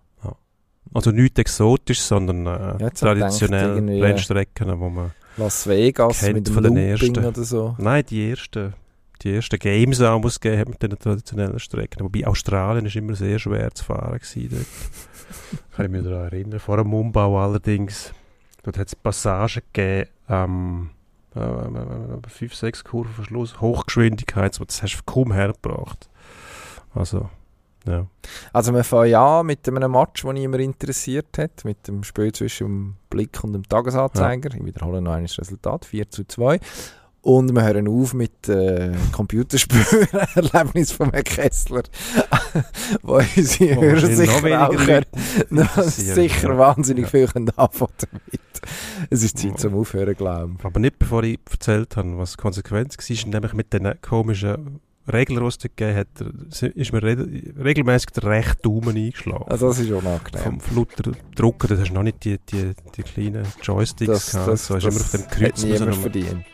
Also 0.94 1.12
nichts 1.12 1.40
exotisch, 1.40 2.02
sondern 2.02 2.46
äh, 2.46 2.84
ja, 2.84 2.90
traditionell 2.90 4.02
Rennstrecken, 4.02 4.80
wo 4.80 4.90
man 4.90 5.12
Las 5.38 5.68
Vegas 5.68 6.20
Kennt 6.20 6.34
mit 6.36 6.48
dem 6.48 6.54
von 6.54 6.64
den 6.64 6.74
Looping 6.76 7.16
ersten. 7.16 7.26
oder 7.26 7.44
so? 7.44 7.76
Nein, 7.78 8.04
die 8.10 8.30
ersten. 8.30 8.74
die 9.22 9.36
ersten 9.36 9.60
Games 9.60 10.00
muss 10.00 10.40
geben 10.40 10.60
hat 10.60 10.70
mit 10.70 10.82
den 10.82 10.98
traditionellen 10.98 11.60
Strecken. 11.60 12.04
Wobei 12.04 12.26
Australien 12.28 12.86
ist 12.86 12.96
immer 12.96 13.16
sehr 13.16 13.40
schwer 13.40 13.72
zu 13.74 13.86
fahren 13.86 14.20
gewesen. 14.20 14.66
Kann 15.76 15.86
ich 15.86 15.92
mich 15.92 16.04
daran 16.04 16.24
erinnern. 16.26 16.60
Vor 16.60 16.78
dem 16.78 16.94
Umbau 16.94 17.40
allerdings, 17.40 18.14
dort 18.64 18.78
hat 18.78 18.88
es 18.88 18.96
Passagen 18.96 19.62
gegeben, 19.74 20.10
ähm, 20.30 20.90
äh, 21.36 22.30
5, 22.30 22.54
6 22.56 22.84
Kurven 22.84 23.14
vor 23.14 23.26
Schluss, 23.26 23.62
Hochgeschwindigkeit, 23.62 24.60
das 24.60 24.84
hast 24.84 24.98
du 24.98 25.04
kaum 25.06 25.32
hergebracht. 25.32 26.10
Also, 26.94 27.30
ja. 27.86 28.08
Also 28.54 28.74
wir 28.74 28.84
fangen 28.84 29.10
ja 29.10 29.44
mit 29.44 29.68
einem 29.68 29.92
Match, 29.92 30.24
der 30.24 30.34
niemand 30.34 30.64
interessiert 30.64 31.38
hat, 31.38 31.66
mit 31.66 31.88
dem 31.88 32.04
Spiel 32.04 32.32
zwischen 32.32 32.68
dem 32.68 32.96
Blick 33.10 33.44
und 33.44 33.54
dem 33.54 33.68
Tagesanzeiger. 33.68 34.52
Ja. 34.52 34.58
Ich 34.58 34.66
wiederhole 34.66 35.02
noch 35.02 35.20
das 35.20 35.40
Resultat, 35.40 35.86
4 35.86 36.10
zu 36.10 36.26
2. 36.26 36.60
Und 37.24 37.54
wir 37.54 37.64
hören 37.64 37.88
auf 37.88 38.16
mit 38.16 38.50
äh, 38.50 38.94
Computerspielen-Erlebnis 39.12 40.92
von 40.92 41.12
Herrn 41.12 41.24
Kessler, 41.24 41.84
wo 43.04 43.18
unsere 43.18 43.78
oh, 43.78 43.82
Hörer 43.82 44.08
sicher 44.08 44.70
auch 44.70 44.76
können, 44.76 45.06
sicher 45.84 46.50
ja. 46.50 46.58
wahnsinnig 46.58 47.04
ja. 47.14 47.28
viel 47.28 47.44
anfangen 47.56 47.94
damit. 48.00 48.42
Es 49.12 49.22
ist 49.24 49.38
Zeit 49.38 49.52
oh. 49.54 49.58
zum 49.58 49.76
Aufhören, 49.76 50.16
glaube 50.16 50.56
ich. 50.58 50.66
Aber 50.66 50.80
nicht 50.80 50.98
bevor 50.98 51.22
ich 51.22 51.40
erzählt 51.52 51.96
habe, 51.96 52.18
was 52.18 52.32
die 52.32 52.38
Konsequenz 52.38 52.98
war, 52.98 53.30
nämlich 53.30 53.54
mit 53.54 53.72
den 53.72 53.94
komischen 54.02 54.80
Es 55.14 55.58
gegeben 55.60 55.96
hat, 55.96 56.08
ist 56.62 56.94
mir 56.94 57.04
re 57.04 57.18
regelmäßig 57.64 58.12
der 58.12 58.24
rechte 58.24 58.62
Daumen 58.64 58.96
eingeschlagen. 58.96 59.46
Also 59.48 59.68
das 59.68 59.80
ist 59.80 59.92
unangenehm. 59.92 60.44
Vom 60.44 60.60
Flutter 60.60 61.12
Drucken, 61.36 61.68
das 61.68 61.80
hast 61.80 61.90
du 61.90 61.94
noch 61.94 62.04
nicht 62.04 62.24
die, 62.24 62.38
die, 62.38 62.74
die 62.96 63.04
kleinen 63.04 63.46
Joysticks 63.62 64.12
das, 64.12 64.32
gehabt. 64.32 64.48
Das, 64.48 64.68
so 64.68 64.74
das, 64.76 64.84
immer 64.84 65.02
auf 65.02 65.12
dem 65.12 65.28
Kreuz. 65.28 65.64
Hat 65.64 65.70
niemand 65.70 65.96
verdient. 65.96 66.46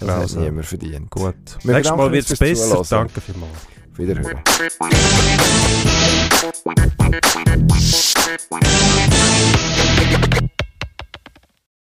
Das 0.00 0.08
also, 0.08 0.36
hat 0.36 0.44
niemand 0.44 0.66
verdient. 0.66 1.10
Gut. 1.10 1.34
Wir 1.62 1.74
Nächstes 1.74 1.96
Mal 1.96 2.12
wird 2.12 2.30
es 2.30 2.38
besser. 2.38 2.82
Zuhören. 2.82 3.08
Danke 3.08 3.20
vielmals. 3.20 3.66
Wiederhören. 3.96 4.42